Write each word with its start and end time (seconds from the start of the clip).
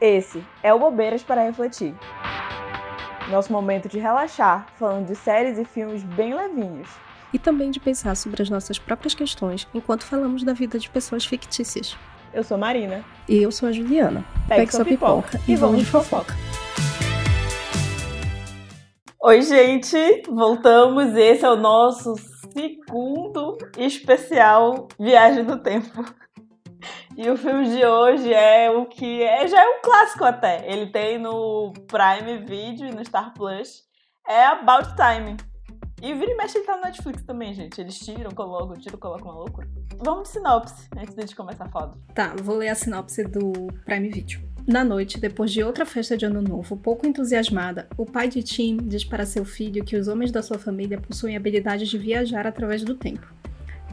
Esse 0.00 0.42
é 0.62 0.72
o 0.72 0.78
Bobeiras 0.78 1.22
para 1.22 1.42
Refletir. 1.42 1.94
Nosso 3.28 3.52
momento 3.52 3.86
de 3.86 3.98
relaxar, 3.98 4.66
falando 4.78 5.06
de 5.06 5.14
séries 5.14 5.58
e 5.58 5.64
filmes 5.64 6.02
bem 6.02 6.34
levinhos. 6.34 6.88
E 7.34 7.38
também 7.38 7.70
de 7.70 7.78
pensar 7.78 8.16
sobre 8.16 8.42
as 8.42 8.48
nossas 8.48 8.78
próprias 8.78 9.12
questões 9.12 9.68
enquanto 9.74 10.06
falamos 10.06 10.42
da 10.42 10.54
vida 10.54 10.78
de 10.78 10.88
pessoas 10.88 11.26
fictícias. 11.26 11.98
Eu 12.32 12.42
sou 12.42 12.56
Marina. 12.56 13.04
E 13.28 13.42
eu 13.42 13.52
sou 13.52 13.68
a 13.68 13.72
Juliana. 13.72 14.24
Pegue, 14.48 14.60
Pegue 14.60 14.72
sua 14.72 14.86
pipoca, 14.86 15.32
pipoca 15.32 15.52
e 15.52 15.54
vamos 15.54 15.80
de 15.80 15.84
fofoca. 15.84 16.34
Oi, 19.22 19.42
gente! 19.42 20.22
Voltamos. 20.30 21.14
Esse 21.14 21.44
é 21.44 21.50
o 21.50 21.56
nosso 21.56 22.14
segundo 22.54 23.58
especial 23.76 24.88
Viagem 24.98 25.42
no 25.42 25.58
Tempo. 25.58 26.02
E 27.22 27.28
o 27.28 27.36
filme 27.36 27.68
de 27.68 27.84
hoje 27.84 28.32
é 28.32 28.70
o 28.70 28.86
que 28.86 29.22
é, 29.22 29.46
já 29.46 29.60
é 29.60 29.66
um 29.66 29.82
clássico 29.82 30.24
até. 30.24 30.64
Ele 30.66 30.86
tem 30.86 31.18
no 31.18 31.70
Prime 31.86 32.38
Video 32.46 32.88
e 32.88 32.92
no 32.92 33.04
Star 33.04 33.34
Plus. 33.34 33.82
É 34.26 34.46
About 34.46 34.94
Time. 34.96 35.36
E 36.00 36.14
vira 36.14 36.32
e 36.32 36.34
mexe 36.34 36.56
ele 36.56 36.64
tá 36.64 36.76
no 36.76 36.82
Netflix 36.82 37.22
também, 37.24 37.52
gente. 37.52 37.78
Eles 37.78 37.98
tiram, 37.98 38.30
colocam, 38.30 38.74
tiram, 38.80 38.98
colocam 38.98 39.32
uma 39.32 39.34
loucura. 39.34 39.68
Vamos 39.98 40.28
de 40.28 40.28
sinopse, 40.30 40.88
antes 40.96 41.14
de 41.28 41.36
começar 41.36 41.66
a 41.66 41.68
falar. 41.68 41.92
Tá, 42.14 42.34
vou 42.42 42.56
ler 42.56 42.70
a 42.70 42.74
sinopse 42.74 43.22
do 43.24 43.52
Prime 43.84 44.08
Video. 44.08 44.40
Na 44.66 44.82
noite, 44.82 45.20
depois 45.20 45.52
de 45.52 45.62
outra 45.62 45.84
festa 45.84 46.16
de 46.16 46.24
ano 46.24 46.40
novo, 46.40 46.74
pouco 46.78 47.06
entusiasmada, 47.06 47.86
o 47.98 48.06
pai 48.06 48.28
de 48.28 48.42
Tim 48.42 48.78
diz 48.78 49.04
para 49.04 49.26
seu 49.26 49.44
filho 49.44 49.84
que 49.84 49.96
os 49.96 50.08
homens 50.08 50.32
da 50.32 50.42
sua 50.42 50.58
família 50.58 50.98
possuem 50.98 51.36
habilidades 51.36 51.90
de 51.90 51.98
viajar 51.98 52.46
através 52.46 52.82
do 52.82 52.94
tempo. 52.94 53.30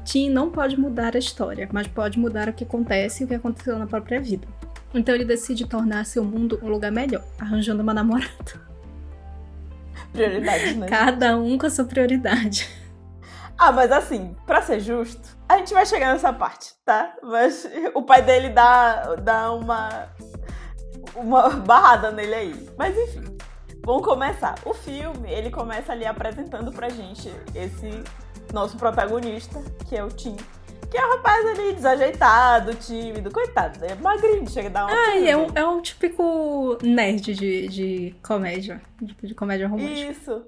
Tim 0.07 0.29
não 0.29 0.49
pode 0.49 0.79
mudar 0.79 1.17
a 1.17 1.19
história, 1.19 1.67
mas 1.73 1.85
pode 1.85 2.17
mudar 2.17 2.47
o 2.47 2.53
que 2.53 2.63
acontece 2.63 3.21
e 3.21 3.25
o 3.25 3.27
que 3.27 3.35
aconteceu 3.35 3.77
na 3.77 3.85
própria 3.85 4.21
vida. 4.21 4.47
Então 4.93 5.13
ele 5.13 5.25
decide 5.25 5.67
tornar 5.67 6.05
seu 6.05 6.23
mundo 6.23 6.57
um 6.63 6.69
lugar 6.69 6.93
melhor, 6.93 7.25
arranjando 7.37 7.83
uma 7.83 7.93
namorada. 7.93 8.31
Prioridades, 10.13 10.77
né? 10.77 10.87
Cada 10.87 11.37
um 11.37 11.57
com 11.57 11.65
a 11.65 11.69
sua 11.69 11.83
prioridade. 11.83 12.69
Ah, 13.57 13.73
mas 13.73 13.91
assim, 13.91 14.33
pra 14.45 14.61
ser 14.61 14.79
justo, 14.79 15.37
a 15.49 15.57
gente 15.57 15.73
vai 15.73 15.85
chegar 15.85 16.13
nessa 16.13 16.31
parte, 16.31 16.73
tá? 16.85 17.13
Mas 17.21 17.67
o 17.93 18.01
pai 18.01 18.21
dele 18.21 18.47
dá, 18.49 19.15
dá 19.15 19.51
uma, 19.51 20.07
uma 21.15 21.49
barrada 21.49 22.11
nele 22.11 22.33
aí. 22.33 22.69
Mas 22.77 22.97
enfim, 22.97 23.35
vamos 23.83 24.05
começar. 24.05 24.55
O 24.63 24.73
filme, 24.73 25.29
ele 25.29 25.49
começa 25.49 25.91
ali 25.91 26.05
apresentando 26.05 26.71
pra 26.71 26.87
gente 26.87 27.29
esse 27.53 28.03
nosso 28.53 28.77
protagonista, 28.77 29.61
que 29.87 29.95
é 29.95 30.03
o 30.03 30.09
Tim. 30.09 30.35
Que 30.89 30.97
é 30.97 31.05
um 31.05 31.17
rapaz 31.17 31.45
ali 31.45 31.73
desajeitado, 31.73 32.73
tímido, 32.75 33.29
coitado, 33.29 33.83
é 33.83 33.93
magrinho, 33.95 34.49
chega 34.49 34.69
a 34.69 34.71
dar 34.71 34.85
uma. 34.85 34.95
Ah, 34.95 35.19
é 35.19 35.35
um, 35.35 35.47
é 35.53 35.65
um 35.65 35.81
típico 35.81 36.77
nerd 36.81 37.33
de, 37.33 37.67
de 37.67 38.15
comédia. 38.25 38.81
De, 39.01 39.13
de 39.13 39.35
comédia 39.35 39.67
romântica. 39.67 40.11
Isso. 40.11 40.45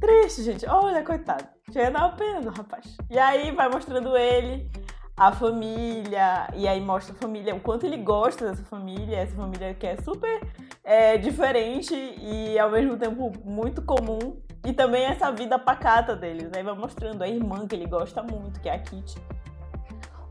Triste, 0.00 0.42
gente. 0.44 0.66
Olha, 0.66 1.04
coitado. 1.04 1.46
Chega 1.70 1.88
a 1.88 1.90
dar 1.90 2.06
uma 2.06 2.16
pena 2.16 2.40
no 2.40 2.50
rapaz. 2.50 2.96
E 3.10 3.18
aí 3.18 3.50
vai 3.52 3.68
mostrando 3.68 4.16
ele, 4.16 4.66
a 5.14 5.30
família, 5.30 6.48
e 6.56 6.66
aí 6.66 6.80
mostra 6.80 7.14
a 7.14 7.18
família, 7.18 7.54
o 7.54 7.60
quanto 7.60 7.84
ele 7.84 7.98
gosta 7.98 8.48
dessa 8.48 8.64
família, 8.64 9.18
essa 9.18 9.36
família 9.36 9.74
que 9.74 9.86
é 9.86 9.96
super 9.98 10.40
é, 10.82 11.18
diferente 11.18 11.94
e 11.94 12.58
ao 12.58 12.70
mesmo 12.70 12.96
tempo 12.96 13.30
muito 13.44 13.82
comum. 13.82 14.40
E 14.64 14.72
também 14.72 15.04
essa 15.04 15.30
vida 15.32 15.58
pacata 15.58 16.14
deles, 16.14 16.50
né? 16.50 16.62
Vai 16.62 16.74
mostrando 16.74 17.22
a 17.22 17.28
irmã 17.28 17.66
que 17.66 17.74
ele 17.74 17.86
gosta 17.86 18.22
muito, 18.22 18.60
que 18.60 18.68
é 18.68 18.74
a 18.74 18.78
Kitty. 18.78 19.18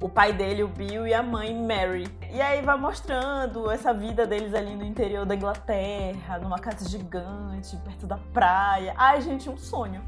O 0.02 0.08
pai 0.08 0.31
dele, 0.31 0.63
o 0.63 0.67
Bill, 0.67 1.05
e 1.05 1.13
a 1.13 1.22
mãe, 1.22 1.53
Mary. 1.53 2.08
E 2.31 2.39
aí 2.39 2.61
vai 2.61 2.77
mostrando 2.77 3.69
essa 3.69 3.94
vida 3.94 4.25
deles 4.25 4.53
ali 4.53 4.73
no 4.73 4.85
interior 4.85 5.25
da 5.25 5.35
Inglaterra, 5.35 6.39
numa 6.39 6.57
casa 6.57 6.88
gigante, 6.88 7.75
perto 7.77 8.07
da 8.07 8.17
praia. 8.31 8.94
Ai, 8.95 9.19
gente, 9.22 9.50
um 9.50 9.57
sonho. 9.57 10.02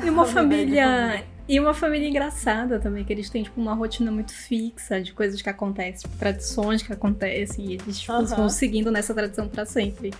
E 0.00 0.10
uma 0.10 0.24
família. 0.26 1.24
E 1.48 1.58
uma 1.58 1.74
família 1.74 2.08
engraçada 2.08 2.78
também, 2.78 3.04
que 3.04 3.12
eles 3.12 3.28
têm, 3.28 3.42
tipo, 3.42 3.60
uma 3.60 3.74
rotina 3.74 4.12
muito 4.12 4.32
fixa 4.32 5.02
de 5.02 5.12
coisas 5.12 5.42
que 5.42 5.48
acontecem, 5.48 6.08
tipo, 6.08 6.16
tradições 6.16 6.82
que 6.82 6.92
acontecem, 6.92 7.64
e 7.66 7.74
eles 7.74 7.98
tipo, 7.98 8.12
uh 8.12 8.22
-huh. 8.22 8.36
vão 8.36 8.48
seguindo 8.48 8.92
nessa 8.92 9.12
tradição 9.12 9.48
para 9.48 9.64
sempre. 9.66 10.12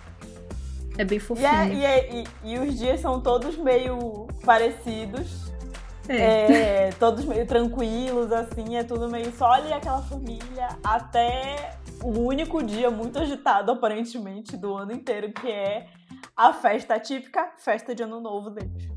É 0.98 1.04
bem 1.04 1.18
fofinho. 1.18 1.48
E, 1.48 1.54
é, 1.54 1.74
e, 1.74 1.84
é, 1.84 2.14
e, 2.14 2.24
e, 2.44 2.58
os 2.58 2.78
dias 2.78 3.00
são 3.00 3.20
todos 3.20 3.56
meio 3.56 4.26
parecidos. 4.44 5.50
É. 6.08 6.86
é. 6.86 6.90
todos 6.98 7.24
meio 7.24 7.46
tranquilos, 7.46 8.32
assim, 8.32 8.76
é 8.76 8.82
tudo 8.82 9.08
meio 9.08 9.32
só 9.32 9.52
ali 9.52 9.72
aquela 9.72 10.02
família, 10.02 10.68
até 10.82 11.78
o 12.02 12.18
único 12.18 12.60
dia 12.60 12.90
muito 12.90 13.20
agitado, 13.20 13.70
aparentemente, 13.70 14.56
do 14.56 14.74
ano 14.74 14.92
inteiro, 14.92 15.32
que 15.32 15.48
é 15.48 15.86
a 16.36 16.52
festa 16.52 16.98
típica, 16.98 17.52
festa 17.56 17.94
de 17.94 18.02
ano 18.02 18.20
novo 18.20 18.50
deles. 18.50 18.90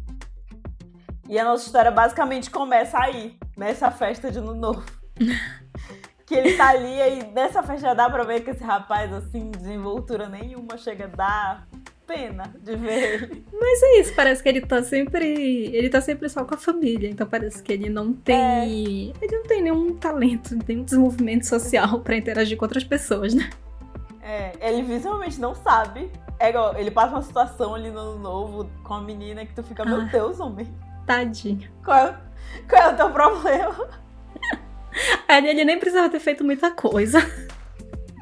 E 1.29 1.37
a 1.39 1.43
nossa 1.43 1.65
história 1.65 1.91
basicamente 1.91 2.49
começa 2.49 2.97
aí, 2.97 3.37
nessa 3.55 3.91
festa 3.91 4.31
de 4.31 4.39
ano 4.39 4.55
novo. 4.55 4.83
que 6.25 6.33
ele 6.33 6.57
tá 6.57 6.69
ali 6.69 6.99
e 6.99 7.23
nessa 7.31 7.61
festa 7.61 7.89
já 7.89 7.93
dá 7.93 8.09
pra 8.09 8.23
ver 8.23 8.43
que 8.43 8.49
esse 8.49 8.63
rapaz, 8.63 9.13
assim, 9.13 9.51
desenvoltura 9.51 10.27
nenhuma, 10.27 10.75
chega 10.77 11.05
a 11.05 11.07
dar 11.07 11.67
pena 12.05 12.53
de 12.59 12.75
ver 12.75 13.13
ele. 13.13 13.45
Mas 13.51 13.83
é 13.83 13.99
isso, 13.99 14.13
parece 14.15 14.41
que 14.41 14.49
ele 14.49 14.61
tá 14.61 14.83
sempre. 14.83 15.25
Ele 15.73 15.89
tá 15.89 16.01
sempre 16.01 16.29
só 16.29 16.43
com 16.43 16.55
a 16.55 16.57
família. 16.57 17.09
Então 17.09 17.27
parece 17.27 17.61
que 17.61 17.73
ele 17.73 17.89
não 17.89 18.13
tem. 18.13 19.13
É. 19.15 19.23
Ele 19.23 19.37
não 19.37 19.43
tem 19.43 19.61
nenhum 19.61 19.95
talento, 19.95 20.57
nenhum 20.67 20.83
desenvolvimento 20.83 21.45
social 21.45 21.99
para 22.01 22.15
interagir 22.15 22.57
com 22.57 22.65
outras 22.65 22.83
pessoas, 22.83 23.33
né? 23.33 23.49
É, 24.21 24.53
ele 24.59 24.81
visualmente 24.81 25.39
não 25.39 25.53
sabe. 25.53 26.11
É 26.39 26.49
igual, 26.49 26.77
ele 26.77 26.91
passa 26.91 27.15
uma 27.15 27.21
situação 27.21 27.75
ali 27.75 27.91
no 27.91 28.17
novo 28.17 28.69
com 28.83 28.95
a 28.95 29.01
menina 29.01 29.45
que 29.45 29.53
tu 29.53 29.63
fica, 29.63 29.85
meu 29.85 30.01
ah, 30.01 30.09
Deus, 30.11 30.39
homem. 30.39 30.67
Tadinho. 31.05 31.69
Qual 31.83 31.97
é, 31.97 32.19
qual 32.67 32.81
é 32.81 32.93
o 32.93 32.97
teu 32.97 33.09
problema? 33.11 33.89
ele 35.29 35.63
nem 35.63 35.79
precisava 35.79 36.09
ter 36.09 36.19
feito 36.19 36.43
muita 36.43 36.71
coisa. 36.71 37.19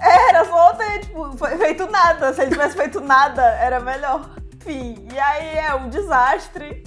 Era 0.03 0.43
só 0.43 0.73
ter, 0.73 0.99
tipo, 0.99 1.37
feito 1.57 1.89
nada. 1.89 2.33
Se 2.33 2.41
ele 2.41 2.51
tivesse 2.51 2.75
feito 2.75 2.99
nada, 2.99 3.41
era 3.41 3.79
melhor. 3.79 4.29
Enfim, 4.55 5.07
e 5.11 5.17
aí 5.17 5.57
é 5.57 5.73
um 5.75 5.89
desastre. 5.89 6.83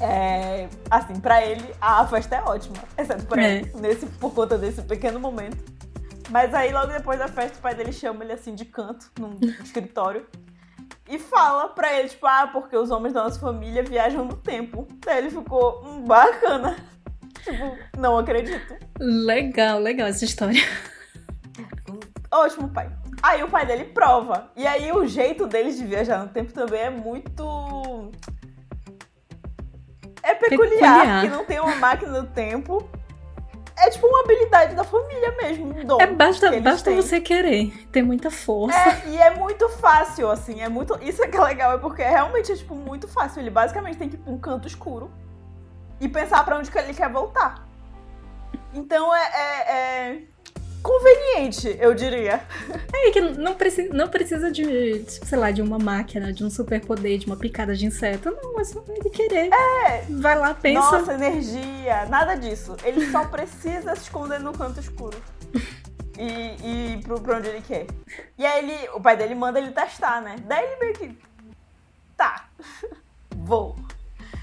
É, 0.00 0.68
assim, 0.90 1.18
pra 1.20 1.44
ele, 1.44 1.64
a 1.80 2.06
festa 2.06 2.36
é 2.36 2.42
ótima. 2.42 2.76
Exceto 2.98 3.24
pra 3.26 3.42
é. 3.42 3.56
ele, 3.58 3.72
nesse, 3.76 4.06
por 4.06 4.34
conta 4.34 4.58
desse 4.58 4.82
pequeno 4.82 5.20
momento. 5.20 5.64
Mas 6.28 6.52
aí, 6.52 6.72
logo 6.72 6.92
depois 6.92 7.18
da 7.18 7.28
festa, 7.28 7.58
o 7.58 7.62
pai 7.62 7.74
dele 7.74 7.92
chama 7.92 8.24
ele 8.24 8.32
assim 8.32 8.54
de 8.54 8.64
canto, 8.64 9.10
num 9.18 9.38
escritório. 9.62 10.26
E 11.08 11.20
fala 11.20 11.68
pra 11.68 11.92
ele, 11.96 12.08
tipo, 12.08 12.26
ah, 12.26 12.50
porque 12.52 12.76
os 12.76 12.90
homens 12.90 13.14
da 13.14 13.22
nossa 13.22 13.38
família 13.38 13.84
viajam 13.84 14.24
no 14.24 14.36
tempo. 14.36 14.88
Daí 15.04 15.18
ele 15.18 15.30
ficou, 15.30 15.84
hum, 15.84 16.04
bacana. 16.04 16.76
Tipo, 17.44 17.78
não 17.96 18.18
acredito. 18.18 18.74
Legal, 18.98 19.78
legal 19.78 20.08
essa 20.08 20.24
história. 20.24 20.60
Ótimo, 22.36 22.68
pai. 22.68 22.90
Aí 23.22 23.42
o 23.42 23.48
pai 23.48 23.64
dele 23.64 23.84
prova. 23.84 24.50
E 24.54 24.66
aí 24.66 24.92
o 24.92 25.06
jeito 25.06 25.46
deles 25.46 25.78
de 25.78 25.86
viajar 25.86 26.18
no 26.18 26.28
tempo 26.28 26.52
também 26.52 26.80
é 26.80 26.90
muito. 26.90 28.12
É 30.22 30.34
peculiar, 30.34 31.00
peculiar. 31.00 31.22
que 31.22 31.28
não 31.28 31.44
tem 31.44 31.60
uma 31.60 31.76
máquina 31.76 32.20
do 32.20 32.28
tempo. 32.28 32.88
É 33.78 33.90
tipo 33.90 34.06
uma 34.06 34.20
habilidade 34.20 34.74
da 34.74 34.84
família 34.84 35.34
mesmo, 35.36 35.66
um 35.66 35.84
dom. 35.84 36.00
É, 36.00 36.06
basta 36.06 36.60
basta 36.60 36.90
você 36.92 37.20
querer, 37.20 37.86
ter 37.92 38.02
muita 38.02 38.30
força. 38.30 38.78
É, 38.78 39.08
e 39.08 39.18
é 39.18 39.34
muito 39.34 39.68
fácil, 39.68 40.30
assim, 40.30 40.62
é 40.62 40.68
muito. 40.68 40.98
Isso 41.02 41.22
é 41.22 41.28
que 41.28 41.36
é 41.36 41.40
legal, 41.40 41.74
é 41.74 41.78
porque 41.78 42.02
realmente 42.02 42.52
é 42.52 42.56
tipo 42.56 42.74
muito 42.74 43.06
fácil. 43.06 43.40
Ele 43.40 43.50
basicamente 43.50 43.98
tem 43.98 44.08
que 44.08 44.16
ir 44.16 44.18
pra 44.18 44.32
um 44.32 44.38
canto 44.38 44.66
escuro 44.66 45.10
e 46.00 46.08
pensar 46.08 46.44
para 46.44 46.56
onde 46.56 46.70
que 46.70 46.78
ele 46.78 46.94
quer 46.94 47.10
voltar. 47.10 47.66
Então 48.72 49.14
é, 49.14 49.20
é, 49.20 49.72
é 49.72 50.22
conveniente, 50.86 51.76
eu 51.80 51.92
diria. 51.94 52.40
É 52.94 53.10
que 53.10 53.20
não, 53.20 53.54
precisa, 53.54 53.92
não 53.92 54.08
precisa 54.08 54.52
de, 54.52 55.04
sei 55.08 55.36
lá, 55.36 55.50
de 55.50 55.60
uma 55.60 55.78
máquina, 55.78 56.32
de 56.32 56.44
um 56.44 56.50
superpoder, 56.50 57.18
de 57.18 57.26
uma 57.26 57.36
picada 57.36 57.74
de 57.74 57.84
inseto. 57.84 58.30
Não, 58.30 58.60
é 58.60 58.64
só 58.64 58.84
ele 58.88 59.10
querer. 59.10 59.50
É. 59.52 60.04
Vai 60.08 60.38
lá, 60.38 60.54
pensa. 60.54 60.80
Nossa, 60.80 61.14
energia, 61.14 62.06
nada 62.06 62.36
disso. 62.36 62.76
Ele 62.84 63.10
só 63.10 63.24
precisa 63.24 63.96
se 63.96 64.02
esconder 64.02 64.38
no 64.38 64.52
canto 64.52 64.78
escuro. 64.78 65.18
E, 66.18 66.94
e 66.94 67.02
pro, 67.02 67.20
pra 67.20 67.36
onde 67.36 67.48
ele 67.48 67.60
quer. 67.60 67.86
E 68.38 68.46
aí 68.46 68.64
ele, 68.64 68.88
o 68.94 69.00
pai 69.02 69.18
dele 69.18 69.34
manda 69.34 69.58
ele 69.58 69.70
testar, 69.70 70.22
né? 70.22 70.36
Daí 70.46 70.64
ele 70.64 70.76
meio 70.76 70.94
que. 70.94 71.18
Tá. 72.16 72.48
Vou. 73.36 73.76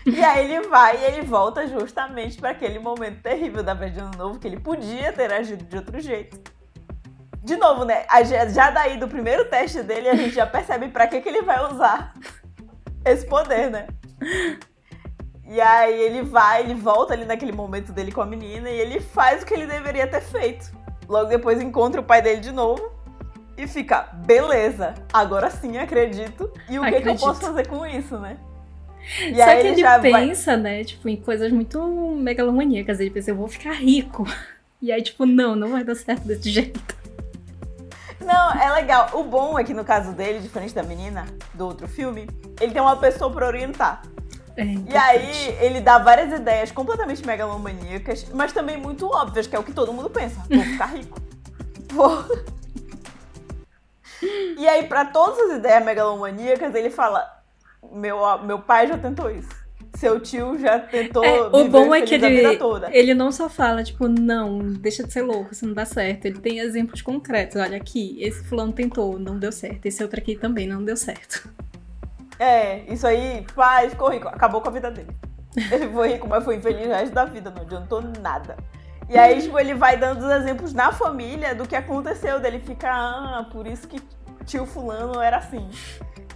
E 0.06 0.22
aí 0.24 0.52
ele 0.52 0.68
vai 0.68 0.98
e 1.02 1.06
ele 1.06 1.22
volta 1.22 1.66
justamente 1.68 2.38
para 2.38 2.50
aquele 2.52 2.80
momento 2.80 3.22
terrível 3.22 3.64
da 3.64 3.74
vez 3.74 3.94
de 3.94 4.00
ano 4.00 4.12
novo, 4.18 4.40
que 4.40 4.48
ele 4.48 4.60
podia 4.60 5.14
ter 5.14 5.32
agido 5.34 5.64
de 5.64 5.78
outro 5.78 6.00
jeito. 6.00 6.40
De 7.44 7.56
novo, 7.58 7.84
né? 7.86 8.06
Já 8.50 8.70
daí 8.72 8.98
do 8.98 9.08
primeiro 9.08 9.46
teste 9.50 9.82
dele, 9.84 10.10
a 10.10 10.16
gente 10.16 10.36
já 10.36 10.46
percebe 10.46 10.90
para 10.90 11.08
que, 11.08 11.22
que 11.22 11.30
ele 11.30 11.42
vai 11.42 11.72
usar 11.72 12.14
esse 13.06 13.26
poder, 13.26 13.70
né? 13.70 13.88
E 15.46 15.60
aí 15.62 16.02
ele 16.02 16.22
vai, 16.24 16.62
ele 16.62 16.74
volta 16.74 17.14
ali 17.14 17.26
naquele 17.26 17.52
momento 17.52 17.92
dele 17.92 18.12
com 18.12 18.22
a 18.22 18.26
menina 18.26 18.70
e 18.70 18.80
ele 18.80 19.00
faz 19.00 19.44
o 19.44 19.46
que 19.46 19.54
ele 19.54 19.68
deveria 19.68 20.08
ter 20.08 20.22
feito. 20.22 20.72
Logo 21.08 21.30
depois 21.30 21.62
encontra 21.62 22.00
o 22.02 22.04
pai 22.04 22.22
dele 22.22 22.40
de 22.42 22.52
novo. 22.52 22.92
e 23.58 23.68
fica, 23.68 24.04
beleza, 24.26 24.96
agora 25.12 25.50
sim 25.50 25.78
acredito. 25.78 26.52
E 26.70 26.80
o 26.80 26.88
que, 26.90 27.02
que 27.02 27.10
eu 27.10 27.14
Acredito. 27.14 27.20
posso 27.20 27.42
fazer 27.42 27.68
com 27.68 27.86
isso, 27.86 28.18
né? 28.18 28.38
E 29.20 29.36
Só 29.36 29.46
que 29.46 29.68
ele 29.68 29.84
vai- 29.84 30.02
pensa, 30.02 30.56
né, 30.58 30.84
tipo, 30.84 31.10
em 31.10 31.18
coisas 31.18 31.52
muito 31.52 31.80
megalomaníacas. 32.18 33.00
Ele 33.00 33.10
pensa, 33.10 33.32
eu 33.32 33.36
vou 33.36 33.48
ficar 33.48 33.74
rico. 33.74 34.26
E 34.82 34.92
aí, 34.92 35.02
tipo, 35.02 35.26
não, 35.26 35.56
não 35.56 35.70
vai 35.72 35.84
dar 35.84 35.96
certo 35.96 36.28
desse 36.28 36.50
jeito. 36.50 36.82
Não, 38.20 38.52
é 38.54 38.72
legal. 38.74 39.10
O 39.14 39.24
bom 39.24 39.60
é 39.60 39.64
que 39.64 39.74
no 39.74 39.84
caso 39.84 40.14
dele, 40.14 40.40
diferente 40.40 40.74
da 40.74 40.84
menina 40.84 41.26
do 41.54 41.66
outro 41.66 41.88
filme, 41.88 42.28
ele 42.62 42.72
tem 42.72 42.82
uma 42.82 42.96
pessoa 42.96 43.30
pra 43.32 43.46
orientar. 43.48 44.02
É, 44.56 44.64
E 44.64 44.96
aí 44.96 45.58
ele 45.60 45.82
dá 45.82 45.98
várias 45.98 46.32
ideias 46.32 46.72
completamente 46.72 47.26
megalomaníacas, 47.26 48.26
mas 48.34 48.54
também 48.54 48.78
muito 48.78 49.08
óbvias, 49.08 49.48
que 49.48 49.56
é 49.56 49.60
o 49.60 49.64
que 49.64 49.74
todo 49.74 49.92
mundo 49.92 50.10
pensa. 50.10 50.42
Vou 50.50 50.64
ficar 50.64 50.86
rico. 50.86 51.20
Vou. 51.92 52.24
E 54.58 54.68
aí, 54.68 54.88
pra 54.88 55.06
todas 55.06 55.38
as 55.52 55.58
ideias 55.58 55.84
megalomaníacas, 55.84 56.74
ele 56.76 56.90
fala: 56.90 57.43
meu, 57.92 58.20
meu 58.44 58.60
pai 58.60 58.88
já 58.88 58.98
tentou 58.98 59.30
isso. 59.30 59.64
Seu 59.96 60.20
tio 60.20 60.58
já 60.58 60.80
tentou. 60.80 61.24
É, 61.24 61.42
o 61.42 61.70
bom 61.70 61.94
é 61.94 62.02
que 62.02 62.16
ele, 62.16 62.58
toda. 62.58 62.90
ele 62.92 63.14
não 63.14 63.32
só 63.32 63.48
fala, 63.48 63.84
tipo, 63.84 64.08
não, 64.08 64.60
deixa 64.60 65.04
de 65.04 65.14
ser 65.14 65.22
louco, 65.22 65.54
isso 65.54 65.68
não 65.68 65.74
dá 65.74 65.86
certo. 65.86 66.26
Ele 66.26 66.40
tem 66.40 66.60
exemplos 66.60 67.02
concretos. 67.02 67.58
Olha 67.62 67.78
aqui, 67.78 68.18
esse 68.20 68.44
fulano 68.44 68.74
tentou, 68.74 69.20
não 69.20 69.38
deu 69.38 69.52
certo. 69.52 69.86
Esse 69.86 70.02
outro 70.02 70.20
aqui 70.20 70.36
também 70.36 70.68
não 70.68 70.84
deu 70.84 70.98
certo. 70.98 71.48
É, 72.40 72.92
isso 72.92 73.06
aí, 73.06 73.46
pai, 73.56 73.90
ficou 73.90 74.10
rico, 74.10 74.28
acabou 74.28 74.62
com 74.62 74.70
a 74.70 74.72
vida 74.72 74.90
dele. 74.90 75.16
Ele 75.72 75.88
foi 75.90 76.14
rico, 76.14 76.28
mas 76.28 76.44
foi 76.44 76.56
infeliz 76.56 76.88
o 76.88 76.90
resto 76.90 77.14
da 77.14 77.26
vida, 77.26 77.52
não 77.52 77.62
adiantou 77.62 78.02
nada. 78.20 78.58
E 79.10 79.18
aí, 79.18 79.42
tipo, 79.42 79.60
ele 79.60 79.76
vai 79.76 79.98
dando 79.98 80.26
os 80.26 80.32
exemplos 80.32 80.74
na 80.74 80.92
família 80.92 81.54
do 81.54 81.68
que 81.68 81.76
aconteceu, 81.76 82.40
dele 82.40 82.60
fica, 82.60 82.90
ah, 82.90 83.48
por 83.52 83.68
isso 83.68 83.88
que 83.88 84.02
tio 84.46 84.66
fulano 84.66 85.22
era 85.22 85.38
assim. 85.38 85.70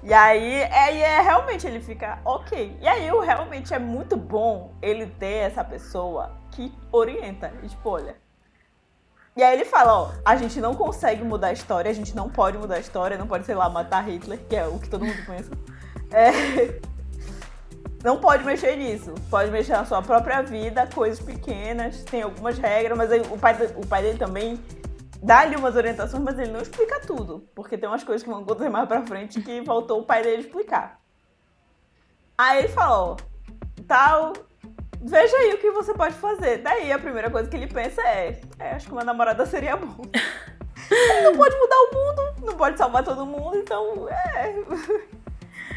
E 0.07 0.13
aí, 0.13 0.53
é, 0.53 1.01
é 1.01 1.21
realmente, 1.21 1.67
ele 1.67 1.81
fica, 1.81 2.19
ok. 2.23 2.77
E 2.79 2.87
aí, 2.87 3.09
realmente 3.09 3.73
é 3.73 3.77
muito 3.77 4.15
bom 4.15 4.73
ele 4.81 5.05
ter 5.05 5.49
essa 5.49 5.65
pessoa 5.65 6.31
que 6.49 6.73
orienta. 6.93 7.51
Tipo, 7.67 7.89
olha. 7.89 8.15
E 9.35 9.43
aí 9.43 9.53
ele 9.53 9.65
fala, 9.65 10.03
ó, 10.03 10.11
a 10.23 10.37
gente 10.37 10.61
não 10.61 10.73
consegue 10.73 11.25
mudar 11.25 11.47
a 11.47 11.51
história, 11.51 11.91
a 11.91 11.93
gente 11.93 12.15
não 12.15 12.29
pode 12.29 12.57
mudar 12.57 12.75
a 12.75 12.79
história, 12.79 13.17
não 13.17 13.27
pode, 13.27 13.45
sei 13.45 13.53
lá, 13.53 13.69
matar 13.69 14.07
Hitler, 14.07 14.39
que 14.47 14.55
é 14.55 14.65
o 14.65 14.79
que 14.79 14.87
todo 14.87 15.03
mundo 15.03 15.25
pensa. 15.25 15.51
É, 16.09 16.79
não 18.01 18.17
pode 18.17 18.45
mexer 18.45 18.77
nisso. 18.77 19.13
Pode 19.29 19.51
mexer 19.51 19.73
na 19.73 19.83
sua 19.83 20.01
própria 20.01 20.41
vida, 20.41 20.87
coisas 20.87 21.19
pequenas, 21.19 22.05
tem 22.05 22.21
algumas 22.21 22.57
regras, 22.57 22.97
mas 22.97 23.11
aí 23.11 23.19
o 23.29 23.37
pai, 23.37 23.57
o 23.75 23.85
pai 23.85 24.03
dele 24.03 24.17
também 24.17 24.57
dá-lhe 25.21 25.55
umas 25.55 25.75
orientações, 25.75 26.23
mas 26.23 26.37
ele 26.39 26.51
não 26.51 26.61
explica 26.61 26.99
tudo. 26.99 27.47
Porque 27.55 27.77
tem 27.77 27.89
umas 27.89 28.03
coisas 28.03 28.23
que 28.23 28.29
vão 28.29 28.39
acontecer 28.41 28.69
mais 28.69 28.87
pra 28.87 29.05
frente 29.05 29.41
que 29.41 29.61
voltou 29.61 30.01
o 30.01 30.05
pai 30.05 30.23
dele 30.23 30.41
explicar. 30.41 30.99
Aí 32.37 32.59
ele 32.59 32.67
fala, 32.67 32.99
ó, 32.99 33.17
tal, 33.87 34.33
veja 35.01 35.35
aí 35.37 35.53
o 35.53 35.57
que 35.57 35.71
você 35.71 35.93
pode 35.93 36.15
fazer. 36.15 36.59
Daí 36.59 36.91
a 36.91 36.99
primeira 36.99 37.29
coisa 37.31 37.49
que 37.49 37.55
ele 37.55 37.67
pensa 37.67 38.01
é, 38.01 38.39
é 38.59 38.71
acho 38.71 38.87
que 38.87 38.93
uma 38.93 39.03
namorada 39.03 39.45
seria 39.45 39.75
bom. 39.75 40.03
Ele 40.89 41.21
não 41.21 41.35
pode 41.35 41.55
mudar 41.57 41.75
o 41.75 41.93
mundo, 41.93 42.45
não 42.45 42.53
pode 42.55 42.77
salvar 42.77 43.03
todo 43.03 43.25
mundo, 43.25 43.57
então 43.57 44.07
é. 44.07 44.55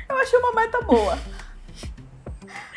Eu 0.08 0.16
achei 0.18 0.38
uma 0.38 0.52
meta 0.52 0.80
boa. 0.82 1.18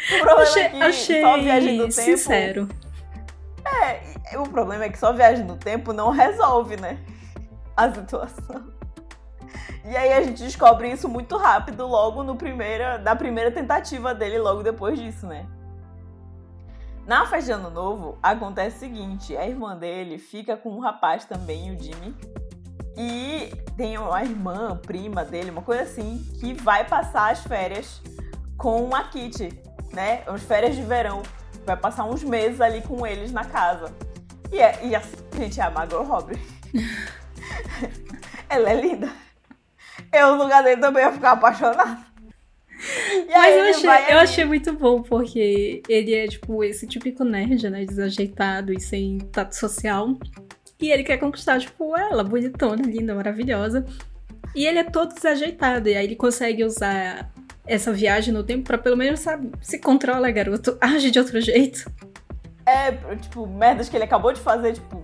O 0.05 0.19
problema 0.19 0.41
Achei, 0.41 0.63
é 0.63 0.69
que 0.69 0.81
achei 0.81 1.21
só 1.21 1.37
viagem 1.37 1.77
do 1.77 1.83
tempo. 1.83 1.91
sincero. 1.93 2.69
É, 3.81 4.37
o 4.37 4.43
problema 4.43 4.85
é 4.85 4.89
que 4.89 4.97
só 4.97 5.11
viagem 5.13 5.45
no 5.45 5.57
tempo 5.57 5.93
não 5.93 6.09
resolve, 6.11 6.77
né? 6.77 6.99
A 7.75 7.91
situação. 7.91 8.73
E 9.85 9.97
aí 9.97 10.13
a 10.13 10.21
gente 10.21 10.41
descobre 10.41 10.89
isso 10.89 11.09
muito 11.09 11.35
rápido, 11.35 11.85
logo 11.85 12.23
no 12.23 12.35
primeira, 12.35 12.97
na 12.99 13.15
primeira 13.15 13.51
tentativa 13.51 14.13
dele, 14.15 14.39
logo 14.39 14.63
depois 14.63 14.97
disso, 14.97 15.27
né? 15.27 15.45
Na 17.05 17.25
festa 17.25 17.47
de 17.47 17.51
ano 17.51 17.69
novo, 17.69 18.17
acontece 18.23 18.77
o 18.77 18.79
seguinte: 18.79 19.35
a 19.35 19.45
irmã 19.45 19.75
dele 19.75 20.17
fica 20.17 20.55
com 20.55 20.69
um 20.69 20.79
rapaz 20.79 21.25
também, 21.25 21.75
o 21.75 21.79
Jimmy. 21.79 22.15
E 22.95 23.51
tem 23.75 23.97
uma 23.97 24.23
irmã, 24.23 24.77
prima 24.77 25.25
dele, 25.25 25.49
uma 25.49 25.63
coisa 25.63 25.83
assim, 25.83 26.23
que 26.39 26.53
vai 26.53 26.85
passar 26.85 27.31
as 27.31 27.41
férias 27.41 28.01
com 28.55 28.95
a 28.95 29.03
Kitty, 29.03 29.49
né? 29.91 30.23
As 30.27 30.43
férias 30.43 30.75
de 30.75 30.83
verão. 30.83 31.23
Vai 31.65 31.77
passar 31.77 32.05
uns 32.05 32.23
meses 32.23 32.59
ali 32.59 32.81
com 32.81 33.05
eles 33.05 33.31
na 33.31 33.45
casa. 33.45 33.93
E, 34.51 34.59
é, 34.59 34.79
e 34.83 34.95
assim, 34.95 35.17
gente, 35.37 35.59
é 35.59 35.63
a 35.63 35.69
Margot 35.69 36.03
Robbie. 36.03 36.39
Ela 38.49 38.71
é 38.71 38.81
linda. 38.81 39.11
Eu, 40.11 40.35
no 40.35 40.43
lugar 40.43 40.63
dele, 40.63 40.79
também 40.79 41.03
ia 41.03 41.11
ficar 41.11 41.31
apaixonada. 41.31 42.13
E 43.11 43.31
Mas 43.31 43.55
eu 43.55 43.63
achei, 43.63 43.85
vai 43.85 44.13
eu 44.13 44.17
achei 44.19 44.45
muito 44.45 44.73
bom, 44.73 45.01
porque 45.01 45.81
ele 45.87 46.13
é, 46.13 46.27
tipo, 46.27 46.63
esse 46.63 46.85
típico 46.85 47.23
nerd, 47.23 47.69
né? 47.69 47.85
Desajeitado 47.85 48.73
e 48.73 48.79
sem 48.79 49.17
tato 49.31 49.55
social. 49.55 50.17
E 50.79 50.91
ele 50.91 51.03
quer 51.03 51.17
conquistar, 51.17 51.59
tipo, 51.59 51.97
ela, 51.97 52.23
bonitona, 52.23 52.83
linda, 52.83 53.15
maravilhosa. 53.15 53.85
E 54.53 54.67
ele 54.67 54.79
é 54.79 54.83
todo 54.83 55.15
desajeitado. 55.15 55.89
E 55.89 55.95
aí 55.95 56.05
ele 56.05 56.15
consegue 56.15 56.63
usar 56.63 57.32
essa 57.65 57.91
viagem 57.91 58.33
no 58.33 58.43
tempo 58.43 58.63
pra 58.65 58.77
pelo 58.77 58.97
menos, 58.97 59.19
sabe, 59.21 59.49
se 59.61 59.79
controla, 59.79 60.29
garoto. 60.31 60.77
Age 60.81 61.11
de 61.11 61.19
outro 61.19 61.39
jeito. 61.41 61.89
É, 62.65 62.91
tipo, 63.15 63.45
merdas 63.47 63.89
que 63.89 63.95
ele 63.97 64.03
acabou 64.05 64.31
de 64.33 64.39
fazer, 64.39 64.73
tipo, 64.73 65.03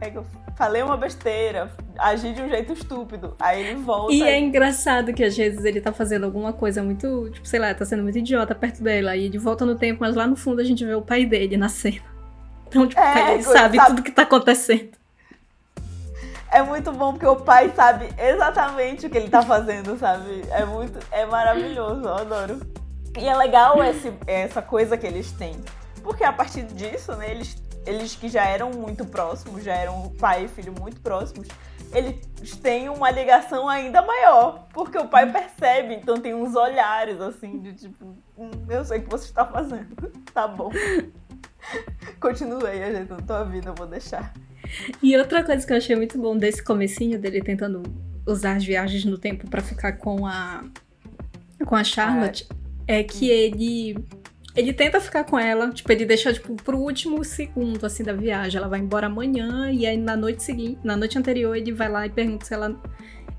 é 0.00 0.10
que 0.10 0.18
eu 0.18 0.26
falei 0.56 0.82
uma 0.82 0.96
besteira, 0.96 1.70
agi 1.98 2.32
de 2.32 2.42
um 2.42 2.48
jeito 2.48 2.72
estúpido. 2.72 3.34
Aí 3.40 3.60
ele 3.66 3.80
volta. 3.80 4.12
E 4.12 4.22
é 4.22 4.38
engraçado 4.38 5.12
que 5.12 5.24
às 5.24 5.36
vezes 5.36 5.64
ele 5.64 5.80
tá 5.80 5.92
fazendo 5.92 6.24
alguma 6.24 6.52
coisa 6.52 6.82
muito, 6.82 7.30
tipo, 7.30 7.46
sei 7.48 7.58
lá, 7.58 7.72
tá 7.74 7.84
sendo 7.84 8.02
muito 8.02 8.18
idiota 8.18 8.54
perto 8.54 8.82
dela. 8.82 9.16
E 9.16 9.24
ele 9.24 9.38
volta 9.38 9.64
no 9.64 9.74
tempo, 9.74 9.98
mas 10.00 10.14
lá 10.14 10.26
no 10.26 10.36
fundo 10.36 10.60
a 10.60 10.64
gente 10.64 10.84
vê 10.84 10.94
o 10.94 11.02
pai 11.02 11.24
dele 11.24 11.56
na 11.56 11.68
cena. 11.68 12.02
Então, 12.68 12.86
tipo, 12.86 13.00
É, 13.00 13.34
ele 13.34 13.42
sabe 13.42 13.76
sabe- 13.76 13.88
tudo 13.90 14.02
que 14.02 14.10
tá 14.12 14.22
acontecendo. 14.22 14.90
É 16.52 16.62
muito 16.62 16.92
bom 16.92 17.12
porque 17.12 17.26
o 17.26 17.36
pai 17.36 17.72
sabe 17.74 18.10
exatamente 18.18 19.06
o 19.06 19.10
que 19.10 19.16
ele 19.16 19.30
tá 19.30 19.40
fazendo, 19.40 19.98
sabe? 19.98 20.44
É 20.50 20.66
muito. 20.66 20.98
É 21.10 21.24
maravilhoso, 21.24 22.02
eu 22.02 22.14
adoro. 22.14 22.60
E 23.18 23.26
é 23.26 23.34
legal 23.34 23.82
esse, 23.82 24.12
essa 24.26 24.60
coisa 24.60 24.98
que 24.98 25.06
eles 25.06 25.32
têm. 25.32 25.56
Porque 26.02 26.22
a 26.22 26.32
partir 26.32 26.64
disso, 26.64 27.12
né, 27.16 27.30
eles, 27.30 27.56
eles 27.86 28.14
que 28.14 28.28
já 28.28 28.44
eram 28.44 28.70
muito 28.70 29.06
próximos, 29.06 29.64
já 29.64 29.74
eram 29.74 30.10
pai 30.20 30.44
e 30.44 30.48
filho 30.48 30.74
muito 30.78 31.00
próximos, 31.00 31.48
eles 31.90 32.56
têm 32.56 32.90
uma 32.90 33.10
ligação 33.10 33.66
ainda 33.66 34.02
maior. 34.02 34.66
Porque 34.74 34.98
o 34.98 35.08
pai 35.08 35.32
percebe, 35.32 35.94
então 35.94 36.18
tem 36.20 36.34
uns 36.34 36.54
olhares 36.54 37.18
assim, 37.18 37.60
de 37.60 37.72
tipo, 37.72 38.14
"Hum, 38.36 38.50
eu 38.68 38.84
sei 38.84 38.98
o 38.98 39.02
que 39.02 39.10
você 39.10 39.24
está 39.24 39.46
fazendo. 39.46 39.96
tá 40.34 40.46
bom. 40.46 40.70
Continue 42.20 42.66
aí 42.66 42.84
ajeitando 42.84 43.22
tua 43.22 43.42
vida, 43.42 43.70
eu 43.70 43.74
vou 43.74 43.86
deixar. 43.86 44.34
E 45.02 45.16
outra 45.16 45.42
coisa 45.42 45.66
que 45.66 45.72
eu 45.72 45.76
achei 45.76 45.96
muito 45.96 46.18
bom 46.18 46.36
desse 46.36 46.62
comecinho 46.62 47.18
dele 47.18 47.40
tentando 47.42 47.82
usar 48.26 48.56
as 48.56 48.64
viagens 48.64 49.04
no 49.04 49.18
tempo 49.18 49.48
pra 49.48 49.60
ficar 49.60 49.92
com 49.92 50.26
a 50.26 50.64
com 51.64 51.76
a 51.76 51.84
Charlotte 51.84 52.46
é 52.86 53.02
que 53.02 53.28
ele 53.30 53.96
ele 54.54 54.72
tenta 54.72 55.00
ficar 55.00 55.24
com 55.24 55.38
ela, 55.38 55.70
tipo, 55.70 55.90
ele 55.90 56.04
deixa 56.04 56.32
tipo 56.32 56.54
pro 56.56 56.76
último 56.76 57.24
segundo 57.24 57.86
assim 57.86 58.02
da 58.02 58.12
viagem, 58.12 58.58
ela 58.58 58.68
vai 58.68 58.80
embora 58.80 59.06
amanhã 59.06 59.70
e 59.70 59.86
aí 59.86 59.96
na 59.96 60.14
noite 60.16 60.42
seguinte, 60.42 60.78
na 60.84 60.96
noite 60.96 61.18
anterior 61.18 61.56
ele 61.56 61.72
vai 61.72 61.88
lá 61.88 62.06
e 62.06 62.10
pergunta 62.10 62.44
se 62.44 62.52
ela 62.52 62.78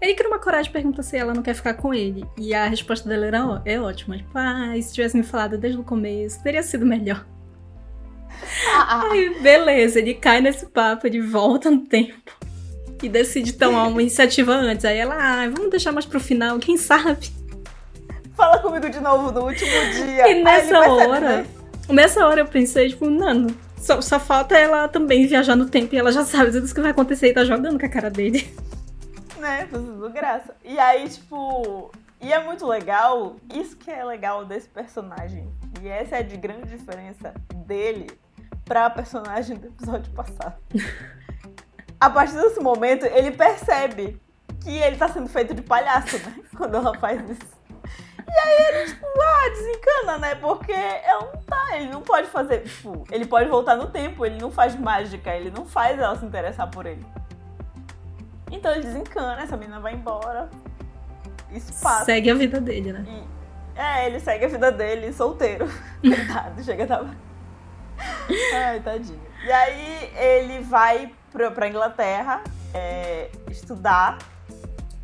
ele 0.01 0.15
cria 0.15 0.29
uma 0.29 0.39
coragem 0.39 0.69
e 0.69 0.73
pergunta 0.73 1.01
se 1.01 1.15
ela 1.15 1.33
não 1.33 1.41
quer 1.41 1.53
ficar 1.53 1.75
com 1.75 1.93
ele. 1.93 2.25
E 2.37 2.53
a 2.53 2.67
resposta 2.67 3.07
dela 3.07 3.25
era, 3.25 3.47
ó, 3.47 3.61
é 3.63 3.79
ótima. 3.79 4.17
Tipo, 4.17 4.31
ah, 4.35 4.73
se 4.81 4.93
tivesse 4.93 5.15
me 5.15 5.23
falado 5.23 5.57
desde 5.57 5.79
o 5.79 5.83
começo, 5.83 6.43
teria 6.43 6.61
sido 6.61 6.85
melhor. 6.85 7.25
Aí, 8.87 9.39
beleza, 9.41 9.99
ele 9.99 10.13
cai 10.13 10.41
nesse 10.41 10.65
papo, 10.65 11.07
ele 11.07 11.21
volta 11.21 11.69
no 11.69 11.79
tempo 11.79 12.31
e 13.01 13.09
decide 13.09 13.53
tomar 13.53 13.87
uma 13.87 14.01
iniciativa 14.01 14.53
antes. 14.53 14.85
Aí 14.85 14.97
ela, 14.97 15.15
ah, 15.15 15.49
vamos 15.49 15.69
deixar 15.69 15.91
mais 15.91 16.05
pro 16.05 16.19
final, 16.19 16.57
quem 16.59 16.77
sabe? 16.77 17.31
Fala 18.35 18.59
comigo 18.59 18.89
de 18.89 18.99
novo 18.99 19.31
no 19.31 19.45
último 19.45 19.71
dia. 19.93 20.29
E 20.29 20.43
nessa 20.43 20.79
percebe, 20.79 20.89
hora, 20.89 21.19
né? 21.19 21.45
nessa 21.89 22.25
hora 22.25 22.41
eu 22.41 22.47
pensei, 22.47 22.89
tipo, 22.89 23.09
não, 23.09 23.47
só, 23.77 24.01
só 24.01 24.19
falta 24.19 24.57
ela 24.57 24.87
também 24.87 25.27
viajar 25.27 25.55
no 25.55 25.69
tempo 25.69 25.93
e 25.93 25.97
ela 25.97 26.11
já 26.11 26.23
sabe 26.23 26.51
tudo 26.51 26.65
isso 26.65 26.73
que 26.73 26.81
vai 26.81 26.91
acontecer 26.91 27.27
e 27.27 27.33
tá 27.33 27.43
jogando 27.43 27.79
com 27.79 27.85
a 27.85 27.89
cara 27.89 28.09
dele. 28.09 28.47
né? 29.37 29.67
Fazendo 29.69 30.09
graça. 30.09 30.55
E 30.63 30.79
aí, 30.79 31.07
tipo. 31.09 31.91
E 32.21 32.31
é 32.31 32.41
muito 32.41 32.65
legal, 32.65 33.35
isso 33.53 33.75
que 33.75 33.91
é 33.91 34.01
legal 34.01 34.45
desse 34.45 34.69
personagem. 34.69 35.45
E 35.81 35.89
essa 35.89 36.15
é 36.15 36.19
a 36.19 36.21
de 36.21 36.37
grande 36.37 36.69
diferença 36.69 37.33
dele 37.67 38.07
pra 38.65 38.89
personagem 38.89 39.57
do 39.57 39.67
episódio 39.67 40.11
passado. 40.13 40.55
A 41.99 42.09
partir 42.09 42.33
desse 42.33 42.59
momento, 42.59 43.05
ele 43.05 43.31
percebe 43.31 44.19
que 44.61 44.77
ele 44.77 44.97
tá 44.97 45.07
sendo 45.07 45.27
feito 45.29 45.53
de 45.53 45.61
palhaço, 45.61 46.17
né? 46.17 46.35
Quando 46.55 46.75
ela 46.75 46.97
faz 46.97 47.21
isso. 47.29 47.63
E 48.27 48.37
aí 48.39 48.67
ele, 48.67 48.85
tipo, 48.87 49.05
ah, 49.05 49.49
desencana, 49.49 50.17
né? 50.17 50.35
Porque 50.35 50.71
ela 50.71 51.31
não 51.33 51.41
tá, 51.43 51.77
ele 51.77 51.89
não 51.91 52.01
pode 52.01 52.27
fazer, 52.27 52.63
tipo, 52.63 53.03
ele 53.11 53.25
pode 53.25 53.49
voltar 53.49 53.75
no 53.75 53.87
tempo, 53.87 54.25
ele 54.25 54.39
não 54.39 54.49
faz 54.49 54.75
mágica, 54.75 55.35
ele 55.35 55.51
não 55.51 55.65
faz 55.65 55.99
ela 55.99 56.15
se 56.15 56.25
interessar 56.25 56.69
por 56.71 56.85
ele. 56.85 57.05
Então 58.51 58.71
ele 58.71 58.81
desencana, 58.81 59.41
essa 59.41 59.57
menina 59.57 59.79
vai 59.79 59.93
embora. 59.93 60.49
Isso 61.51 61.73
passa. 61.83 62.05
Segue 62.05 62.31
a 62.31 62.35
vida 62.35 62.59
dele, 62.59 62.93
né? 62.93 63.05
E, 63.07 63.79
é, 63.79 64.07
ele 64.07 64.19
segue 64.19 64.45
a 64.45 64.47
vida 64.47 64.71
dele 64.71 65.13
solteiro. 65.13 65.67
Coitado, 66.01 66.63
chega 66.63 66.87
tava. 66.87 67.15
Ai, 68.53 68.79
tadinho. 68.79 69.21
E 69.45 69.51
aí 69.51 70.11
ele 70.15 70.59
vai 70.61 71.11
pra, 71.31 71.51
pra 71.51 71.67
Inglaterra 71.67 72.43
é, 72.73 73.29
estudar. 73.49 74.17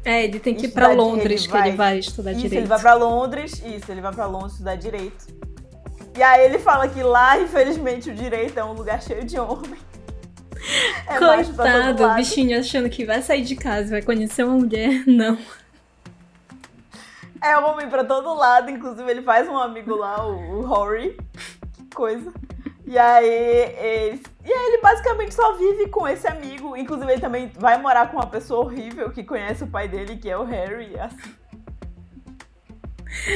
É, 0.06 0.24
ele 0.24 0.40
tem 0.40 0.56
que 0.56 0.68
ir 0.68 0.70
pra 0.70 0.88
Londres, 0.88 1.42
ele 1.42 1.48
que 1.48 1.48
vai, 1.50 1.68
ele 1.68 1.78
vai 1.78 2.00
estudar 2.00 2.32
isso, 2.32 2.42
direito. 2.42 2.62
Ele 2.62 2.68
vai 2.68 2.80
pra 2.80 2.94
Londres, 2.94 3.62
isso, 3.66 3.92
ele 3.92 4.02
vai 4.02 4.14
pra 4.14 4.26
Londres 4.26 4.54
estudar 4.54 4.76
direito. 4.76 5.28
E 6.16 6.24
aí 6.24 6.46
ele 6.46 6.58
fala 6.58 6.88
que 6.88 7.04
lá, 7.04 7.40
infelizmente, 7.40 8.10
o 8.10 8.16
direito 8.16 8.58
é 8.58 8.64
um 8.64 8.74
lugar 8.74 9.02
cheio 9.02 9.24
de 9.24 9.38
homem. 9.40 9.80
É 11.08 11.18
Coitado, 11.18 12.04
o 12.06 12.16
bichinho 12.16 12.60
achando 12.60 12.90
que 12.90 13.06
vai 13.06 13.22
sair 13.22 13.42
de 13.42 13.56
casa, 13.56 13.92
vai 13.92 14.02
conhecer 14.02 14.44
uma 14.44 14.58
mulher. 14.58 15.04
Não. 15.08 15.38
É 17.42 17.58
homem 17.58 17.90
pra 17.90 18.04
todo 18.04 18.34
lado, 18.34 18.70
inclusive 18.70 19.10
ele 19.10 19.22
faz 19.22 19.48
um 19.48 19.58
amigo 19.58 19.96
lá, 19.96 20.26
o, 20.26 20.60
o 20.60 20.66
Rory. 20.66 21.18
Que 21.74 21.96
coisa. 21.96 22.34
E 22.90 22.98
aí, 22.98 23.24
ele, 23.28 24.24
e 24.44 24.52
aí 24.52 24.66
ele 24.66 24.82
basicamente 24.82 25.36
só 25.36 25.54
vive 25.54 25.90
com 25.90 26.08
esse 26.08 26.28
amigo. 26.28 26.76
Inclusive, 26.76 27.12
ele 27.12 27.22
também 27.22 27.52
vai 27.56 27.80
morar 27.80 28.10
com 28.10 28.18
uma 28.18 28.26
pessoa 28.26 28.66
horrível 28.66 29.12
que 29.12 29.24
conhece 29.24 29.64
o 29.64 29.68
pai 29.68 29.88
dele, 29.88 30.18
que 30.18 30.28
é 30.28 30.36
o 30.36 30.44
Harry. 30.44 31.00
Assim. 31.00 31.36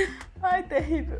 Ai, 0.41 0.63
terrível. 0.63 1.19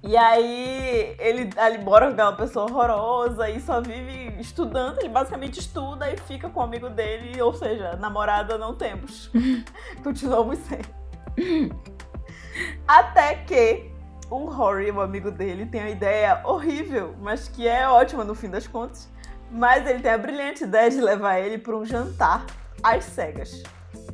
E 0.00 0.16
aí 0.16 1.16
ele, 1.18 1.50
ele 1.56 1.78
mora 1.78 2.06
com 2.06 2.12
aquela 2.12 2.36
pessoa 2.36 2.70
horrorosa 2.70 3.50
e 3.50 3.60
só 3.60 3.80
vive 3.80 4.40
estudando. 4.40 5.00
Ele 5.00 5.08
basicamente 5.08 5.58
estuda 5.58 6.08
e 6.08 6.16
fica 6.16 6.48
com 6.48 6.60
o 6.60 6.62
amigo 6.62 6.88
dele, 6.88 7.42
ou 7.42 7.52
seja, 7.52 7.96
namorada 7.96 8.56
não 8.56 8.76
temos. 8.76 9.28
Continuamos 10.04 10.60
sem. 10.60 10.78
Até 12.86 13.34
que 13.38 13.93
o 14.42 14.50
Rory, 14.50 14.90
o 14.90 15.00
amigo 15.00 15.30
dele, 15.30 15.66
tem 15.66 15.80
a 15.80 15.90
ideia 15.90 16.40
horrível, 16.44 17.14
mas 17.20 17.48
que 17.48 17.68
é 17.68 17.88
ótima 17.88 18.24
no 18.24 18.34
fim 18.34 18.48
das 18.48 18.66
contas. 18.66 19.08
Mas 19.50 19.86
ele 19.86 20.00
tem 20.00 20.10
a 20.10 20.18
brilhante 20.18 20.64
ideia 20.64 20.90
de 20.90 21.00
levar 21.00 21.38
ele 21.38 21.58
para 21.58 21.76
um 21.76 21.84
jantar 21.84 22.44
às 22.82 23.04
cegas. 23.04 23.62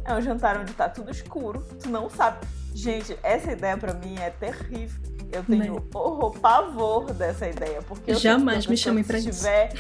É 0.04 0.12
um 0.14 0.20
jantar 0.20 0.58
onde 0.58 0.72
tá 0.74 0.88
tudo 0.88 1.10
escuro, 1.10 1.64
tu 1.82 1.88
não 1.88 2.10
sabe. 2.10 2.46
Gente, 2.74 3.18
essa 3.22 3.52
ideia 3.52 3.76
para 3.76 3.94
mim 3.94 4.16
é 4.18 4.30
terrível. 4.30 5.00
Eu 5.32 5.44
tenho 5.44 5.74
Mas... 5.74 5.94
horror, 5.94 6.38
pavor 6.38 7.12
dessa 7.14 7.48
ideia. 7.48 7.80
Porque 7.82 8.14
Jamais 8.14 8.66
me 8.66 8.76
chamem 8.76 9.04
pra 9.04 9.18
isso. 9.18 9.30
Tiver, 9.30 9.72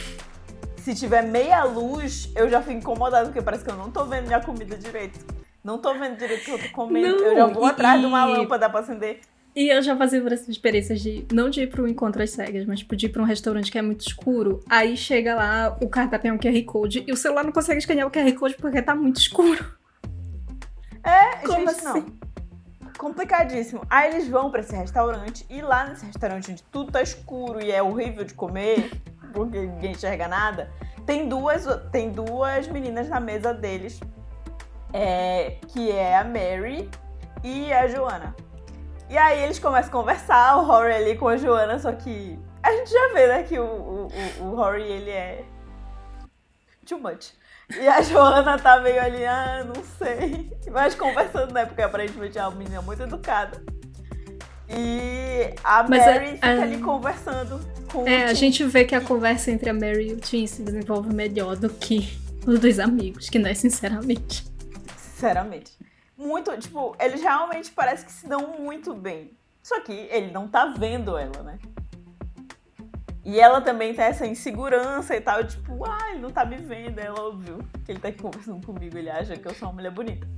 se 0.76 0.94
tiver 0.94 1.22
meia 1.22 1.64
luz, 1.64 2.30
eu 2.34 2.48
já 2.48 2.60
fico 2.60 2.78
incomodada, 2.78 3.26
porque 3.26 3.42
parece 3.42 3.64
que 3.64 3.70
eu 3.70 3.76
não 3.76 3.90
tô 3.90 4.04
vendo 4.04 4.26
minha 4.26 4.40
comida 4.40 4.76
direito. 4.76 5.18
Não 5.62 5.78
tô 5.78 5.92
vendo 5.94 6.16
direito 6.16 6.42
o 6.42 6.44
que 6.44 6.50
eu 6.52 6.58
tô 6.58 6.74
comendo. 6.74 7.16
Não, 7.16 7.26
eu 7.26 7.36
já 7.36 7.46
vou 7.46 7.66
e... 7.66 7.70
atrás 7.70 8.00
de 8.00 8.06
uma 8.06 8.24
lâmpada 8.24 8.70
pra 8.70 8.80
acender. 8.80 9.20
E 9.54 9.68
eu 9.68 9.82
já 9.82 9.96
fazia 9.96 10.22
várias 10.22 10.48
experiências 10.48 11.00
de 11.00 11.26
não 11.32 11.50
de 11.50 11.62
ir 11.62 11.66
pro 11.68 11.88
encontro 11.88 12.22
às 12.22 12.30
cegas, 12.30 12.64
mas 12.64 12.80
tipo, 12.80 12.94
de 12.94 13.06
ir 13.06 13.08
pra 13.08 13.22
um 13.22 13.26
restaurante 13.26 13.70
que 13.70 13.78
é 13.78 13.82
muito 13.82 14.06
escuro. 14.06 14.60
Aí 14.68 14.96
chega 14.96 15.34
lá, 15.34 15.76
o 15.80 15.88
cardápio 15.88 16.28
é 16.28 16.32
um 16.32 16.38
QR 16.38 16.64
Code 16.64 17.04
e 17.06 17.12
o 17.12 17.16
celular 17.16 17.42
não 17.44 17.52
consegue 17.52 17.78
escanear 17.78 18.06
o 18.06 18.10
QR 18.10 18.32
Code 18.34 18.56
porque 18.56 18.80
tá 18.80 18.94
muito 18.94 19.20
escuro. 19.20 19.64
É, 21.02 21.36
Como 21.46 21.58
gente, 21.58 21.70
assim? 21.70 22.00
não 22.00 22.30
complicadíssimo. 23.00 23.80
Aí 23.88 24.10
eles 24.10 24.28
vão 24.28 24.50
para 24.50 24.60
esse 24.60 24.76
restaurante 24.76 25.46
e 25.48 25.62
lá 25.62 25.86
nesse 25.86 26.04
restaurante 26.04 26.52
onde 26.52 26.62
tudo 26.64 26.92
tá 26.92 27.00
escuro 27.00 27.64
e 27.64 27.72
é 27.72 27.82
horrível 27.82 28.24
de 28.24 28.34
comer, 28.34 28.90
porque 29.32 29.58
ninguém 29.58 29.92
enxerga 29.92 30.28
nada, 30.28 30.70
tem 31.06 31.26
duas, 31.26 31.64
tem 31.90 32.10
duas 32.10 32.68
meninas 32.68 33.08
na 33.08 33.18
mesa 33.18 33.54
deles, 33.54 33.98
é, 34.92 35.56
que 35.68 35.90
é 35.90 36.18
a 36.18 36.24
Mary 36.24 36.90
e 37.42 37.72
a 37.72 37.88
Joana. 37.88 38.36
E 39.10 39.18
aí 39.18 39.42
eles 39.42 39.58
começam 39.58 39.88
a 39.88 39.92
conversar, 39.92 40.56
o 40.58 40.64
Rory 40.64 40.92
ali 40.92 41.18
com 41.18 41.26
a 41.26 41.36
Joana, 41.36 41.80
só 41.80 41.90
que 41.90 42.38
a 42.62 42.70
gente 42.70 42.90
já 42.92 43.12
vê, 43.12 43.26
né, 43.26 43.42
que 43.42 43.58
o, 43.58 43.64
o, 43.64 44.08
o, 44.44 44.54
Rory, 44.54 44.84
ele 44.84 45.10
é 45.10 45.44
too 46.86 47.00
much. 47.00 47.32
E 47.76 47.88
a 47.88 48.00
Joana 48.02 48.56
tá 48.56 48.78
meio 48.78 49.02
ali, 49.02 49.24
ah, 49.24 49.64
não 49.64 49.82
sei. 49.98 50.56
Mas 50.70 50.94
conversando, 50.94 51.52
né? 51.52 51.66
Porque 51.66 51.82
aparentemente 51.82 52.38
é 52.38 52.42
uma 52.42 52.52
menina 52.52 52.80
muito 52.82 53.02
educada. 53.02 53.60
E 54.68 55.52
a 55.64 55.82
Mas 55.82 56.06
Mary 56.06 56.26
a, 56.26 56.34
fica 56.34 56.46
a... 56.46 56.62
ali 56.62 56.78
conversando 56.78 57.60
com 57.90 58.06
É, 58.06 58.26
a 58.26 58.34
gente 58.34 58.62
vê 58.64 58.84
que 58.84 58.94
a 58.94 59.00
conversa 59.00 59.50
entre 59.50 59.68
a 59.70 59.74
Mary 59.74 60.10
e 60.10 60.12
o 60.12 60.16
Tim 60.18 60.46
se 60.46 60.62
desenvolve 60.62 61.12
melhor 61.12 61.56
do 61.56 61.68
que 61.68 62.16
os 62.46 62.60
dois 62.60 62.78
amigos, 62.78 63.28
que 63.28 63.40
não 63.40 63.50
é 63.50 63.54
sinceramente. 63.54 64.44
Sinceramente. 64.96 65.89
Muito, 66.20 66.54
tipo, 66.58 66.94
eles 67.00 67.22
realmente 67.22 67.70
parece 67.70 68.04
que 68.04 68.12
se 68.12 68.28
dão 68.28 68.58
muito 68.58 68.92
bem. 68.92 69.34
Só 69.62 69.80
que 69.80 69.90
ele 69.90 70.30
não 70.30 70.46
tá 70.46 70.66
vendo 70.66 71.16
ela, 71.16 71.42
né? 71.42 71.58
E 73.24 73.40
ela 73.40 73.62
também 73.62 73.94
tem 73.94 74.04
essa 74.04 74.26
insegurança 74.26 75.16
e 75.16 75.20
tal, 75.22 75.42
tipo, 75.44 75.82
ah, 75.82 76.10
ele 76.10 76.20
não 76.20 76.28
tá 76.28 76.44
me 76.44 76.58
vendo, 76.58 76.98
é 76.98 77.10
óbvio 77.10 77.66
que 77.86 77.92
ele 77.92 78.00
tá 78.00 78.08
aqui 78.08 78.20
conversando 78.20 78.64
comigo, 78.66 78.98
ele 78.98 79.08
acha 79.08 79.34
que 79.34 79.48
eu 79.48 79.54
sou 79.54 79.68
uma 79.68 79.76
mulher 79.76 79.92
bonita. 79.92 80.28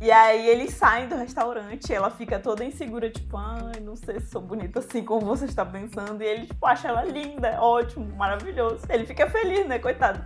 E 0.00 0.12
aí 0.12 0.48
eles 0.48 0.74
saem 0.74 1.08
do 1.08 1.16
restaurante, 1.16 1.92
ela 1.92 2.10
fica 2.10 2.38
toda 2.38 2.64
insegura, 2.64 3.10
tipo, 3.10 3.36
ai, 3.36 3.80
não 3.80 3.96
sei 3.96 4.20
se 4.20 4.28
sou 4.28 4.42
bonita 4.42 4.78
assim 4.78 5.04
como 5.04 5.26
você 5.26 5.46
está 5.46 5.66
pensando. 5.66 6.22
E 6.22 6.26
ele, 6.26 6.46
tipo, 6.46 6.64
acha 6.64 6.86
ela 6.86 7.02
linda, 7.02 7.60
ótimo, 7.60 8.14
maravilhoso. 8.14 8.84
Ele 8.88 9.06
fica 9.06 9.28
feliz, 9.28 9.66
né, 9.66 9.80
coitado. 9.80 10.24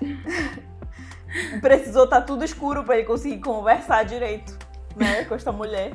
Precisou 1.60 2.04
estar 2.04 2.20
tá 2.20 2.26
tudo 2.26 2.44
escuro 2.44 2.84
para 2.84 2.98
ele 2.98 3.06
conseguir 3.06 3.38
conversar 3.38 4.04
direito, 4.04 4.56
né, 4.96 5.24
com 5.28 5.34
esta 5.34 5.52
mulher. 5.52 5.92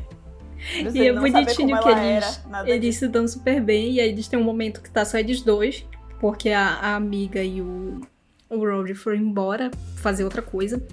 E 0.94 1.08
é 1.08 1.14
bonitinho 1.14 1.80
que 1.80 1.90
eles, 1.90 2.42
era, 2.52 2.70
eles 2.70 2.96
se 2.98 3.08
dão 3.08 3.28
super 3.28 3.62
bem. 3.62 3.94
E 3.94 4.02
aí 4.02 4.10
eles 4.10 4.28
têm 4.28 4.38
um 4.38 4.44
momento 4.44 4.82
que 4.82 4.90
tá 4.90 5.06
só 5.06 5.18
eles 5.18 5.42
dois. 5.42 5.86
Porque 6.20 6.50
a, 6.50 6.68
a 6.68 6.96
amiga 6.96 7.42
e 7.42 7.62
o, 7.62 8.02
o 8.50 8.58
Rory 8.58 8.94
foram 8.94 9.18
embora 9.18 9.72
fazer 9.96 10.26
outra 10.26 10.42
coisa. 10.42 10.86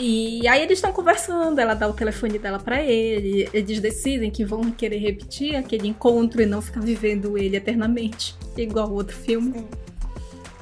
E 0.00 0.48
aí 0.48 0.62
eles 0.62 0.78
estão 0.78 0.90
conversando, 0.90 1.60
ela 1.60 1.74
dá 1.74 1.86
o 1.86 1.92
telefone 1.92 2.38
dela 2.38 2.58
para 2.58 2.82
ele, 2.82 3.48
eles 3.52 3.78
decidem 3.78 4.30
que 4.30 4.44
vão 4.44 4.70
querer 4.70 4.96
repetir 4.96 5.54
aquele 5.54 5.86
encontro 5.86 6.40
e 6.42 6.46
não 6.46 6.62
ficar 6.62 6.80
vivendo 6.80 7.36
ele 7.36 7.56
eternamente, 7.56 8.34
igual 8.56 8.88
o 8.88 8.94
outro 8.94 9.14
filme. 9.14 9.66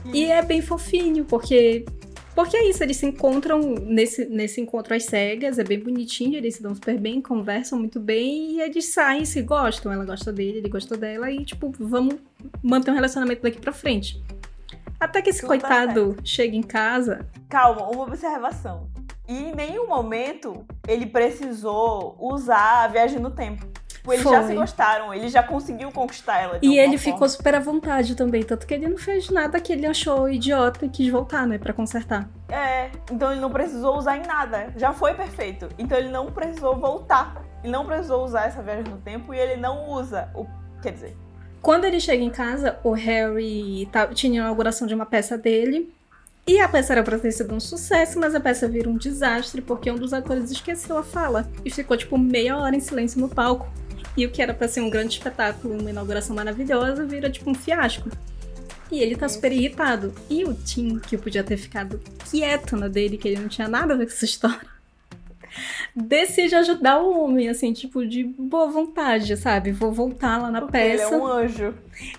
Sim. 0.02 0.10
E 0.12 0.24
é 0.24 0.42
bem 0.42 0.60
fofinho, 0.60 1.24
porque 1.24 1.86
porque 2.34 2.56
é 2.56 2.68
isso, 2.68 2.82
eles 2.82 2.96
se 2.96 3.06
encontram 3.06 3.60
nesse, 3.60 4.24
nesse 4.26 4.60
encontro 4.60 4.94
às 4.94 5.04
cegas, 5.04 5.58
é 5.58 5.64
bem 5.64 5.78
bonitinho, 5.78 6.36
eles 6.36 6.56
se 6.56 6.62
dão 6.62 6.74
super 6.74 6.98
bem, 6.98 7.20
conversam 7.20 7.78
muito 7.78 7.98
bem 7.98 8.52
e 8.52 8.60
eles 8.60 8.92
saem, 8.92 9.24
se 9.24 9.42
gostam. 9.42 9.92
Ela 9.92 10.04
gosta 10.04 10.32
dele, 10.32 10.58
ele 10.58 10.68
gosta 10.68 10.96
dela 10.96 11.30
e, 11.30 11.44
tipo, 11.44 11.72
vamos 11.78 12.16
manter 12.62 12.90
um 12.90 12.94
relacionamento 12.94 13.42
daqui 13.42 13.60
pra 13.60 13.72
frente. 13.72 14.22
Até 14.98 15.22
que 15.22 15.30
esse 15.30 15.40
Tudo 15.40 15.48
coitado 15.48 16.16
chega 16.22 16.54
em 16.54 16.62
casa. 16.62 17.26
Calma, 17.48 17.88
uma 17.88 18.04
observação. 18.04 18.88
E 19.26 19.34
em 19.34 19.54
nenhum 19.54 19.86
momento 19.86 20.64
ele 20.86 21.06
precisou 21.06 22.16
usar 22.20 22.84
a 22.84 22.88
viagem 22.88 23.18
no 23.18 23.30
tempo. 23.30 23.66
Tipo, 24.00 24.14
eles 24.14 24.22
Foi. 24.22 24.32
já 24.32 24.46
se 24.46 24.54
gostaram, 24.54 25.12
ele 25.12 25.28
já 25.28 25.42
conseguiu 25.42 25.92
conquistar 25.92 26.38
ela. 26.40 26.58
e 26.62 26.78
ele 26.78 26.96
forma. 26.96 27.12
ficou 27.12 27.28
super 27.28 27.54
à 27.54 27.60
vontade 27.60 28.14
também, 28.14 28.42
tanto 28.42 28.66
que 28.66 28.72
ele 28.72 28.88
não 28.88 28.96
fez 28.96 29.28
nada 29.28 29.60
que 29.60 29.74
ele 29.74 29.86
achou 29.86 30.26
idiota 30.28 30.86
e 30.86 30.88
quis 30.88 31.10
voltar, 31.10 31.46
né, 31.46 31.58
pra 31.58 31.74
consertar. 31.74 32.26
É, 32.48 32.90
então 33.12 33.30
ele 33.30 33.40
não 33.42 33.50
precisou 33.50 33.98
usar 33.98 34.16
em 34.16 34.22
nada, 34.26 34.72
já 34.74 34.92
foi 34.94 35.12
perfeito. 35.12 35.68
Então 35.78 35.98
ele 35.98 36.08
não 36.08 36.32
precisou 36.32 36.76
voltar. 36.76 37.42
Ele 37.62 37.70
não 37.70 37.84
precisou 37.84 38.24
usar 38.24 38.46
essa 38.46 38.62
viagem 38.62 38.84
no 38.84 38.96
tempo 38.96 39.34
e 39.34 39.38
ele 39.38 39.60
não 39.60 39.90
usa 39.90 40.30
o. 40.34 40.46
Quer 40.82 40.92
dizer. 40.92 41.16
Quando 41.60 41.84
ele 41.84 42.00
chega 42.00 42.24
em 42.24 42.30
casa, 42.30 42.78
o 42.82 42.92
Harry 42.92 43.86
tá, 43.92 44.06
tinha 44.06 44.40
a 44.40 44.44
inauguração 44.46 44.86
de 44.86 44.94
uma 44.94 45.04
peça 45.04 45.36
dele. 45.36 45.92
E 46.46 46.58
a 46.58 46.66
peça 46.66 46.94
era 46.94 47.02
pra 47.02 47.18
ter 47.18 47.30
sido 47.32 47.54
um 47.54 47.60
sucesso, 47.60 48.18
mas 48.18 48.34
a 48.34 48.40
peça 48.40 48.66
vira 48.66 48.88
um 48.88 48.96
desastre 48.96 49.60
porque 49.60 49.90
um 49.90 49.96
dos 49.96 50.14
atores 50.14 50.50
esqueceu 50.50 50.96
a 50.96 51.02
fala 51.02 51.46
e 51.64 51.70
ficou 51.70 51.96
tipo 51.98 52.16
meia 52.16 52.56
hora 52.56 52.74
em 52.74 52.80
silêncio 52.80 53.20
no 53.20 53.28
palco. 53.28 53.68
E 54.16 54.26
o 54.26 54.30
que 54.30 54.42
era 54.42 54.52
para 54.52 54.68
ser 54.68 54.80
um 54.80 54.90
grande 54.90 55.14
espetáculo, 55.14 55.78
uma 55.78 55.90
inauguração 55.90 56.34
maravilhosa, 56.34 57.04
vira 57.04 57.30
tipo 57.30 57.50
um 57.50 57.54
fiasco. 57.54 58.10
E 58.90 58.98
ele 58.98 59.16
tá 59.16 59.28
super 59.28 59.52
irritado. 59.52 60.12
E 60.28 60.44
o 60.44 60.52
Tim, 60.52 60.98
que 60.98 61.16
podia 61.16 61.44
ter 61.44 61.56
ficado 61.56 62.00
quieto 62.28 62.76
na 62.76 62.88
dele, 62.88 63.16
que 63.16 63.28
ele 63.28 63.40
não 63.40 63.48
tinha 63.48 63.68
nada 63.68 63.94
a 63.94 63.96
ver 63.96 64.06
com 64.06 64.12
essa 64.12 64.24
história, 64.26 64.68
decide 65.94 66.54
ajudar 66.56 67.00
o 67.00 67.24
homem, 67.24 67.48
assim, 67.48 67.72
tipo, 67.72 68.06
de 68.06 68.24
boa 68.24 68.68
vontade, 68.68 69.36
sabe? 69.36 69.70
Vou 69.70 69.92
voltar 69.92 70.38
lá 70.38 70.50
na 70.50 70.60
Porque 70.60 70.72
peça. 70.72 71.04
Ele 71.04 71.14
é 71.14 71.16
um 71.16 71.26
anjo. 71.26 71.74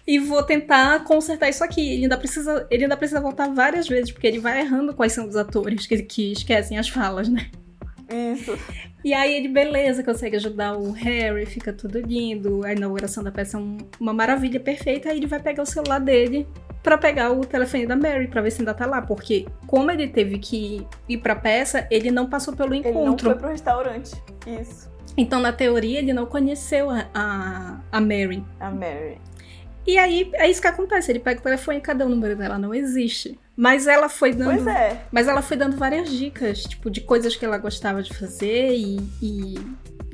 E 0.07 0.19
vou 0.19 0.43
tentar 0.43 1.03
consertar 1.03 1.49
isso 1.49 1.63
aqui. 1.63 1.81
Ele 1.81 2.03
ainda 2.03 2.17
precisa, 2.17 2.67
ele 2.69 2.83
ainda 2.83 2.97
precisa 2.97 3.19
voltar 3.19 3.49
várias 3.49 3.87
vezes, 3.87 4.11
porque 4.11 4.27
ele 4.27 4.39
vai 4.39 4.61
errando 4.61 4.93
quais 4.93 5.11
são 5.11 5.27
os 5.27 5.35
atores 5.35 5.85
que, 5.85 6.01
que 6.03 6.31
esquecem 6.31 6.77
as 6.77 6.87
falas, 6.87 7.27
né? 7.27 7.49
Isso. 8.11 8.57
E 9.03 9.13
aí 9.13 9.35
ele, 9.35 9.47
beleza, 9.47 10.03
consegue 10.03 10.35
ajudar 10.35 10.77
o 10.77 10.91
Harry, 10.91 11.45
fica 11.45 11.73
tudo 11.73 11.99
lindo. 11.99 12.63
A 12.65 12.73
inauguração 12.73 13.23
da 13.23 13.31
peça 13.31 13.57
é 13.57 13.59
um, 13.59 13.77
uma 13.99 14.13
maravilha 14.13 14.59
perfeita. 14.59 15.09
Aí 15.09 15.17
ele 15.17 15.27
vai 15.27 15.39
pegar 15.39 15.63
o 15.63 15.65
celular 15.65 15.99
dele 15.99 16.47
pra 16.83 16.97
pegar 16.97 17.31
o 17.31 17.41
telefone 17.45 17.85
da 17.85 17.95
Mary, 17.95 18.27
pra 18.27 18.41
ver 18.41 18.51
se 18.51 18.61
ainda 18.61 18.73
tá 18.73 18.85
lá. 18.85 19.01
Porque, 19.01 19.47
como 19.65 19.89
ele 19.89 20.07
teve 20.07 20.37
que 20.37 20.85
ir 21.09 21.17
pra 21.17 21.35
peça, 21.35 21.87
ele 21.89 22.11
não 22.11 22.29
passou 22.29 22.55
pelo 22.55 22.73
Ele 22.73 22.83
não 22.91 23.03
encontro. 23.05 23.29
foi 23.29 23.39
pro 23.39 23.49
restaurante. 23.49 24.11
Isso. 24.45 24.91
Então, 25.17 25.39
na 25.39 25.51
teoria, 25.51 25.99
ele 25.99 26.13
não 26.13 26.25
conheceu 26.25 26.89
a, 26.89 27.07
a, 27.13 27.79
a 27.91 27.99
Mary. 28.01 28.43
A 28.59 28.69
Mary. 28.71 29.17
E 29.85 29.97
aí, 29.97 30.29
é 30.35 30.49
isso 30.49 30.61
que 30.61 30.67
acontece. 30.67 31.11
Ele 31.11 31.19
pega 31.19 31.39
o 31.39 31.43
telefone 31.43 31.79
e 31.79 31.81
cadê 31.81 32.03
o 32.03 32.09
número 32.09 32.35
dela? 32.35 32.57
Não 32.57 32.73
existe. 32.73 33.37
Mas 33.61 33.85
ela 33.85 34.09
foi 34.09 34.33
dando. 34.33 34.55
Pois 34.55 34.65
é. 34.65 35.03
Mas 35.11 35.27
ela 35.27 35.39
foi 35.39 35.55
dando 35.55 35.77
várias 35.77 36.09
dicas, 36.09 36.63
tipo, 36.63 36.89
de 36.89 36.99
coisas 36.99 37.35
que 37.35 37.45
ela 37.45 37.59
gostava 37.59 38.01
de 38.01 38.11
fazer 38.11 38.73
e, 38.73 38.97
e 39.21 39.53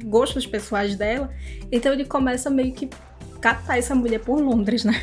gostos 0.04 0.46
pessoais 0.46 0.98
dela. 0.98 1.34
Então 1.72 1.94
ele 1.94 2.04
começa 2.04 2.50
meio 2.50 2.74
que 2.74 2.90
catar 3.40 3.78
essa 3.78 3.96
mulher 3.96 4.20
por 4.20 4.38
Londres, 4.38 4.84
né? 4.84 5.02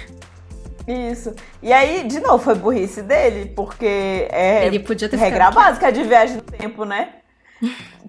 Isso. 0.87 1.35
E 1.63 1.73
aí, 1.73 2.07
de 2.07 2.21
novo, 2.21 2.45
foi 2.45 2.55
burrice 2.55 3.01
dele, 3.01 3.51
porque 3.57 4.29
é 4.31 4.67
ele 4.67 4.79
podia 4.79 5.09
ter 5.09 5.17
regra 5.17 5.51
básica 5.51 5.91
de 5.91 6.03
viagem 6.03 6.37
no 6.37 6.43
tempo, 6.43 6.85
né? 6.85 7.15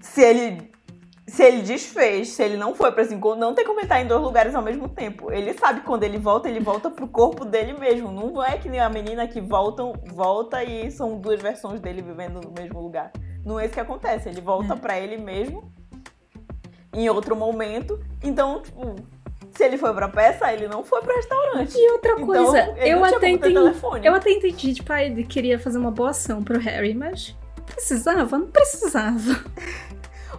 se 0.02 0.20
ele 0.20 0.70
se 1.36 1.42
ele 1.42 1.60
desfez, 1.60 2.28
se 2.30 2.42
ele 2.42 2.56
não 2.56 2.74
foi 2.74 2.90
pra 2.90 3.02
esse 3.02 3.12
encontro, 3.14 3.38
não 3.38 3.54
tem 3.54 3.62
como 3.62 3.78
estar 3.80 4.00
em 4.00 4.06
dois 4.06 4.22
lugares 4.22 4.54
ao 4.54 4.62
mesmo 4.62 4.88
tempo. 4.88 5.30
Ele 5.30 5.52
sabe 5.52 5.80
que 5.80 5.86
quando 5.86 6.02
ele 6.02 6.16
volta, 6.16 6.48
ele 6.48 6.60
volta 6.60 6.90
pro 6.90 7.06
corpo 7.06 7.44
dele 7.44 7.74
mesmo. 7.74 8.10
Não 8.10 8.42
é 8.42 8.56
que 8.56 8.70
nem 8.70 8.80
a 8.80 8.88
menina 8.88 9.28
que 9.28 9.38
voltam, 9.38 9.92
volta 10.06 10.64
e 10.64 10.90
são 10.90 11.18
duas 11.18 11.38
versões 11.42 11.78
dele 11.78 12.00
vivendo 12.00 12.40
no 12.40 12.50
mesmo 12.58 12.80
lugar. 12.80 13.12
Não 13.44 13.60
é 13.60 13.66
isso 13.66 13.74
que 13.74 13.80
acontece. 13.80 14.30
Ele 14.30 14.40
volta 14.40 14.72
É. 14.72 14.76
pra 14.76 14.98
ele 14.98 15.18
mesmo 15.18 15.70
em 16.94 17.06
outro 17.10 17.36
momento. 17.36 18.00
Então, 18.22 18.62
tipo, 18.62 18.96
se 19.54 19.62
ele 19.62 19.76
foi 19.76 19.92
pra 19.92 20.08
peça, 20.08 20.50
ele 20.50 20.66
não 20.68 20.82
foi 20.84 21.02
pro 21.02 21.14
restaurante. 21.14 21.76
E 21.76 21.90
outra 21.92 22.12
Então, 22.12 22.24
coisa, 22.26 22.74
ele 22.78 22.90
eu 22.94 23.04
até 23.04 23.28
entendi. 23.28 23.54
Eu 24.02 24.14
até 24.14 24.30
entendi, 24.30 24.72
tipo, 24.72 24.90
ah, 24.90 25.02
ele 25.04 25.22
queria 25.22 25.58
fazer 25.58 25.76
uma 25.76 25.90
boa 25.90 26.10
ação 26.10 26.42
pro 26.42 26.58
Harry, 26.58 26.94
mas 26.94 27.36
precisava? 27.66 28.38
Não 28.38 28.46
precisava. 28.46 29.44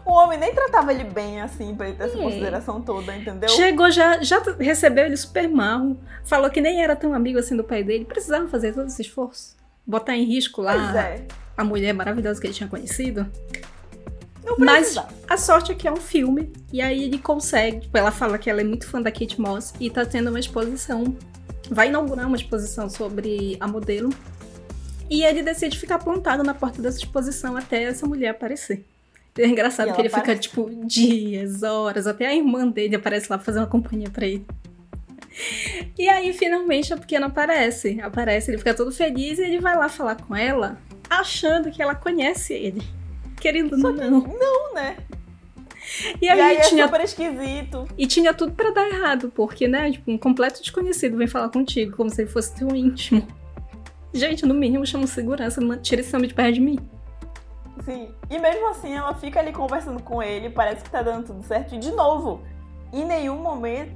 O 0.07 0.13
homem 0.13 0.39
nem 0.39 0.55
tratava 0.55 0.93
ele 0.93 1.03
bem 1.03 1.41
assim, 1.41 1.75
pra 1.75 1.89
ele 1.89 1.97
ter 1.97 2.05
essa 2.05 2.17
consideração 2.17 2.81
toda, 2.81 3.13
entendeu? 3.13 3.49
Chegou 3.49 3.91
já, 3.91 4.23
já 4.23 4.41
recebeu 4.57 5.05
ele 5.05 5.17
super 5.17 5.49
mal, 5.49 5.97
falou 6.23 6.49
que 6.49 6.61
nem 6.61 6.81
era 6.81 6.95
tão 6.95 7.13
amigo 7.13 7.37
assim 7.37 7.57
do 7.57 7.63
pai 7.63 7.83
dele, 7.83 8.05
precisava 8.05 8.47
fazer 8.47 8.73
todo 8.73 8.87
esse 8.87 9.01
esforço. 9.01 9.57
Botar 9.85 10.15
em 10.15 10.23
risco 10.23 10.61
lá 10.61 10.97
é. 10.97 11.25
a 11.57 11.63
mulher 11.63 11.93
maravilhosa 11.93 12.39
que 12.39 12.47
ele 12.47 12.53
tinha 12.53 12.69
conhecido. 12.69 13.29
Mas 14.57 14.95
a 15.29 15.35
sorte 15.35 15.73
é 15.73 15.75
que 15.75 15.85
é 15.87 15.91
um 15.91 15.97
filme, 15.97 16.53
e 16.71 16.81
aí 16.81 17.03
ele 17.03 17.19
consegue. 17.19 17.81
Tipo, 17.81 17.97
ela 17.97 18.11
fala 18.11 18.37
que 18.37 18.49
ela 18.49 18.61
é 18.61 18.63
muito 18.63 18.87
fã 18.87 19.01
da 19.01 19.11
Kate 19.11 19.39
Moss 19.41 19.73
e 19.77 19.89
tá 19.89 20.05
tendo 20.05 20.29
uma 20.29 20.39
exposição. 20.39 21.17
Vai 21.69 21.89
inaugurar 21.89 22.27
uma 22.27 22.37
exposição 22.37 22.89
sobre 22.89 23.57
a 23.59 23.67
modelo. 23.67 24.09
E 25.09 25.23
ele 25.23 25.41
decide 25.41 25.77
ficar 25.77 25.99
plantado 25.99 26.43
na 26.43 26.53
porta 26.53 26.81
dessa 26.81 26.97
exposição 26.97 27.57
até 27.57 27.83
essa 27.83 28.05
mulher 28.05 28.29
aparecer. 28.29 28.85
É 29.37 29.45
engraçado 29.47 29.93
que 29.93 30.01
ele 30.01 30.09
fica, 30.09 30.35
tipo, 30.35 30.69
dias, 30.85 31.61
horas, 31.63 32.07
até 32.07 32.25
a 32.25 32.35
irmã 32.35 32.67
dele 32.67 32.95
aparece 32.95 33.27
lá 33.29 33.37
fazendo 33.37 33.61
uma 33.63 33.69
companhia 33.69 34.09
pra 34.09 34.25
ele. 34.25 34.45
E 35.97 36.09
aí, 36.09 36.33
finalmente, 36.33 36.93
a 36.93 36.97
pequena 36.97 37.27
aparece. 37.27 37.99
Aparece, 38.01 38.49
ele 38.49 38.57
fica 38.57 38.73
todo 38.73 38.91
feliz 38.91 39.37
e 39.37 39.43
ele 39.43 39.59
vai 39.59 39.75
lá 39.77 39.87
falar 39.87 40.15
com 40.15 40.35
ela, 40.35 40.79
achando 41.09 41.69
que 41.69 41.81
ela 41.81 41.93
conhece 41.93 42.53
ele. 42.53 42.81
Querendo 43.39 43.73
ou 43.73 43.93
não. 43.93 44.21
Não, 44.21 44.73
né? 44.73 44.97
E 46.21 46.25
E 46.25 46.29
aí, 46.29 46.41
aí 46.41 46.57
é 46.57 46.61
tinha 46.61 46.85
super 46.85 47.01
esquisito. 47.01 47.87
e 47.97 48.07
tinha 48.07 48.33
tudo 48.33 48.51
pra 48.53 48.71
dar 48.71 48.89
errado, 48.89 49.31
porque, 49.33 49.67
né, 49.67 49.91
tipo, 49.91 50.11
um 50.11 50.17
completo 50.17 50.59
desconhecido 50.61 51.15
vem 51.17 51.27
falar 51.27 51.49
contigo, 51.49 51.95
como 51.95 52.09
se 52.09 52.23
ele 52.23 52.29
fosse 52.29 52.55
teu 52.55 52.75
íntimo. 52.75 53.25
Gente, 54.13 54.45
no 54.45 54.53
mínimo 54.53 54.85
chama 54.85 55.05
segurança, 55.05 55.61
tira 55.77 56.01
esse 56.01 56.15
homem 56.15 56.27
de 56.27 56.33
perto 56.33 56.53
de 56.55 56.61
mim. 56.61 56.79
Sim. 57.87 58.13
E 58.29 58.37
mesmo 58.37 58.67
assim, 58.67 58.93
ela 58.93 59.13
fica 59.13 59.39
ali 59.39 59.53
conversando 59.53 60.03
com 60.03 60.21
ele, 60.21 60.49
parece 60.49 60.83
que 60.83 60.89
tá 60.89 61.01
dando 61.01 61.27
tudo 61.27 61.41
certo. 61.43 61.73
E 61.73 61.77
de 61.77 61.89
novo, 61.91 62.41
em 62.91 63.05
nenhum 63.05 63.37
momento, 63.37 63.95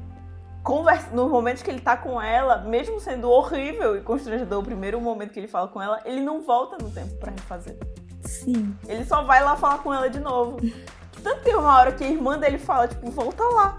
conversa, 0.63 1.09
nos 1.11 1.29
momentos 1.29 1.61
que 1.61 1.69
ele 1.69 1.81
tá 1.81 1.97
com 1.97 2.21
ela, 2.21 2.59
mesmo 2.59 3.01
sendo 3.01 3.29
horrível 3.29 3.97
e 3.97 4.01
constrangedor 4.01 4.61
o 4.61 4.63
primeiro 4.63 5.01
momento 5.01 5.33
que 5.33 5.39
ele 5.41 5.47
fala 5.49 5.67
com 5.67 5.81
ela, 5.81 5.99
ele 6.05 6.21
não 6.21 6.41
volta 6.41 6.81
no 6.81 6.89
tempo 6.89 7.13
pra 7.17 7.31
refazer. 7.31 7.77
Sim. 8.23 8.73
Ele 8.87 9.03
só 9.03 9.23
vai 9.23 9.43
lá 9.43 9.57
falar 9.57 9.79
com 9.79 9.93
ela 9.93 10.09
de 10.09 10.21
novo. 10.21 10.55
Tanto 11.21 11.39
que 11.39 11.43
tem 11.43 11.55
uma 11.55 11.77
hora 11.77 11.91
que 11.91 12.05
a 12.05 12.07
irmã 12.07 12.39
dele 12.39 12.57
fala, 12.57 12.87
tipo, 12.87 13.11
volta 13.11 13.43
lá. 13.43 13.75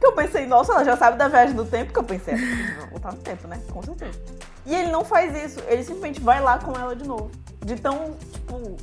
Que 0.00 0.06
eu 0.06 0.12
pensei, 0.12 0.44
nossa, 0.44 0.72
ela 0.72 0.84
já 0.84 0.96
sabe 0.96 1.18
da 1.18 1.28
viagem 1.28 1.54
do 1.54 1.64
tempo, 1.64 1.92
que 1.92 1.98
eu 2.00 2.02
pensei, 2.04 2.34
"Ah, 2.34 2.86
voltar 2.90 3.12
no 3.12 3.18
tempo, 3.18 3.46
né? 3.46 3.62
Com 3.70 3.80
certeza. 3.80 4.18
E 4.66 4.74
ele 4.74 4.90
não 4.90 5.04
faz 5.04 5.36
isso, 5.36 5.60
ele 5.68 5.84
simplesmente 5.84 6.20
vai 6.20 6.40
lá 6.40 6.58
com 6.58 6.72
ela 6.72 6.96
de 6.96 7.06
novo. 7.06 7.30
De 7.64 7.76
tão, 7.76 8.16
tipo, 8.32 8.76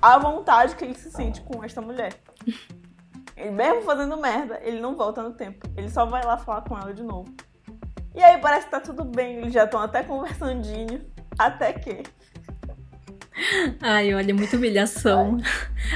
à 0.00 0.18
vontade 0.18 0.76
que 0.76 0.84
ele 0.84 0.94
se 0.94 1.10
sente 1.10 1.40
com 1.42 1.62
esta 1.62 1.80
mulher. 1.80 2.14
Ele 3.36 3.50
mesmo 3.50 3.82
fazendo 3.82 4.16
merda, 4.16 4.60
ele 4.62 4.80
não 4.80 4.94
volta 4.94 5.22
no 5.22 5.32
tempo. 5.32 5.66
Ele 5.76 5.88
só 5.88 6.04
vai 6.04 6.24
lá 6.24 6.36
falar 6.36 6.62
com 6.62 6.76
ela 6.76 6.92
de 6.92 7.02
novo. 7.02 7.34
E 8.14 8.22
aí 8.22 8.38
parece 8.38 8.66
que 8.66 8.70
tá 8.70 8.80
tudo 8.80 9.04
bem, 9.04 9.36
eles 9.36 9.52
já 9.52 9.64
estão 9.64 9.80
até 9.80 10.02
conversandinho. 10.02 11.00
Até 11.38 11.72
que. 11.72 12.02
Ai, 13.80 14.12
olha, 14.12 14.34
muita 14.34 14.56
humilhação. 14.56 15.38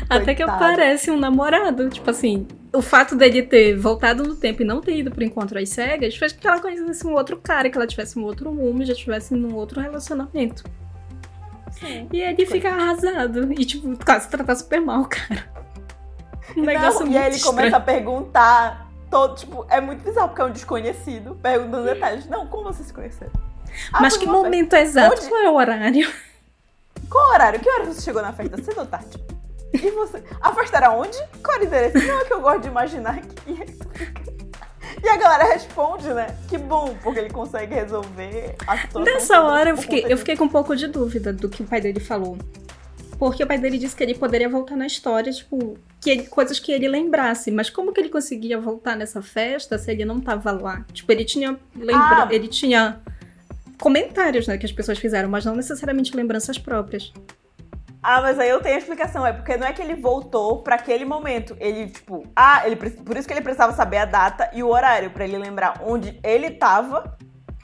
Até 0.09 0.35
que 0.35 0.43
aparece 0.43 1.11
um 1.11 1.19
namorado. 1.19 1.91
Tipo 1.91 2.11
assim, 2.11 2.47
o 2.73 2.81
fato 2.81 3.15
dele 3.15 3.43
ter 3.43 3.77
voltado 3.77 4.23
no 4.23 4.37
tempo 4.37 4.63
e 4.63 4.65
não 4.65 4.81
ter 4.81 4.97
ido 4.97 5.11
pro 5.11 5.25
encontro 5.25 5.59
às 5.59 5.69
cegas 5.69 6.17
fez 6.17 6.33
com 6.33 6.41
que 6.41 6.47
ela 6.47 6.61
conhecesse 6.61 7.07
um 7.07 7.13
outro 7.13 7.37
cara, 7.37 7.69
que 7.69 7.77
ela 7.77 7.87
tivesse 7.87 8.19
um 8.19 8.25
outro 8.25 8.51
rumo 8.51 8.85
já 8.85 8.95
tivesse 8.95 9.35
num 9.35 9.55
outro 9.55 9.81
relacionamento. 9.81 10.65
Sim. 11.85 12.09
E 12.13 12.21
ele 12.21 12.47
fica 12.47 12.69
arrasado. 12.71 13.53
E, 13.53 13.65
tipo, 13.65 14.05
quase 14.05 14.29
trata 14.29 14.55
super 14.55 14.81
mal, 14.81 15.05
cara. 15.07 15.53
Um 16.57 16.63
negócio 16.63 17.01
Não, 17.01 17.07
muito 17.07 17.13
e 17.15 17.19
aí 17.19 17.27
ele 17.27 17.37
estranho. 17.37 17.57
começa 17.57 17.77
a 17.77 17.81
perguntar. 17.81 18.85
Todo, 19.11 19.37
tipo, 19.37 19.65
é 19.71 19.81
muito 19.81 20.03
bizarro 20.03 20.29
porque 20.29 20.43
é 20.43 20.45
um 20.45 20.51
desconhecido 20.51 21.37
perguntando 21.41 21.85
detalhes. 21.85 22.27
Não, 22.27 22.47
como 22.47 22.65
vocês 22.65 22.87
se 22.89 22.93
conheceram? 22.93 23.33
Ah, 23.93 24.01
Mas 24.01 24.17
que 24.17 24.25
numa 24.27 24.37
festa. 24.39 24.45
momento 24.51 24.73
exato? 24.75 25.17
Onde- 25.21 25.29
Qual 25.29 25.41
é 25.43 25.51
o 25.51 25.55
horário? 25.55 26.13
Qual 27.11 27.31
horário? 27.33 27.61
Que 27.61 27.69
hora 27.71 27.85
você 27.85 28.01
chegou 28.01 28.23
na 28.23 28.33
festa? 28.33 28.61
Cedo 28.63 28.81
ou 28.81 28.87
tarde? 28.87 29.23
E 29.73 29.91
você? 29.91 30.23
A 30.41 30.53
festa 30.55 30.77
era 30.79 30.91
onde? 30.93 31.17
Qual 31.43 31.55
era 31.57 31.65
o 31.65 31.67
endereço? 31.67 32.07
Não, 32.07 32.21
é 32.21 32.25
que 32.25 32.33
eu 32.33 32.41
gosto 32.41 32.61
de 32.63 32.69
imaginar 32.69 33.21
que. 33.21 33.85
E 35.03 35.09
a 35.09 35.17
galera 35.17 35.53
responde, 35.53 36.09
né? 36.13 36.27
Que 36.49 36.57
bom, 36.59 36.97
porque 37.03 37.21
ele 37.21 37.31
consegue 37.31 37.75
resolver 37.75 38.55
a 38.67 38.77
situação. 38.79 39.03
Nessa 39.15 39.41
hora 39.43 39.71
eu 39.71 39.77
fiquei, 39.77 40.05
eu 40.09 40.17
fiquei 40.19 40.37
com 40.37 40.45
um 40.45 40.49
pouco 40.49 40.75
de 40.77 40.87
dúvida 40.87 41.33
do 41.33 41.49
que 41.49 41.63
o 41.63 41.67
pai 41.67 41.81
dele 41.81 42.01
falou. 42.01 42.37
Porque 43.19 43.43
o 43.45 43.47
pai 43.47 43.59
dele 43.59 43.79
disse 43.79 43.95
que 43.95 44.03
ele 44.03 44.15
poderia 44.15 44.49
voltar 44.49 44.77
na 44.77 44.87
história, 44.87 45.33
tipo, 45.33 45.79
que 46.01 46.11
ele- 46.11 46.23
coisas 46.27 46.59
que 46.59 46.73
ele 46.73 46.89
lembrasse. 46.89 47.51
Mas 47.51 47.71
como 47.71 47.93
que 47.93 48.01
ele 48.01 48.09
conseguia 48.09 48.59
voltar 48.61 48.97
nessa 48.97 49.23
festa 49.23 49.79
se 49.79 49.91
ele 49.93 50.05
não 50.05 50.21
tava 50.21 50.51
lá? 50.51 50.85
Tipo, 50.93 51.13
ele 51.13 51.25
tinha 51.25 51.57
lembra 51.77 52.25
Ah. 52.25 52.29
ele 52.31 52.49
tinha 52.49 53.01
comentários, 53.81 54.47
né, 54.47 54.57
que 54.59 54.67
as 54.67 54.73
pessoas 54.73 54.99
fizeram, 54.99 55.29
mas 55.29 55.45
não 55.45 55.55
necessariamente 55.55 56.17
lembranças 56.17 56.59
próprias. 56.59 57.13
Ah, 58.07 58.21
mas 58.21 58.39
aí 58.39 58.51
eu 58.51 58.61
tenho 58.61 58.75
a 58.75 58.79
explicação. 58.79 59.27
É 59.27 59.33
porque 59.33 59.57
não 59.57 59.67
é 59.67 59.73
que 59.73 59.81
ele 59.81 59.95
voltou 59.95 60.63
pra 60.63 60.75
aquele 60.75 61.07
momento. 61.07 61.57
Ele, 61.59 61.87
tipo, 61.87 62.23
ah, 62.37 62.63
ele, 62.67 62.77
por 62.77 63.17
isso 63.17 63.27
que 63.27 63.33
ele 63.33 63.41
precisava 63.41 63.73
saber 63.73 63.97
a 63.97 64.05
data 64.05 64.51
e 64.53 64.63
o 64.63 64.69
horário, 64.69 65.11
pra 65.11 65.25
ele 65.25 65.39
lembrar 65.39 65.81
onde 65.87 66.21
ele 66.23 66.51
tava 66.51 67.17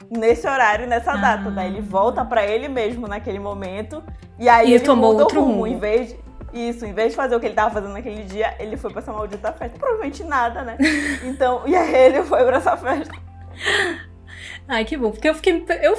nesse 0.09 0.47
horário 0.47 0.85
e 0.85 0.87
nessa 0.87 1.11
Ah. 1.13 1.17
data. 1.17 1.51
Daí 1.51 1.67
ele 1.67 1.81
volta 1.81 2.25
pra 2.25 2.43
ele 2.45 2.67
mesmo 2.67 3.07
naquele 3.07 3.37
momento. 3.39 4.03
E 4.39 4.49
aí 4.49 4.69
E 4.71 4.73
ele 4.73 4.83
tomou 4.83 5.15
outro 5.15 5.39
o 5.39 5.43
rumo. 5.43 5.53
rumo. 5.57 5.67
Em 5.67 5.77
vez 5.77 6.09
de, 6.09 6.19
isso, 6.53 6.85
em 6.87 6.93
vez 6.93 7.11
de 7.11 7.15
fazer 7.15 7.35
o 7.35 7.39
que 7.39 7.45
ele 7.45 7.53
tava 7.55 7.69
fazendo 7.69 7.93
naquele 7.93 8.23
dia, 8.23 8.55
ele 8.59 8.75
foi 8.75 8.89
pra 8.91 8.99
essa 9.01 9.13
maldita 9.13 9.53
festa. 9.53 9.77
Provavelmente 9.77 10.23
nada, 10.23 10.63
né? 10.63 10.75
Então, 11.23 11.61
e 11.67 11.75
aí 11.75 11.93
ele 11.93 12.23
foi 12.23 12.43
pra 12.43 12.57
essa 12.57 12.75
festa. 12.75 13.13
Ai, 14.71 14.85
que 14.85 14.95
bom. 14.95 15.11
Porque 15.11 15.27
eu 15.27 15.35
fiquei, 15.35 15.65
eu, 15.81 15.97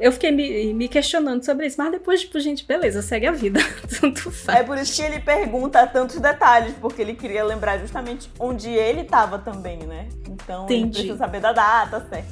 eu 0.00 0.10
fiquei 0.10 0.32
me, 0.32 0.72
me 0.72 0.88
questionando 0.88 1.44
sobre 1.44 1.66
isso. 1.66 1.76
Mas 1.76 1.90
depois, 1.90 2.22
tipo, 2.22 2.40
gente, 2.40 2.64
beleza, 2.66 3.02
segue 3.02 3.26
a 3.26 3.30
vida. 3.30 3.60
Tanto 4.00 4.30
faz. 4.30 4.60
É 4.60 4.62
por 4.62 4.78
isso 4.78 4.96
que 4.96 5.02
ele 5.02 5.20
pergunta 5.20 5.86
tantos 5.86 6.18
detalhes, 6.18 6.74
porque 6.80 7.02
ele 7.02 7.12
queria 7.12 7.44
lembrar 7.44 7.76
justamente 7.76 8.30
onde 8.38 8.70
ele 8.70 9.04
tava 9.04 9.38
também, 9.38 9.80
né? 9.80 10.08
Então 10.30 10.64
ele 10.64 10.76
Entendi. 10.76 10.92
precisa 10.92 11.18
saber 11.18 11.42
da 11.42 11.52
data, 11.52 12.06
certo? 12.08 12.28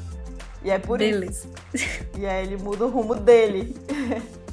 E 0.65 0.71
é 0.71 0.79
por 0.79 0.97
Beleza. 0.97 1.47
isso. 1.75 2.01
E 2.19 2.25
aí 2.25 2.47
ele 2.47 2.57
muda 2.57 2.87
o 2.87 2.89
rumo 2.89 3.15
dele. 3.15 3.77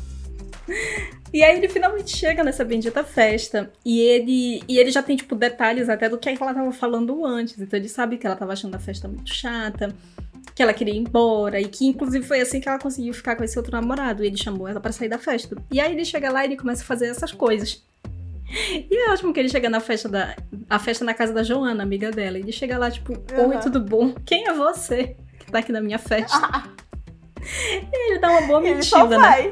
E 1.34 1.44
aí 1.44 1.58
ele 1.58 1.70
finalmente 1.70 2.16
chega 2.16 2.44
nessa 2.44 2.64
bendita 2.64 3.04
festa 3.06 3.72
e 3.86 4.00
ele 4.02 4.62
e 4.68 4.78
ele 4.78 4.92
já 4.92 5.02
tem 5.02 5.16
tipo 5.16 5.34
detalhes 5.34 5.88
até 5.88 6.10
do 6.10 6.18
que 6.18 6.30
ela 6.30 6.54
tava 6.54 6.72
falando 6.74 7.26
antes. 7.26 7.58
Então 7.58 7.80
ele 7.80 7.88
sabe 7.88 8.18
que 8.18 8.28
ela 8.28 8.36
tava 8.36 8.52
achando 8.52 8.76
a 8.76 8.80
festa 8.80 9.08
muito 9.08 9.34
chata, 9.34 9.94
que 10.54 10.62
ela 10.62 10.74
queria 10.74 10.94
ir 10.94 10.98
embora 10.98 11.60
e 11.60 11.68
que 11.68 11.86
inclusive 11.86 12.26
foi 12.26 12.42
assim 12.42 12.60
que 12.60 12.68
ela 12.68 12.80
conseguiu 12.80 13.14
ficar 13.14 13.36
com 13.36 13.44
esse 13.44 13.58
outro 13.58 13.72
namorado. 13.72 14.24
E 14.24 14.28
ele 14.28 14.38
chamou 14.38 14.68
ela 14.68 14.80
pra 14.80 14.92
sair 14.92 15.10
da 15.10 15.18
festa. 15.18 15.56
E 15.72 15.80
aí 15.80 15.92
ele 15.92 16.06
chega 16.06 16.32
lá 16.32 16.44
e 16.44 16.50
ele 16.50 16.58
começa 16.58 16.84
a 16.84 16.86
fazer 16.86 17.08
essas 17.08 17.32
coisas. 17.32 17.84
E 18.52 18.96
é 18.96 19.12
ótimo 19.12 19.34
que 19.34 19.40
ele 19.40 19.50
chega 19.50 19.70
na 19.70 19.80
festa 19.80 20.10
da 20.10 20.36
a 20.70 20.78
festa 20.78 21.06
na 21.06 21.14
casa 21.14 21.34
da 21.34 21.44
Joana, 21.44 21.84
amiga 21.84 22.12
dela. 22.12 22.38
Ele 22.38 22.52
chega 22.52 22.78
lá 22.78 22.92
tipo, 22.92 23.14
oi, 23.14 23.58
tudo 23.60 23.80
bom? 23.80 24.14
Quem 24.26 24.48
é 24.48 24.54
você 24.54 25.16
que 25.40 25.52
tá 25.52 25.60
aqui 25.60 25.72
na 25.72 25.82
minha 25.82 26.00
festa? 26.00 26.38
Ele 27.92 28.20
dá 28.20 28.30
uma 28.30 28.42
boa 28.42 28.68
ele 28.68 28.84
só 28.84 29.00
mentira, 29.00 29.20
né? 29.20 29.28
vai. 29.28 29.52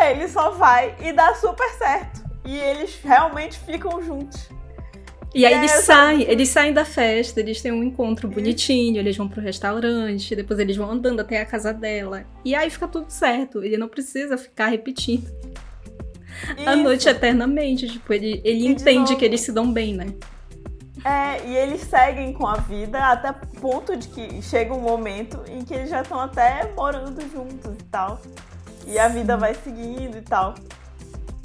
É, 0.00 0.12
ele 0.12 0.28
só 0.28 0.50
vai 0.50 0.94
e 1.00 1.12
dá 1.12 1.34
super 1.34 1.68
certo. 1.70 2.22
E 2.44 2.56
eles 2.56 3.00
realmente 3.02 3.58
ficam 3.58 4.00
juntos. 4.02 4.48
E 5.34 5.44
aí 5.44 5.54
É, 5.54 5.58
eles 5.58 5.70
saem, 5.72 6.22
eles 6.22 6.48
saem 6.48 6.72
da 6.72 6.84
festa, 6.84 7.40
eles 7.40 7.60
têm 7.60 7.70
um 7.72 7.82
encontro 7.82 8.28
bonitinho, 8.28 8.98
eles 8.98 9.16
vão 9.16 9.28
pro 9.28 9.40
restaurante, 9.42 10.34
depois 10.34 10.58
eles 10.58 10.76
vão 10.76 10.90
andando 10.90 11.20
até 11.20 11.40
a 11.40 11.46
casa 11.46 11.72
dela. 11.72 12.24
E 12.44 12.54
aí 12.54 12.70
fica 12.70 12.88
tudo 12.88 13.10
certo. 13.10 13.62
Ele 13.62 13.76
não 13.76 13.88
precisa 13.88 14.38
ficar 14.38 14.68
repetindo 14.68 15.28
a 16.64 16.74
Isso. 16.74 16.82
noite 16.82 17.08
eternamente. 17.08 17.88
Tipo, 17.88 18.12
ele, 18.12 18.40
ele 18.44 18.66
E 18.66 18.74
de 18.74 18.82
entende 18.82 19.16
que 19.16 19.24
eles 19.24 19.40
se 19.42 19.52
dão 19.52 19.70
bem, 19.72 19.94
né? 19.94 20.06
É, 21.04 21.46
e 21.46 21.56
eles 21.56 21.82
seguem 21.82 22.32
com 22.32 22.46
a 22.46 22.56
vida 22.56 22.98
até 22.98 23.32
ponto 23.32 23.96
de 23.96 24.08
que 24.08 24.42
chega 24.42 24.74
um 24.74 24.80
momento 24.80 25.42
em 25.48 25.64
que 25.64 25.72
eles 25.72 25.88
já 25.90 26.02
estão 26.02 26.18
até 26.20 26.72
morando 26.74 27.20
juntos 27.30 27.74
e 27.74 27.84
tal. 27.84 28.20
E 28.86 28.98
a 28.98 29.08
vida 29.08 29.36
vai 29.36 29.54
seguindo 29.54 30.18
e 30.18 30.22
tal. 30.22 30.54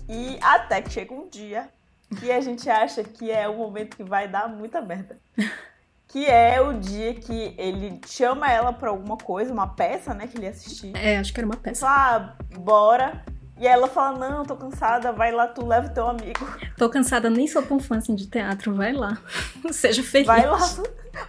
E 0.09 0.37
até 0.41 0.81
que 0.81 0.91
chega 0.91 1.13
um 1.13 1.29
dia 1.29 1.69
que 2.15 2.31
a 2.31 2.41
gente 2.41 2.69
acha 2.69 3.03
que 3.03 3.31
é 3.31 3.47
o 3.47 3.57
momento 3.57 3.97
que 3.97 4.03
vai 4.03 4.27
dar 4.27 4.47
muita 4.47 4.81
merda. 4.81 5.19
Que 6.05 6.27
é 6.27 6.61
o 6.61 6.73
dia 6.73 7.15
que 7.15 7.55
ele 7.57 7.99
chama 8.05 8.47
ela 8.47 8.71
pra 8.71 8.91
alguma 8.91 9.17
coisa, 9.17 9.51
uma 9.51 9.65
peça, 9.65 10.13
né, 10.13 10.27
que 10.27 10.37
ele 10.37 10.45
ia 10.45 10.51
assistir. 10.51 10.95
É, 10.95 11.17
acho 11.17 11.33
que 11.33 11.39
era 11.39 11.47
uma 11.47 11.55
peça. 11.55 11.87
Fala, 11.87 12.37
ah, 12.51 12.59
bora. 12.59 13.23
E 13.59 13.67
aí 13.67 13.73
ela 13.73 13.87
fala, 13.87 14.17
não, 14.17 14.43
tô 14.43 14.55
cansada, 14.55 15.11
vai 15.11 15.31
lá, 15.31 15.47
tu 15.47 15.65
leva 15.65 15.87
o 15.87 15.89
teu 15.93 16.07
amigo. 16.07 16.45
Tô 16.77 16.89
cansada, 16.89 17.29
nem 17.29 17.47
sou 17.47 17.61
tão 17.61 17.79
fã 17.79 17.97
assim 17.97 18.13
de 18.13 18.27
teatro. 18.27 18.75
Vai 18.75 18.91
lá. 18.91 19.17
Seja 19.71 20.03
feliz. 20.03 20.27
Vai 20.27 20.45
lá, 20.45 20.59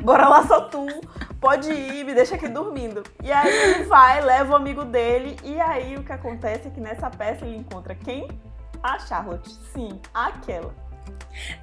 bora 0.00 0.26
lá 0.26 0.46
só 0.46 0.62
tu. 0.62 0.86
Pode 1.40 1.70
ir, 1.70 2.04
me 2.04 2.14
deixa 2.14 2.34
aqui 2.34 2.48
dormindo. 2.48 3.02
E 3.22 3.30
aí 3.30 3.54
ele 3.54 3.84
vai, 3.84 4.22
leva 4.22 4.52
o 4.52 4.56
amigo 4.56 4.84
dele. 4.84 5.36
E 5.44 5.60
aí 5.60 5.96
o 5.96 6.02
que 6.02 6.12
acontece 6.12 6.68
é 6.68 6.70
que 6.70 6.80
nessa 6.80 7.10
peça 7.10 7.44
ele 7.44 7.56
encontra 7.56 7.94
quem? 7.94 8.28
A 8.84 8.98
Charlotte. 8.98 9.50
Sim, 9.72 9.98
aquela. 10.12 10.74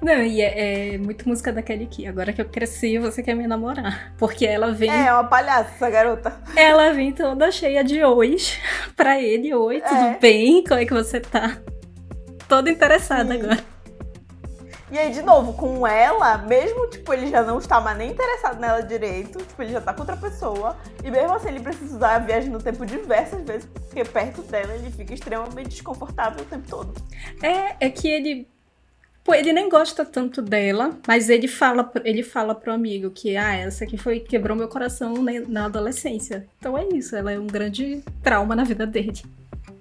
Não, 0.02 0.20
e 0.22 0.42
é, 0.42 0.94
é 0.94 0.98
muito 0.98 1.26
música 1.28 1.52
da 1.52 1.62
Kelly 1.62 1.86
Key. 1.86 2.06
Agora 2.08 2.32
que 2.32 2.40
eu 2.42 2.48
cresci, 2.48 2.98
você 2.98 3.22
quer 3.22 3.34
me 3.36 3.46
namorar. 3.46 4.12
Porque 4.18 4.44
ela 4.44 4.72
vem. 4.72 4.90
É, 4.90 5.12
uma 5.12 5.24
palhaça 5.24 5.70
essa 5.76 5.88
garota. 5.88 6.36
Ela 6.56 6.92
vem 6.92 7.12
toda 7.12 7.50
cheia 7.52 7.84
de 7.84 8.02
ois 8.04 8.58
pra 8.96 9.20
ele. 9.20 9.54
Oi, 9.54 9.80
tudo 9.80 9.94
É. 9.94 10.18
bem? 10.20 10.64
Como 10.64 10.80
é 10.80 10.84
que 10.84 10.92
você 10.92 11.20
tá? 11.20 11.56
Toda 12.48 12.68
interessada 12.70 13.32
Sim. 13.32 13.40
agora. 13.40 13.71
E 14.92 14.98
aí, 14.98 15.10
de 15.10 15.22
novo, 15.22 15.54
com 15.54 15.86
ela, 15.86 16.36
mesmo, 16.36 16.86
tipo, 16.90 17.14
ele 17.14 17.28
já 17.28 17.42
não 17.42 17.58
está 17.58 17.80
mais 17.80 17.96
nem 17.96 18.10
interessado 18.10 18.60
nela 18.60 18.82
direito, 18.82 19.38
tipo, 19.38 19.62
ele 19.62 19.72
já 19.72 19.80
tá 19.80 19.94
com 19.94 20.00
outra 20.00 20.18
pessoa, 20.18 20.76
e 21.02 21.10
mesmo 21.10 21.32
assim 21.32 21.48
ele 21.48 21.60
precisa 21.60 21.96
usar 21.96 22.16
a 22.16 22.18
viagem 22.18 22.50
no 22.50 22.58
tempo 22.60 22.84
diversas 22.84 23.42
vezes, 23.42 23.64
porque 23.64 24.04
perto 24.04 24.42
dela 24.42 24.74
ele 24.74 24.90
fica 24.90 25.14
extremamente 25.14 25.70
desconfortável 25.70 26.42
o 26.42 26.44
tempo 26.44 26.68
todo. 26.68 26.92
É, 27.42 27.86
é 27.86 27.90
que 27.90 28.06
ele. 28.06 28.46
Pô, 29.24 29.32
ele 29.32 29.52
nem 29.52 29.68
gosta 29.68 30.04
tanto 30.04 30.42
dela, 30.42 30.98
mas 31.06 31.30
ele 31.30 31.48
fala, 31.48 31.90
ele 32.04 32.22
fala 32.22 32.54
pro 32.54 32.72
amigo 32.72 33.08
que, 33.10 33.34
ah, 33.36 33.54
essa 33.54 33.84
aqui 33.84 33.96
foi 33.96 34.20
quebrou 34.20 34.54
meu 34.56 34.68
coração 34.68 35.14
na, 35.14 35.32
na 35.48 35.64
adolescência. 35.66 36.46
Então 36.58 36.76
é 36.76 36.84
isso, 36.92 37.16
ela 37.16 37.32
é 37.32 37.38
um 37.38 37.46
grande 37.46 38.02
trauma 38.22 38.54
na 38.54 38.64
vida 38.64 38.84
dele. 38.86 39.22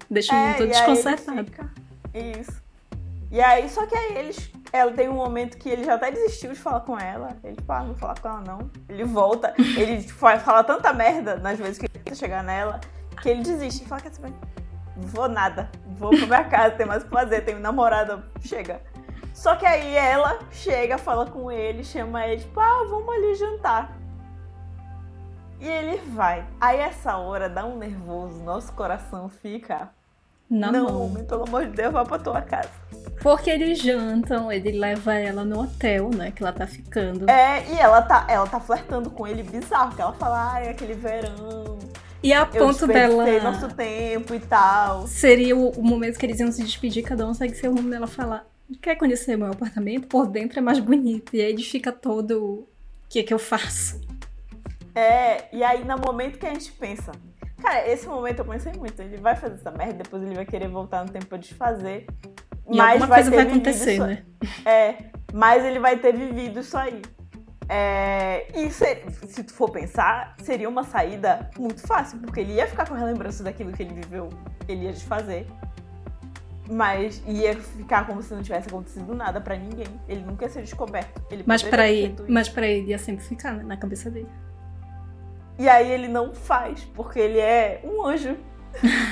Deixa 0.10 0.32
o 0.32 0.38
mundo 0.38 0.52
todo 0.58 0.62
É, 0.62 0.64
ele 0.64 0.72
desconcertado. 0.74 1.44
fica- 1.46 1.70
Isso. 2.14 2.61
E 3.32 3.40
aí, 3.40 3.70
só 3.70 3.86
que 3.86 3.96
aí 3.96 4.18
eles. 4.18 4.52
Ela 4.74 4.92
tem 4.92 5.08
um 5.08 5.16
momento 5.16 5.58
que 5.58 5.70
ele 5.70 5.84
já 5.84 5.96
até 5.96 6.12
desistiu 6.12 6.52
de 6.52 6.60
falar 6.60 6.82
com 6.82 7.00
ela. 7.00 7.30
Ele, 7.44 7.56
tipo, 7.56 7.72
ah, 7.72 7.80
não 7.80 7.88
vou 7.88 7.96
falar 7.96 8.20
com 8.20 8.28
ela, 8.28 8.42
não. 8.42 8.72
Ele 8.90 9.04
volta, 9.06 9.54
ele 9.58 10.04
tipo, 10.04 10.14
fala, 10.14 10.64
tanta 10.64 10.94
merda 10.94 11.36
nas 11.38 11.58
vezes 11.58 11.78
que 11.78 11.86
ele 11.86 11.94
tenta 11.94 12.16
chegar 12.16 12.44
nela, 12.44 12.80
que 13.22 13.30
ele 13.30 13.42
desiste 13.42 13.84
e 13.84 13.88
fala, 13.88 14.02
quer 14.02 14.14
saber? 14.14 14.34
Vou 14.96 15.30
nada. 15.30 15.70
Vou 15.98 16.10
pra 16.10 16.26
minha 16.26 16.44
casa, 16.44 16.76
tem 16.76 16.86
mais 16.86 17.04
o 17.04 17.06
que 17.06 17.12
fazer, 17.12 17.42
tenho 17.42 17.60
namorada, 17.60 18.24
chega. 18.42 18.82
Só 19.34 19.56
que 19.56 19.66
aí 19.66 19.96
ela 19.96 20.40
chega, 20.52 20.98
fala 20.98 21.26
com 21.26 21.52
ele, 21.52 21.84
chama 21.84 22.26
ele, 22.28 22.42
tipo, 22.42 22.60
ah, 22.60 22.86
vamos 22.90 23.14
ali 23.16 23.36
jantar. 23.36 23.98
E 25.60 25.68
ele 25.68 25.98
vai. 26.12 26.46
Aí 26.60 26.80
essa 26.80 27.18
hora 27.18 27.48
dá 27.50 27.66
um 27.66 27.78
nervoso, 27.78 28.44
nosso 28.44 28.74
coração 28.74 29.30
fica. 29.30 29.90
Na 30.50 30.72
não, 30.72 31.08
mão. 31.08 31.24
pelo 31.24 31.44
amor 31.44 31.66
de 31.66 31.72
Deus, 31.72 31.94
vai 31.94 32.04
pra 32.04 32.20
tua 32.20 32.42
casa. 32.42 32.70
Porque 33.22 33.52
eles 33.52 33.80
jantam, 33.80 34.52
ele 34.52 34.72
leva 34.72 35.14
ela 35.14 35.46
no 35.46 35.62
hotel, 35.62 36.10
né? 36.10 36.32
Que 36.32 36.42
ela 36.42 36.52
tá 36.52 36.66
ficando. 36.66 37.30
É, 37.30 37.64
e 37.72 37.78
ela 37.78 38.02
tá, 38.02 38.26
ela 38.28 38.48
tá 38.48 38.60
flertando 38.60 39.12
com 39.12 39.28
ele 39.28 39.44
bizarro, 39.44 39.96
que 39.96 40.02
ela 40.02 40.14
fala, 40.14 40.54
ai, 40.54 40.70
aquele 40.70 40.96
verão, 40.96 41.78
E 42.24 42.34
a 42.34 42.46
ponto 42.46 42.88
dela. 42.88 43.26
nosso 43.42 43.70
tempo 43.76 44.34
e 44.34 44.40
tal. 44.40 45.06
Seria 45.06 45.56
o, 45.56 45.70
o 45.70 45.84
momento 45.84 46.18
que 46.18 46.26
eles 46.26 46.40
iam 46.40 46.52
se 46.52 46.64
despedir, 46.64 47.04
cada 47.04 47.28
um 47.28 47.34
segue 47.34 47.54
seu 47.54 47.72
rumo 47.74 47.90
dela 47.90 48.08
falar. 48.08 48.46
Quer 48.82 48.96
conhecer 48.96 49.38
meu 49.38 49.52
apartamento? 49.52 50.08
Por 50.08 50.28
dentro 50.28 50.58
é 50.58 50.62
mais 50.62 50.80
bonito. 50.80 51.36
E 51.36 51.42
aí 51.42 51.52
ele 51.52 51.64
fica 51.64 51.92
todo. 51.92 52.42
O 52.44 52.68
que 53.10 53.22
que 53.22 53.34
eu 53.34 53.40
faço? 53.40 54.02
É, 54.96 55.46
e 55.56 55.64
aí 55.64 55.84
no 55.86 55.98
momento 55.98 56.40
que 56.40 56.46
a 56.46 56.54
gente 56.54 56.72
pensa, 56.72 57.12
cara, 57.62 57.88
esse 57.88 58.08
momento 58.08 58.40
eu 58.40 58.46
pensei 58.46 58.74
muito, 58.74 59.00
ele 59.02 59.18
vai 59.18 59.36
fazer 59.36 59.56
essa 59.56 59.72
merda, 59.72 60.04
depois 60.04 60.24
ele 60.24 60.36
vai 60.36 60.46
querer 60.46 60.68
voltar 60.70 61.06
no 61.06 61.12
tempo 61.12 61.28
pra 61.28 61.38
desfazer. 61.38 62.08
E 62.72 62.80
alguma 62.80 63.08
coisa 63.08 63.30
vai 63.30 63.40
acontecer, 63.42 64.00
né? 64.00 64.24
É, 64.66 64.96
mas 65.34 65.64
ele 65.64 65.80
vai 65.80 65.98
ter 65.98 66.14
vivido 66.14 66.60
isso 66.60 66.78
aí. 66.78 67.02
É, 67.74 68.48
e 68.54 68.70
se, 68.70 69.02
se 69.28 69.44
tu 69.44 69.54
for 69.54 69.70
pensar, 69.70 70.36
seria 70.42 70.68
uma 70.68 70.84
saída 70.84 71.50
muito 71.58 71.80
fácil, 71.88 72.20
porque 72.20 72.42
ele 72.42 72.54
ia 72.54 72.68
ficar 72.68 72.86
com 72.86 72.96
a 72.96 73.04
lembrança 73.04 73.44
daquilo 73.44 73.72
que 73.72 73.84
ele 73.84 73.94
viveu, 73.94 74.30
ele 74.68 74.86
ia 74.86 74.92
desfazer. 74.92 75.48
Mas 76.70 77.22
ia 77.28 77.56
ficar 77.56 78.06
como 78.08 78.22
se 78.22 78.34
não 78.34 78.42
tivesse 78.42 78.68
acontecido 78.68 79.14
nada 79.14 79.42
pra 79.42 79.56
ninguém. 79.56 79.88
Ele 80.08 80.22
nunca 80.22 80.46
ia 80.46 80.50
ser 80.50 80.62
descoberto. 80.62 81.22
Ele 81.30 81.44
Mas 81.46 81.64
ter 81.64 81.80
ele, 81.80 82.16
mas 82.30 82.48
pra 82.48 82.66
ele 82.66 82.92
ia 82.92 82.98
sempre 82.98 83.24
ficar 83.26 83.54
né, 83.54 83.64
na 83.64 83.76
cabeça 83.76 84.10
dele. 84.10 84.30
E 85.58 85.68
aí 85.68 85.92
ele 85.92 86.08
não 86.08 86.34
faz, 86.34 86.84
porque 86.94 87.20
ele 87.20 87.40
é 87.40 87.82
um 87.84 88.06
anjo. 88.06 88.38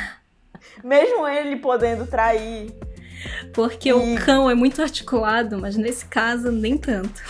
Mesmo 0.83 1.27
ele 1.27 1.57
podendo 1.57 2.07
trair. 2.07 2.73
Porque 3.53 3.91
o 3.91 4.15
cão 4.25 4.49
é 4.49 4.55
muito 4.55 4.81
articulado, 4.81 5.57
mas 5.57 5.75
nesse 5.75 6.05
caso 6.05 6.51
nem 6.51 6.77
tanto. 6.77 7.21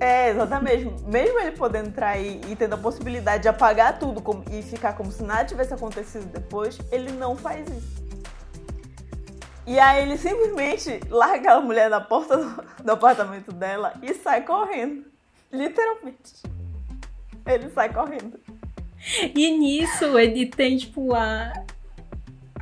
É, 0.00 0.30
exatamente. 0.30 0.84
Mesmo 1.06 1.40
ele 1.40 1.52
podendo 1.52 1.90
trair 1.90 2.40
e 2.48 2.54
tendo 2.54 2.74
a 2.74 2.78
possibilidade 2.78 3.42
de 3.42 3.48
apagar 3.48 3.98
tudo 3.98 4.20
como- 4.20 4.44
e 4.50 4.62
ficar 4.62 4.92
como 4.92 5.10
se 5.10 5.22
nada 5.22 5.44
tivesse 5.44 5.74
acontecido 5.74 6.26
depois, 6.26 6.78
ele 6.92 7.10
não 7.12 7.36
faz 7.36 7.66
isso. 7.68 7.98
E 9.66 9.78
aí 9.78 10.02
ele 10.02 10.16
simplesmente 10.16 11.00
larga 11.10 11.36
aquela 11.36 11.60
mulher 11.60 11.90
na 11.90 12.00
porta 12.00 12.36
do, 12.36 12.64
do 12.84 12.92
apartamento 12.92 13.52
dela 13.52 13.92
e 14.02 14.14
sai 14.14 14.42
correndo. 14.42 15.04
Literalmente. 15.52 16.42
Ele 17.44 17.68
sai 17.70 17.92
correndo. 17.92 18.38
E 19.34 19.58
nisso 19.58 20.18
ele 20.18 20.46
tem, 20.46 20.76
tipo, 20.76 21.14
a, 21.14 21.52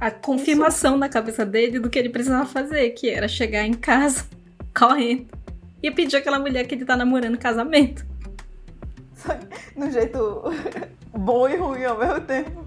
a 0.01 0.11
confirmação 0.11 0.97
na 0.97 1.09
cabeça 1.09 1.45
dele 1.45 1.79
do 1.79 1.89
que 1.91 1.99
ele 1.99 2.09
precisava 2.11 2.47
fazer, 2.47 2.91
que 2.91 3.09
era 3.09 3.27
chegar 3.29 3.63
em 3.65 3.73
casa 3.75 4.25
correndo 4.77 5.27
e 5.83 5.91
pedir 5.91 6.17
aquela 6.17 6.39
mulher 6.39 6.67
que 6.67 6.75
ele 6.75 6.85
tá 6.85 6.97
namorando 6.97 7.39
casamento. 7.39 8.05
Só 9.15 9.35
que 9.35 9.47
no 9.79 9.91
jeito 9.91 10.43
bom 11.17 11.49
e 11.49 11.57
ruim 11.57 11.85
ao 11.85 11.99
mesmo 11.99 12.21
tempo. 12.21 12.67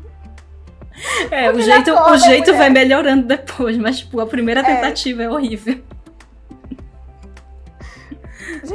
É, 1.31 1.49
o 1.51 1.61
jeito, 1.61 1.91
o 1.93 2.17
jeito 2.17 2.47
mulher. 2.47 2.57
vai 2.57 2.69
melhorando 2.69 3.25
depois, 3.25 3.77
mas, 3.77 3.99
tipo, 3.99 4.19
a 4.19 4.25
primeira 4.25 4.59
É. 4.61 4.63
tentativa 4.63 5.23
é 5.23 5.29
horrível. 5.29 5.79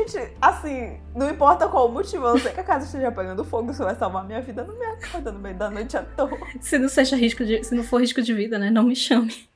Gente, 0.06 0.32
assim, 0.40 0.98
não 1.14 1.30
importa 1.30 1.66
qual 1.66 1.88
o 1.88 1.92
motivo, 1.92 2.26
eu 2.26 2.34
não 2.34 2.38
sei 2.38 2.52
que 2.52 2.60
a 2.60 2.64
casa 2.64 2.84
esteja 2.84 3.10
pegando 3.10 3.42
fogo, 3.42 3.70
isso 3.70 3.82
vai 3.82 3.94
salvar 3.94 4.26
minha 4.26 4.40
vida, 4.42 4.62
não 4.62 4.78
me 4.78 4.84
acorda 4.84 5.32
no 5.32 5.38
meio 5.38 5.56
da 5.56 5.70
noite 5.70 5.96
à 5.96 6.02
toa. 6.02 6.38
Se 6.60 6.78
não 6.78 6.88
seja 6.88 7.16
risco 7.16 7.44
de, 7.44 7.64
se 7.64 7.74
não 7.74 7.82
for 7.82 8.00
risco 8.00 8.20
de 8.20 8.34
vida, 8.34 8.58
né? 8.58 8.70
Não 8.70 8.82
me 8.82 8.94
chame. 8.94 9.48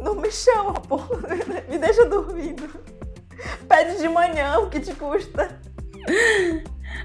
Não 0.00 0.16
me 0.16 0.30
chama, 0.32 0.72
pô. 0.72 0.98
Me 1.70 1.78
deixa 1.78 2.04
dormindo. 2.06 2.68
Pede 3.68 3.98
de 3.98 4.08
manhã, 4.08 4.58
o 4.58 4.68
que 4.68 4.80
te 4.80 4.92
custa? 4.94 5.60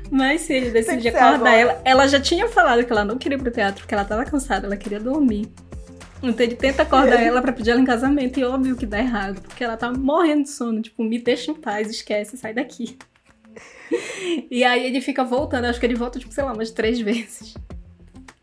Mas 0.09 0.41
se 0.41 0.53
ele 0.53 0.71
decidir 0.71 1.09
acordar 1.09 1.35
agora. 1.35 1.55
ela, 1.55 1.81
ela 1.85 2.07
já 2.07 2.19
tinha 2.19 2.47
falado 2.47 2.83
que 2.83 2.91
ela 2.91 3.05
não 3.05 3.17
queria 3.17 3.37
ir 3.37 3.41
pro 3.41 3.51
teatro, 3.51 3.81
porque 3.81 3.93
ela 3.93 4.05
tava 4.05 4.25
cansada, 4.25 4.65
ela 4.65 4.77
queria 4.77 4.99
dormir. 4.99 5.51
Então 6.21 6.45
ele 6.45 6.55
tenta 6.55 6.83
acordar 6.83 7.21
ela 7.21 7.41
pra 7.41 7.51
pedir 7.51 7.71
ela 7.71 7.79
em 7.79 7.85
casamento 7.85 8.39
e 8.39 8.43
óbvio 8.43 8.75
que 8.75 8.85
dá 8.85 8.99
errado, 8.99 9.41
porque 9.41 9.63
ela 9.63 9.77
tá 9.77 9.91
morrendo 9.91 10.43
de 10.43 10.49
sono, 10.49 10.81
tipo, 10.81 11.03
me 11.03 11.19
deixa 11.19 11.51
em 11.51 11.55
paz, 11.55 11.89
esquece, 11.89 12.37
sai 12.37 12.53
daqui. 12.53 12.97
E 14.51 14.65
aí 14.65 14.85
ele 14.85 14.99
fica 14.99 15.23
voltando, 15.23 15.65
acho 15.65 15.79
que 15.79 15.85
ele 15.85 15.95
volta, 15.95 16.19
tipo, 16.19 16.33
sei 16.33 16.43
lá, 16.43 16.51
umas 16.51 16.71
três 16.71 16.99
vezes. 16.99 17.55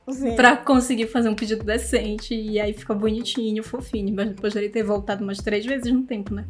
Sim. 0.09 0.37
Pra 0.37 0.57
conseguir 0.57 1.07
fazer 1.07 1.29
um 1.29 1.35
pedido 1.35 1.65
decente. 1.65 2.35
E 2.35 2.61
aí 2.61 2.73
fica 2.73 2.95
bonitinho, 2.95 3.63
fofinho. 3.63 4.15
Mas 4.15 4.29
depois 4.29 4.55
dele 4.55 4.69
ter 4.69 4.83
voltado 4.83 5.23
umas 5.23 5.39
três 5.39 5.65
vezes 5.65 5.93
no 5.93 6.03
tempo, 6.03 6.35
né? 6.35 6.45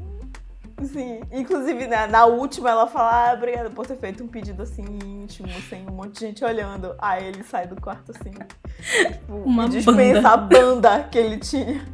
Sim, 0.82 1.20
inclusive 1.32 1.86
né, 1.86 2.06
na 2.08 2.26
última 2.26 2.70
ela 2.70 2.86
fala, 2.86 3.30
ah, 3.30 3.34
obrigada 3.34 3.70
por 3.70 3.86
ter 3.86 3.96
feito 3.96 4.24
um 4.24 4.28
pedido 4.28 4.62
assim 4.62 4.84
íntimo, 5.04 5.48
sem 5.68 5.86
um 5.88 5.92
monte 5.92 6.14
de 6.14 6.20
gente 6.20 6.44
olhando. 6.44 6.94
Aí 6.98 7.26
ele 7.26 7.42
sai 7.44 7.66
do 7.66 7.80
quarto 7.80 8.10
assim, 8.10 8.32
tipo, 8.32 9.34
Uma 9.44 9.68
dispensa 9.68 10.20
banda. 10.20 10.28
a 10.32 10.36
banda 10.36 11.02
que 11.10 11.18
ele 11.18 11.38
tinha. 11.38 11.84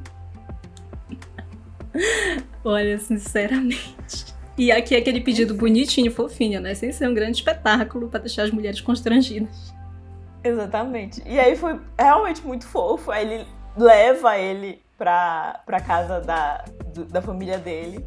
Olha, 2.64 2.98
sinceramente. 2.98 4.34
E 4.56 4.70
aqui 4.70 4.94
é 4.94 4.98
aquele 4.98 5.20
pedido 5.20 5.54
bonitinho, 5.54 6.10
fofinho, 6.10 6.60
né? 6.60 6.74
Sem 6.74 6.92
ser 6.92 7.08
um 7.08 7.14
grande 7.14 7.38
espetáculo 7.38 8.08
pra 8.08 8.20
deixar 8.20 8.42
as 8.42 8.50
mulheres 8.50 8.80
constrangidas. 8.80 9.72
Exatamente. 10.44 11.22
E 11.26 11.38
aí 11.38 11.56
foi 11.56 11.80
realmente 11.98 12.46
muito 12.46 12.66
fofo. 12.66 13.10
Aí 13.10 13.26
ele 13.30 13.46
leva 13.76 14.36
ele 14.36 14.82
pra, 14.98 15.60
pra 15.64 15.80
casa 15.80 16.20
da, 16.20 16.64
da 17.08 17.22
família 17.22 17.58
dele. 17.58 18.04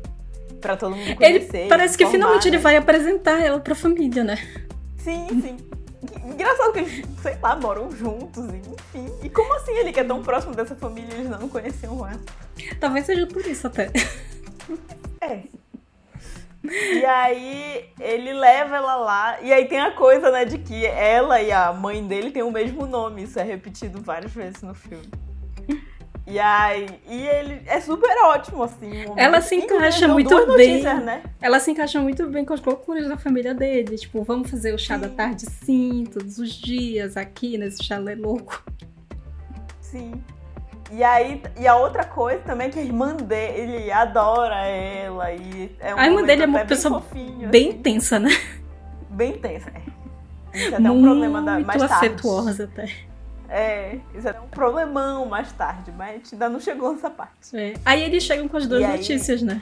Pra 0.63 0.77
todo 0.77 0.95
mundo 0.95 1.05
Ele 1.19 1.39
conhecer. 1.41 1.67
parece 1.67 1.97
que 1.97 2.05
finalmente 2.07 2.47
ele 2.47 2.55
né? 2.55 2.63
vai 2.63 2.77
apresentar 2.77 3.39
ela 3.43 3.59
pra 3.59 3.75
família, 3.75 4.23
né? 4.23 4.37
Sim, 4.97 5.27
sim. 5.41 5.57
Engraçado 6.25 6.71
que 6.71 6.79
eles, 6.79 7.05
sei 7.21 7.37
lá, 7.41 7.55
moram 7.57 7.91
juntos, 7.91 8.45
enfim. 8.45 9.11
E 9.21 9.29
como 9.29 9.53
assim 9.55 9.73
ele 9.77 9.91
que 9.91 9.99
é 9.99 10.03
tão 10.05 10.23
próximo 10.23 10.55
dessa 10.55 10.73
família 10.73 11.13
eles 11.15 11.29
não 11.29 11.49
conheciam 11.49 12.07
ela? 12.07 12.19
Talvez 12.79 13.05
seja 13.05 13.27
por 13.27 13.45
isso 13.45 13.67
até. 13.67 13.91
É. 15.19 15.41
E 16.63 17.05
aí 17.05 17.89
ele 17.99 18.31
leva 18.33 18.77
ela 18.77 18.95
lá. 18.95 19.41
E 19.41 19.51
aí 19.51 19.65
tem 19.67 19.81
a 19.81 19.91
coisa, 19.91 20.31
né, 20.31 20.45
de 20.45 20.57
que 20.57 20.85
ela 20.85 21.41
e 21.41 21.51
a 21.51 21.73
mãe 21.73 22.05
dele 22.07 22.31
têm 22.31 22.41
o 22.43 22.51
mesmo 22.51 22.85
nome. 22.85 23.23
Isso 23.23 23.37
é 23.37 23.43
repetido 23.43 24.01
várias 24.01 24.31
vezes 24.31 24.61
no 24.61 24.73
filme. 24.73 25.09
E 26.25 26.39
aí, 26.39 26.87
e 27.09 27.21
ele 27.27 27.61
é 27.65 27.81
super 27.81 28.15
ótimo, 28.25 28.63
assim. 28.63 29.05
Ela 29.17 29.41
se 29.41 29.55
encaixa 29.55 30.07
muito 30.07 30.29
bem. 30.55 30.75
notícias, 30.75 31.03
né? 31.03 31.21
Ela 31.41 31.59
se 31.59 31.71
encaixa 31.71 31.99
muito 31.99 32.25
bem 32.27 32.45
com 32.45 32.53
as 32.53 32.61
loucuras 32.61 33.07
da 33.09 33.17
família 33.17 33.53
dele. 33.53 33.97
Tipo, 33.97 34.23
vamos 34.23 34.49
fazer 34.49 34.73
o 34.73 34.77
chá 34.79 34.95
da 34.95 35.09
tarde 35.09 35.45
sim, 35.45 36.05
todos 36.11 36.37
os 36.37 36.53
dias, 36.53 37.17
aqui 37.17 37.57
nesse 37.57 37.83
chalé 37.83 38.15
louco. 38.15 38.63
Sim. 39.81 40.13
E 40.91 41.03
aí, 41.03 41.41
e 41.59 41.67
a 41.67 41.75
outra 41.75 42.05
coisa 42.05 42.39
também 42.43 42.67
é 42.67 42.69
que 42.69 42.79
a 42.79 42.83
irmã 42.83 43.15
dele 43.15 43.91
adora 43.91 44.65
ela. 44.65 45.31
E 45.33 45.75
é 45.79 45.93
um 45.93 45.99
A 45.99 46.05
irmã 46.05 46.23
dele 46.23 46.43
é 46.43 46.45
uma 46.45 46.59
até 46.59 46.67
bem 46.67 46.77
pessoa 46.77 47.01
fofinho, 47.01 47.49
Bem 47.49 47.69
assim. 47.69 47.77
tensa, 47.79 48.19
né? 48.19 48.29
Bem 49.09 49.33
tensa, 49.33 49.69
é. 49.71 50.57
Isso 50.57 50.73
é 50.73 50.77
até 50.77 50.91
um 50.91 51.01
problema 51.01 51.41
da, 51.41 51.59
mais 51.59 51.79
tarde. 51.81 51.93
afetuosa 51.95 52.63
até. 52.63 52.89
É, 53.55 53.99
isso 54.15 54.27
é 54.27 54.31
um 54.39 54.47
problemão 54.47 55.27
mais 55.27 55.51
tarde, 55.51 55.91
mas 55.95 56.33
ainda 56.33 56.49
não 56.49 56.59
chegou 56.59 56.91
nessa 56.91 57.07
parte. 57.11 57.55
É. 57.55 57.73
Aí 57.85 58.01
eles 58.01 58.23
chegam 58.23 58.47
com 58.47 58.57
as 58.57 58.65
duas 58.65 58.81
E 58.81 58.83
aí- 58.85 58.97
notícias, 58.97 59.43
né? 59.43 59.61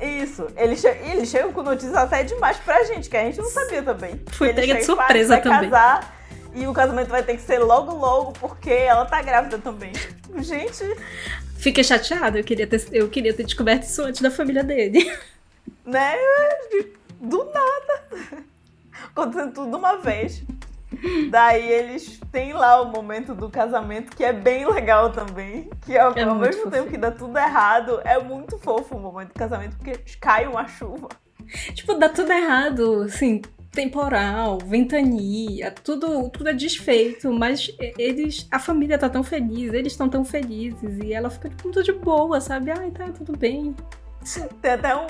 Isso, 0.00 0.46
eles, 0.56 0.80
che 0.80 0.88
eles 0.88 1.28
chegam 1.30 1.52
com 1.52 1.62
notícias 1.62 1.94
até 1.94 2.24
demais 2.24 2.56
pra 2.58 2.82
gente, 2.84 3.08
que 3.08 3.16
a 3.16 3.22
gente 3.22 3.38
não 3.38 3.48
sabia 3.48 3.80
também. 3.82 4.20
Foi 4.32 4.52
pega 4.52 4.74
de 4.74 4.82
surpresa 4.84 5.38
também. 5.38 5.70
casar 5.70 6.16
e 6.52 6.66
o 6.66 6.72
casamento 6.72 7.08
vai 7.08 7.22
ter 7.22 7.36
que 7.36 7.42
ser 7.42 7.60
logo, 7.60 7.94
logo, 7.94 8.32
porque 8.32 8.70
ela 8.70 9.04
tá 9.06 9.22
grávida 9.22 9.56
também. 9.58 9.92
Gente, 10.38 10.84
Fiquei 11.58 11.82
chateada, 11.84 12.38
eu 12.38 12.44
queria, 12.44 12.66
ter, 12.66 12.86
eu 12.92 13.08
queria 13.08 13.32
ter 13.32 13.44
descoberto 13.44 13.84
isso 13.84 14.02
antes 14.02 14.20
da 14.20 14.30
família 14.30 14.62
dele. 14.64 15.10
né? 15.86 16.14
Do 17.20 17.44
nada. 17.44 18.42
Acontecendo 19.14 19.52
tudo 19.54 19.70
de 19.70 19.76
uma 19.76 19.96
vez. 19.96 20.42
Daí 21.30 21.70
eles 21.70 22.20
têm 22.32 22.52
lá 22.52 22.80
o 22.82 22.90
momento 22.90 23.34
do 23.34 23.50
casamento, 23.50 24.14
que 24.16 24.24
é 24.24 24.32
bem 24.32 24.66
legal 24.70 25.10
também. 25.12 25.70
Que 25.84 25.96
ao, 25.98 26.12
É 26.16 26.22
ao 26.22 26.34
muito 26.34 26.40
mesmo 26.46 26.62
tempo 26.70 26.84
fofinho. 26.84 26.90
que 26.90 26.98
dá 26.98 27.10
tudo 27.10 27.36
errado, 27.38 28.00
é 28.04 28.18
muito 28.22 28.58
fofo 28.58 28.96
o 28.96 29.00
momento 29.00 29.28
do 29.28 29.34
casamento, 29.38 29.76
porque 29.76 29.98
cai 30.20 30.46
uma 30.46 30.66
chuva. 30.66 31.08
tipo, 31.74 31.94
dá 31.94 32.08
tudo 32.08 32.32
errado, 32.32 33.02
assim, 33.02 33.40
temporal, 33.70 34.58
ventania, 34.64 35.70
tudo, 35.70 36.28
tudo 36.30 36.48
é 36.48 36.52
desfeito, 36.54 37.30
mas 37.32 37.70
eles, 37.98 38.48
a 38.50 38.58
família 38.58 38.98
tá 38.98 39.08
tão 39.08 39.22
feliz, 39.22 39.72
eles 39.72 39.92
estão 39.92 40.08
tão 40.08 40.24
felizes, 40.24 40.98
e 41.02 41.12
ela 41.12 41.28
fica 41.30 41.48
tipo, 41.48 41.62
tudo 41.64 41.82
de 41.82 41.92
boa, 41.92 42.40
sabe? 42.40 42.70
Ai, 42.70 42.90
tá, 42.90 43.08
tudo 43.10 43.36
bem. 43.36 43.74
Tem 44.62 44.72
até 44.72 44.96
um, 44.96 45.06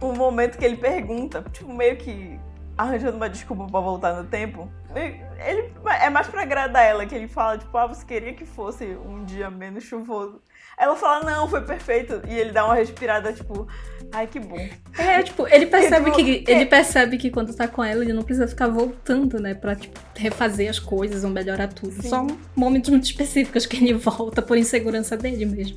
um 0.00 0.12
momento 0.12 0.56
que 0.58 0.64
ele 0.64 0.76
pergunta, 0.76 1.44
tipo, 1.52 1.72
meio 1.72 1.96
que 1.96 2.38
arranjando 2.76 3.16
uma 3.16 3.28
desculpa 3.28 3.66
pra 3.66 3.80
voltar 3.80 4.14
no 4.14 4.24
tempo. 4.28 4.70
Ele 4.94 5.72
é 6.00 6.08
mais 6.08 6.26
pra 6.26 6.42
agradar 6.42 6.84
ela, 6.84 7.04
que 7.06 7.14
ele 7.14 7.28
fala, 7.28 7.58
tipo, 7.58 7.76
ah, 7.76 7.86
você 7.86 8.04
queria 8.04 8.32
que 8.32 8.44
fosse 8.44 8.84
um 8.84 9.24
dia 9.24 9.50
menos 9.50 9.84
chuvoso. 9.84 10.40
Ela 10.78 10.94
fala, 10.96 11.24
não, 11.24 11.48
foi 11.48 11.62
perfeito. 11.62 12.22
E 12.28 12.34
ele 12.34 12.52
dá 12.52 12.64
uma 12.64 12.74
respirada, 12.74 13.32
tipo, 13.32 13.66
ai, 14.12 14.26
que 14.26 14.38
bom. 14.38 14.58
É, 14.98 15.22
tipo, 15.22 15.46
ele 15.48 15.66
percebe 15.66 16.10
que 16.12 16.44
ele 16.46 16.66
percebe 16.66 17.18
que 17.18 17.30
quando 17.30 17.54
tá 17.54 17.68
com 17.68 17.82
ela, 17.82 18.02
ele 18.02 18.12
não 18.12 18.22
precisa 18.22 18.48
ficar 18.48 18.68
voltando, 18.68 19.38
né, 19.38 19.54
pra 19.54 19.74
tipo, 19.74 19.98
refazer 20.14 20.68
as 20.68 20.78
coisas 20.78 21.24
ou 21.24 21.30
melhorar 21.30 21.68
tudo. 21.68 22.02
Sim. 22.02 22.08
Só 22.08 22.26
momentos 22.54 22.90
muito 22.90 23.04
específicos 23.04 23.66
que 23.66 23.76
ele 23.76 23.94
volta 23.94 24.42
por 24.42 24.56
insegurança 24.56 25.16
dele 25.16 25.46
mesmo. 25.46 25.76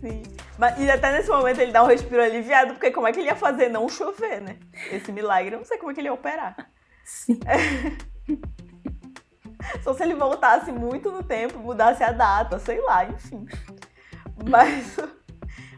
Sim. 0.00 0.22
Mas, 0.58 0.78
e 0.78 0.90
até 0.90 1.12
nesse 1.12 1.28
momento 1.28 1.60
ele 1.60 1.72
dá 1.72 1.82
um 1.82 1.86
respiro 1.86 2.22
aliviado, 2.22 2.72
porque 2.74 2.90
como 2.90 3.06
é 3.06 3.12
que 3.12 3.20
ele 3.20 3.28
ia 3.28 3.36
fazer 3.36 3.68
não 3.68 3.88
chover, 3.88 4.40
né? 4.40 4.56
Esse 4.90 5.12
milagre, 5.12 5.54
eu 5.54 5.58
não 5.58 5.64
sei 5.64 5.78
como 5.78 5.90
é 5.90 5.94
que 5.94 6.00
ele 6.00 6.08
ia 6.08 6.12
operar. 6.12 6.56
Sim. 7.04 7.38
Só 9.82 9.92
se 9.94 10.02
ele 10.02 10.14
voltasse 10.14 10.72
muito 10.72 11.10
no 11.10 11.22
tempo, 11.22 11.58
mudasse 11.58 12.02
a 12.02 12.12
data, 12.12 12.58
sei 12.58 12.80
lá, 12.80 13.04
enfim. 13.04 13.46
Mas, 14.48 14.96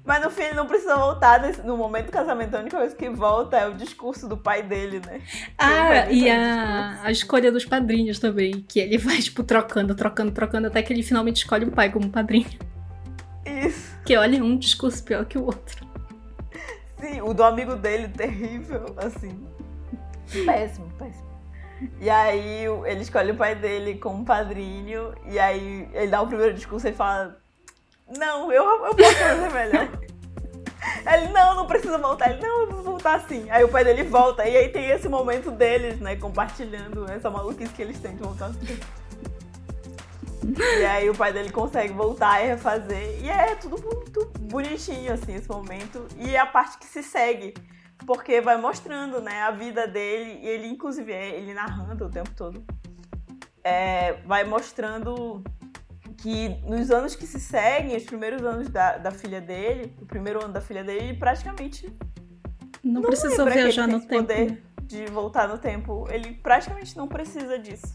mas 0.04 0.22
no 0.22 0.30
fim 0.30 0.42
ele 0.42 0.54
não 0.54 0.66
precisa 0.66 0.96
voltar 0.96 1.42
no 1.64 1.76
momento 1.76 2.06
do 2.06 2.12
casamento. 2.12 2.54
A 2.54 2.60
única 2.60 2.76
coisa 2.76 2.94
que 2.94 3.08
volta 3.10 3.56
é 3.56 3.66
o 3.66 3.74
discurso 3.74 4.28
do 4.28 4.36
pai 4.36 4.62
dele, 4.62 5.00
né? 5.04 5.20
Ah, 5.58 6.10
e 6.10 6.30
a, 6.30 7.02
a 7.02 7.10
escolha 7.10 7.50
dos 7.50 7.64
padrinhos 7.64 8.20
também, 8.20 8.64
que 8.68 8.78
ele 8.78 8.98
vai, 8.98 9.18
tipo, 9.18 9.42
trocando, 9.42 9.94
trocando, 9.94 10.30
trocando, 10.30 10.68
até 10.68 10.80
que 10.82 10.92
ele 10.92 11.02
finalmente 11.02 11.38
escolhe 11.38 11.64
o 11.64 11.72
pai 11.72 11.90
como 11.90 12.08
padrinho. 12.08 12.71
Isso. 13.60 13.96
Que 14.04 14.16
olha, 14.16 14.42
um 14.42 14.56
discurso 14.56 15.02
pior 15.02 15.24
que 15.24 15.38
o 15.38 15.44
outro. 15.44 15.86
Sim, 17.00 17.20
o 17.20 17.34
do 17.34 17.42
amigo 17.42 17.74
dele, 17.76 18.08
terrível, 18.08 18.94
assim. 18.96 19.46
Péssimo, 20.44 20.88
péssimo. 20.98 21.32
E 22.00 22.08
aí 22.08 22.64
ele 22.86 23.02
escolhe 23.02 23.32
o 23.32 23.36
pai 23.36 23.54
dele 23.54 23.96
como 23.98 24.24
padrinho, 24.24 25.12
e 25.26 25.38
aí 25.38 25.88
ele 25.92 26.08
dá 26.08 26.22
o 26.22 26.26
primeiro 26.26 26.54
discurso 26.54 26.86
e 26.86 26.92
fala: 26.92 27.36
Não, 28.16 28.52
eu, 28.52 28.64
eu 28.86 28.94
posso 28.94 29.14
fazer 29.16 29.50
melhor. 29.52 29.88
Ele, 31.06 31.28
não, 31.28 31.54
não 31.54 31.66
precisa 31.66 31.96
voltar. 31.98 32.30
Ele, 32.30 32.42
não, 32.42 32.60
eu 32.62 32.70
vou 32.70 32.82
voltar 32.82 33.20
sim. 33.28 33.48
Aí 33.50 33.62
o 33.64 33.68
pai 33.68 33.84
dele 33.84 34.02
volta, 34.04 34.48
e 34.48 34.56
aí 34.56 34.68
tem 34.68 34.90
esse 34.90 35.08
momento 35.08 35.50
deles, 35.50 36.00
né, 36.00 36.16
compartilhando 36.16 37.10
essa 37.10 37.30
maluquice 37.30 37.72
que 37.72 37.82
eles 37.82 37.98
têm 37.98 38.16
de 38.16 38.22
voltar. 38.22 38.50
E 40.80 40.84
aí 40.84 41.08
o 41.08 41.14
pai 41.14 41.32
dele 41.32 41.50
consegue 41.50 41.92
voltar 41.92 42.42
e 42.42 42.48
refazer. 42.48 43.22
E 43.22 43.30
é 43.30 43.54
tudo 43.54 43.76
muito 43.82 44.32
bonitinho, 44.40 45.12
assim, 45.12 45.34
esse 45.34 45.48
momento. 45.48 46.06
E 46.18 46.34
é 46.34 46.38
a 46.38 46.46
parte 46.46 46.78
que 46.78 46.86
se 46.86 47.02
segue. 47.02 47.54
Porque 48.06 48.40
vai 48.40 48.56
mostrando, 48.56 49.20
né, 49.20 49.42
a 49.42 49.50
vida 49.50 49.86
dele. 49.86 50.40
E 50.42 50.48
ele, 50.48 50.66
inclusive, 50.66 51.12
é 51.12 51.36
ele 51.36 51.54
narrando 51.54 52.06
o 52.06 52.10
tempo 52.10 52.30
todo. 52.34 52.64
É, 53.62 54.14
vai 54.26 54.42
mostrando 54.44 55.42
que 56.18 56.48
nos 56.64 56.90
anos 56.90 57.14
que 57.14 57.26
se 57.26 57.38
seguem, 57.38 57.96
os 57.96 58.04
primeiros 58.04 58.42
anos 58.44 58.68
da, 58.68 58.98
da 58.98 59.10
filha 59.12 59.40
dele, 59.40 59.94
o 60.00 60.06
primeiro 60.06 60.42
ano 60.42 60.52
da 60.52 60.60
filha 60.60 60.82
dele, 60.82 61.04
ele 61.06 61.14
praticamente 61.14 61.92
Não, 62.82 62.94
Não 62.94 63.02
precisou 63.02 63.48
viajar 63.48 63.86
no 63.86 64.00
tempo. 64.00 64.26
poder. 64.26 64.50
né? 64.50 64.58
de 64.92 65.06
voltar 65.06 65.48
no 65.48 65.58
tempo. 65.58 66.06
Ele 66.10 66.34
praticamente 66.34 66.96
não 66.96 67.08
precisa 67.08 67.58
disso. 67.58 67.94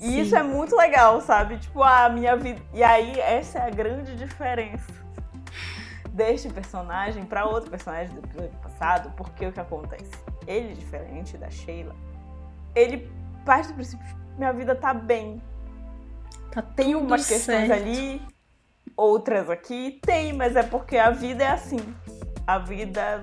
E 0.00 0.06
Sim. 0.06 0.20
isso 0.20 0.34
é 0.34 0.42
muito 0.42 0.74
legal, 0.74 1.20
sabe? 1.20 1.58
Tipo, 1.58 1.82
a 1.82 2.08
minha 2.08 2.34
vida. 2.36 2.60
E 2.72 2.82
aí, 2.82 3.20
essa 3.20 3.58
é 3.58 3.66
a 3.66 3.70
grande 3.70 4.16
diferença 4.16 4.90
deste 6.08 6.48
personagem 6.48 7.24
para 7.24 7.44
outro 7.44 7.70
personagem 7.70 8.14
do 8.14 8.20
episódio 8.24 8.58
passado, 8.62 9.12
porque 9.16 9.46
o 9.46 9.52
que 9.52 9.60
acontece? 9.60 10.10
Ele, 10.46 10.74
diferente 10.74 11.36
da 11.36 11.50
Sheila, 11.50 11.94
ele 12.74 13.10
parte 13.44 13.68
do 13.68 13.74
princípio: 13.74 14.06
minha 14.38 14.52
vida 14.52 14.74
tá 14.74 14.94
bem. 14.94 15.42
Tá 16.50 16.62
Tem 16.62 16.94
umas 16.94 17.28
questões 17.28 17.68
certo. 17.68 17.72
ali, 17.72 18.22
outras 18.96 19.50
aqui. 19.50 20.00
Tem, 20.02 20.32
mas 20.32 20.56
é 20.56 20.62
porque 20.62 20.96
a 20.96 21.10
vida 21.10 21.44
é 21.44 21.48
assim. 21.48 21.94
A 22.46 22.58
vida 22.58 23.22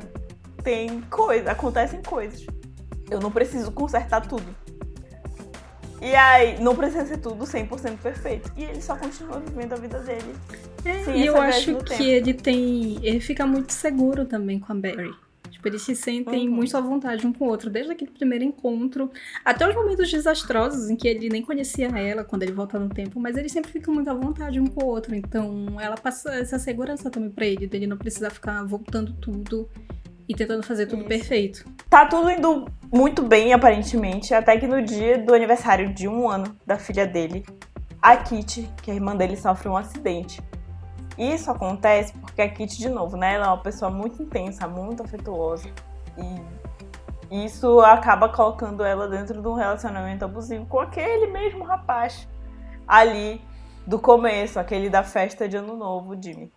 tem 0.64 1.02
coisas, 1.02 1.48
acontecem 1.48 2.02
coisas. 2.04 2.46
Eu 3.10 3.20
não 3.20 3.32
preciso 3.32 3.72
consertar 3.72 4.22
tudo. 4.28 4.56
E 6.02 6.14
aí, 6.16 6.62
não 6.62 6.76
precisa 6.76 7.06
ser 7.06 7.18
tudo 7.18 7.44
100% 7.46 7.98
perfeito. 7.98 8.52
E 8.56 8.64
ele 8.64 8.82
só 8.82 8.96
continua 8.96 9.40
vivendo 9.40 9.74
a 9.74 9.78
vida 9.78 10.00
dele. 10.00 10.36
É, 10.86 11.18
e 11.18 11.26
eu 11.26 11.36
acho 11.42 11.76
que 11.78 11.84
tempo. 11.98 12.04
ele 12.04 12.34
tem. 12.34 13.00
Ele 13.02 13.20
fica 13.20 13.46
muito 13.48 13.74
seguro 13.74 14.26
também 14.26 14.60
com 14.60 14.72
a 14.72 14.76
Barry. 14.76 15.12
Tipo, 15.50 15.70
eles 15.70 15.82
se 15.82 15.96
sentem 15.96 16.48
Uhum. 16.48 16.54
muito 16.56 16.78
à 16.78 16.82
vontade 16.82 17.26
um 17.26 17.34
com 17.34 17.46
o 17.46 17.48
outro, 17.50 17.68
desde 17.72 17.92
aquele 17.92 18.12
primeiro 18.12 18.44
encontro, 18.44 19.10
até 19.44 19.68
os 19.68 19.74
momentos 19.74 20.12
desastrosos 20.12 20.88
em 20.88 20.96
que 20.96 21.08
ele 21.08 21.30
nem 21.30 21.42
conhecia 21.42 21.88
ela 21.88 22.24
quando 22.24 22.44
ele 22.44 22.52
volta 22.52 22.78
no 22.78 22.90
tempo, 22.90 23.20
mas 23.20 23.36
eles 23.36 23.52
sempre 23.52 23.72
ficam 23.72 23.92
muito 23.92 24.08
à 24.08 24.14
vontade 24.14 24.60
um 24.60 24.68
com 24.68 24.84
o 24.86 24.88
outro. 24.88 25.16
Então, 25.16 25.66
ela 25.82 25.96
passa 25.98 26.32
essa 26.36 26.60
segurança 26.60 27.10
também 27.10 27.32
pra 27.32 27.46
ele, 27.48 27.66
dele 27.66 27.88
não 27.88 27.98
precisar 27.98 28.30
ficar 28.30 28.64
voltando 28.66 29.14
tudo 29.14 29.68
e 30.28 30.36
tentando 30.36 30.64
fazer 30.64 30.86
tudo 30.88 31.00
Isso. 31.00 31.10
perfeito. 31.10 31.66
Tá 31.90 32.06
tudo 32.06 32.30
indo 32.30 32.66
muito 32.92 33.22
bem, 33.24 33.54
aparentemente, 33.54 34.34
até 34.34 34.58
que 34.58 34.68
no 34.68 34.82
dia 34.82 35.18
do 35.18 35.34
aniversário 35.34 35.94
de 35.94 36.08
um 36.08 36.30
ano 36.30 36.56
da 36.66 36.78
filha 36.78 37.06
dele, 37.06 37.46
a 38.02 38.16
Kitty, 38.18 38.70
que 38.82 38.92
é 38.92 38.94
a 38.94 38.98
irmã 38.98 39.16
dele, 39.16 39.38
sofre 39.38 39.70
um 39.70 39.78
acidente. 39.78 40.42
Isso 41.18 41.50
acontece 41.50 42.14
porque 42.14 42.42
a 42.42 42.50
Kitty, 42.50 42.78
de 42.78 42.90
novo, 42.90 43.18
né? 43.18 43.34
Ela 43.34 43.46
é 43.46 43.50
uma 43.50 43.62
pessoa 43.62 43.90
muito 43.90 44.22
intensa, 44.22 44.68
muito 44.68 45.02
afetuosa. 45.02 45.70
E 46.18 47.46
isso 47.46 47.80
acaba 47.82 48.30
colocando 48.30 48.84
ela 48.84 49.08
dentro 49.08 49.42
de 49.42 49.48
um 49.48 49.54
relacionamento 49.54 50.24
abusivo 50.24 50.66
com 50.66 50.80
aquele 50.80 51.28
mesmo 51.28 51.64
rapaz 51.64 52.28
ali 52.88 53.42
do 53.86 54.00
começo, 54.00 54.60
aquele 54.60 54.90
da 54.90 55.04
festa 55.04 55.48
de 55.48 55.58
Ano 55.58 55.76
Novo, 55.76 56.16
Jimmy. 56.22 56.52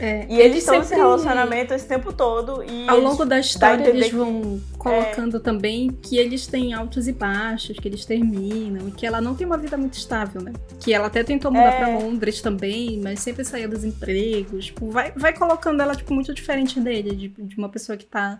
É, 0.00 0.26
E 0.30 0.40
eles 0.40 0.58
estão 0.58 0.76
nesse 0.78 0.88
sempre- 0.88 1.04
relacionamento 1.04 1.74
esse 1.74 1.86
tempo 1.86 2.10
todo 2.12 2.64
e 2.64 2.88
Ao 2.88 2.98
longo 2.98 3.24
da 3.26 3.38
história, 3.38 3.86
eles 3.88 4.06
que- 4.08 4.14
vão 4.16 4.58
colocando 4.78 5.38
também 5.40 5.90
que 5.90 6.16
eles 6.16 6.46
têm 6.46 6.72
altos 6.72 7.06
e 7.06 7.12
baixos, 7.12 7.78
que 7.78 7.86
eles 7.86 8.06
terminam, 8.06 8.88
e 8.88 8.92
que 8.92 9.04
ela 9.06 9.20
não 9.20 9.34
tem 9.34 9.46
uma 9.46 9.58
vida 9.58 9.76
muito 9.76 9.94
estável, 9.94 10.40
né? 10.40 10.52
Que 10.80 10.94
ela 10.94 11.08
até 11.08 11.22
tentou 11.22 11.50
mudar 11.50 11.72
É. 11.74 11.76
pra 11.78 11.98
Londres 11.98 12.40
também, 12.40 12.98
mas 12.98 13.20
sempre 13.20 13.44
saía 13.44 13.68
dos 13.68 13.84
empregos. 13.84 14.66
Tipo, 14.66 14.90
vai, 14.90 15.12
vai 15.14 15.36
colocando 15.36 15.82
ela, 15.82 15.94
tipo, 15.94 16.14
muito 16.14 16.32
diferente 16.32 16.80
dele, 16.80 17.14
de, 17.14 17.28
de 17.28 17.56
uma 17.58 17.68
pessoa 17.68 17.96
que 17.98 18.06
tá 18.06 18.38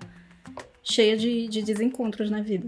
cheia 0.83 1.15
de, 1.17 1.47
de 1.47 1.61
desencontros 1.63 2.31
na 2.31 2.41
vida. 2.41 2.67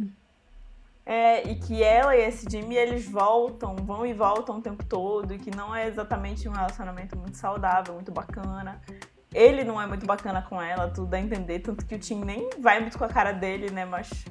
É, 1.05 1.49
e 1.49 1.57
que 1.57 1.83
ela 1.83 2.17
e 2.17 2.21
esse 2.21 2.47
Jimmy, 2.49 2.77
eles 2.77 3.09
voltam, 3.09 3.75
vão 3.75 4.07
e 4.07 4.13
voltam 4.13 4.59
o 4.59 4.63
tempo 4.63 4.85
todo, 4.85 5.35
e 5.35 5.39
que 5.39 5.55
não 5.55 5.75
é 5.75 5.89
exatamente 5.89 6.49
um 6.49 6.53
relacionamento 6.53 7.19
muito 7.19 7.37
saudável, 7.37 7.95
muito 7.95 8.13
bacana. 8.13 8.81
Ele 9.35 9.65
não 9.65 9.81
é 9.81 9.87
muito 9.87 10.07
bacana 10.07 10.43
com 10.43 10.61
ela, 10.61 10.89
tudo 10.89 11.09
dá 11.09 11.17
a 11.17 11.21
entender, 11.21 11.59
tanto 11.59 11.85
que 11.85 11.95
o 11.95 11.99
Tim 11.99 12.23
nem 12.23 12.51
vai 12.61 12.79
muito 12.81 12.97
com 12.97 13.05
a 13.05 13.09
cara 13.09 13.33
dele, 13.33 13.71
né, 13.71 13.85
mas... 13.85 14.25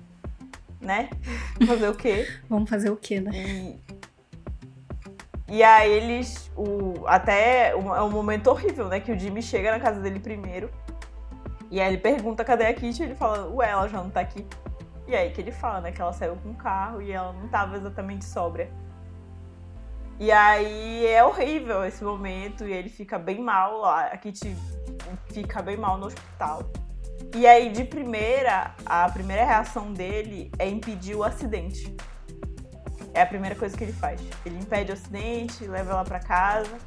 Né? 0.80 1.10
Fazer 1.68 1.90
o 1.90 1.96
quê? 1.96 2.28
Vamos 2.50 2.68
fazer 2.68 2.90
o 2.90 2.96
quê, 2.96 3.20
né? 3.20 3.32
E, 3.34 3.80
e 5.48 5.64
aí 5.64 5.92
eles. 5.92 6.50
O, 6.56 7.06
até 7.06 7.70
é 7.70 7.76
um 7.76 8.10
momento 8.10 8.48
horrível, 8.48 8.88
né? 8.88 9.00
Que 9.00 9.12
o 9.12 9.20
Jimmy 9.20 9.44
chega 9.44 9.70
na 9.70 9.80
casa 9.80 10.00
dele 10.00 10.20
primeiro. 10.20 10.72
E 11.70 11.80
aí 11.80 11.88
ele 11.88 11.98
pergunta 11.98 12.44
cadê 12.44 12.66
a 12.66 12.74
Kitty 12.74 13.02
e 13.02 13.06
ele 13.06 13.16
fala, 13.16 13.48
ué, 13.48 13.70
ela 13.70 13.88
já 13.88 13.98
não 14.02 14.10
tá 14.10 14.20
aqui. 14.20 14.46
E 15.12 15.16
aí 15.16 15.30
que 15.30 15.42
ele 15.42 15.52
fala, 15.52 15.82
né, 15.82 15.92
que 15.92 16.02
ela 16.02 16.14
saiu 16.14 16.38
com 16.38 16.52
o 16.52 16.56
carro 16.56 17.02
e 17.02 17.12
ela 17.12 17.34
não 17.34 17.50
tava 17.50 17.76
exatamente 17.76 18.24
sóbria. 18.24 18.72
E 20.18 20.32
aí 20.32 21.06
é 21.06 21.22
horrível 21.22 21.84
esse 21.84 22.02
momento 22.02 22.66
e 22.66 22.72
ele 22.72 22.88
fica 22.88 23.20
bem 23.20 23.42
mal, 23.42 23.84
a 23.84 24.06
a 24.06 24.18
Kitty 24.18 24.56
fica 25.34 25.62
bem 25.62 25.76
mal 25.76 25.98
no 25.98 26.06
hospital. 26.06 26.64
E 27.36 27.46
aí, 27.46 27.70
de 27.74 27.84
primeira, 27.84 28.74
a 28.86 29.10
primeira 29.10 29.44
reação 29.44 29.92
dele 29.92 30.50
é 30.58 30.70
impedir 30.70 31.16
o 31.16 31.26
acidente. 31.26 31.94
É 33.14 33.22
a 33.22 33.26
primeira 33.26 33.56
coisa 33.56 33.76
que 33.78 33.84
ele 33.84 33.94
faz. 33.94 34.22
Ele 34.46 34.60
impede 34.60 34.92
o 34.92 34.94
acidente, 34.94 35.68
leva 35.68 35.92
ela 35.92 36.06
pra 36.06 36.22
casa. 36.22 36.78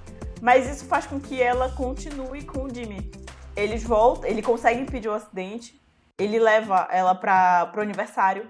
Mas 0.40 0.66
isso 0.66 0.86
faz 0.86 1.06
com 1.06 1.20
que 1.20 1.42
ela 1.42 1.70
continue 1.72 2.42
com 2.42 2.64
o 2.64 2.74
Jimmy. 2.74 3.10
Eles 3.54 3.84
voltam, 3.84 4.30
ele 4.30 4.40
consegue 4.40 4.80
impedir 4.80 5.08
o 5.10 5.12
acidente. 5.12 5.83
Ele 6.18 6.38
leva 6.38 6.88
ela 6.90 7.14
para 7.14 7.66
pro 7.66 7.82
aniversário. 7.82 8.48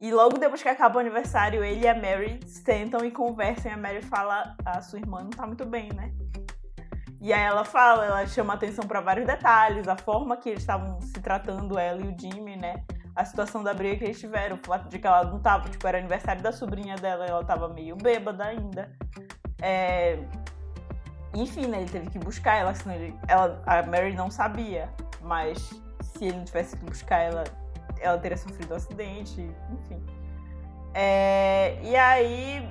E 0.00 0.12
logo 0.12 0.38
depois 0.38 0.62
que 0.62 0.68
acaba 0.68 0.96
o 0.96 1.00
aniversário, 1.00 1.64
ele 1.64 1.84
e 1.84 1.88
a 1.88 1.94
Mary 1.94 2.38
sentam 2.46 3.04
e 3.04 3.10
conversam. 3.10 3.72
E 3.72 3.74
a 3.74 3.78
Mary 3.78 4.02
fala: 4.02 4.54
A 4.64 4.80
sua 4.82 4.98
irmã 4.98 5.22
não 5.22 5.30
tá 5.30 5.46
muito 5.46 5.64
bem, 5.64 5.88
né? 5.92 6.12
E 7.20 7.32
aí 7.32 7.42
ela 7.42 7.64
fala, 7.64 8.04
ela 8.04 8.26
chama 8.26 8.54
atenção 8.54 8.86
para 8.86 9.00
vários 9.00 9.26
detalhes, 9.26 9.88
a 9.88 9.96
forma 9.96 10.36
que 10.36 10.50
eles 10.50 10.60
estavam 10.60 11.00
se 11.00 11.20
tratando, 11.20 11.76
ela 11.76 12.00
e 12.00 12.06
o 12.06 12.16
Jimmy, 12.16 12.56
né? 12.56 12.84
A 13.16 13.24
situação 13.24 13.64
da 13.64 13.74
briga 13.74 13.96
que 13.96 14.04
eles 14.04 14.20
tiveram, 14.20 14.54
o 14.54 14.64
fato 14.64 14.88
de 14.88 15.00
que 15.00 15.06
ela 15.06 15.24
não 15.24 15.40
tava, 15.40 15.68
tipo, 15.68 15.84
era 15.88 15.98
aniversário 15.98 16.40
da 16.40 16.52
sobrinha 16.52 16.94
dela, 16.94 17.26
ela 17.26 17.44
tava 17.44 17.68
meio 17.68 17.96
bêbada 17.96 18.44
ainda. 18.44 18.96
É... 19.60 20.20
Enfim, 21.34 21.66
né? 21.66 21.80
Ele 21.80 21.90
teve 21.90 22.08
que 22.08 22.20
buscar 22.20 22.54
ela, 22.54 22.72
senão 22.72 22.94
ele... 22.94 23.18
ela, 23.26 23.60
a 23.66 23.82
Mary 23.82 24.14
não 24.14 24.30
sabia, 24.30 24.88
mas 25.20 25.70
se 26.18 26.26
ele 26.26 26.36
não 26.36 26.44
tivesse 26.44 26.76
que 26.76 26.84
buscar 26.84 27.18
ela, 27.18 27.44
ela 28.00 28.18
teria 28.18 28.36
sofrido 28.36 28.72
um 28.72 28.76
acidente, 28.76 29.48
enfim. 29.72 30.04
É... 30.94 31.78
E 31.82 31.94
aí 31.96 32.68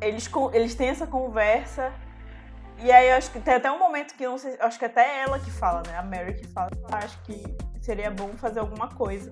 eles, 0.00 0.30
eles 0.52 0.74
têm 0.74 0.88
essa 0.88 1.06
conversa. 1.06 1.92
E 2.78 2.90
aí 2.90 3.10
acho 3.12 3.30
que 3.30 3.40
tem 3.40 3.54
até 3.54 3.70
um 3.70 3.78
momento 3.78 4.14
que 4.14 4.26
não 4.26 4.36
sei, 4.36 4.56
acho 4.60 4.78
que 4.78 4.84
até 4.84 5.22
ela 5.22 5.38
que 5.38 5.50
fala, 5.50 5.82
né? 5.86 5.96
A 5.96 6.02
Mary 6.02 6.34
que 6.34 6.48
fala, 6.48 6.68
"Ah, 6.90 6.98
acho 6.98 7.20
que 7.22 7.42
seria 7.80 8.10
bom 8.10 8.30
fazer 8.36 8.60
alguma 8.60 8.88
coisa. 8.88 9.30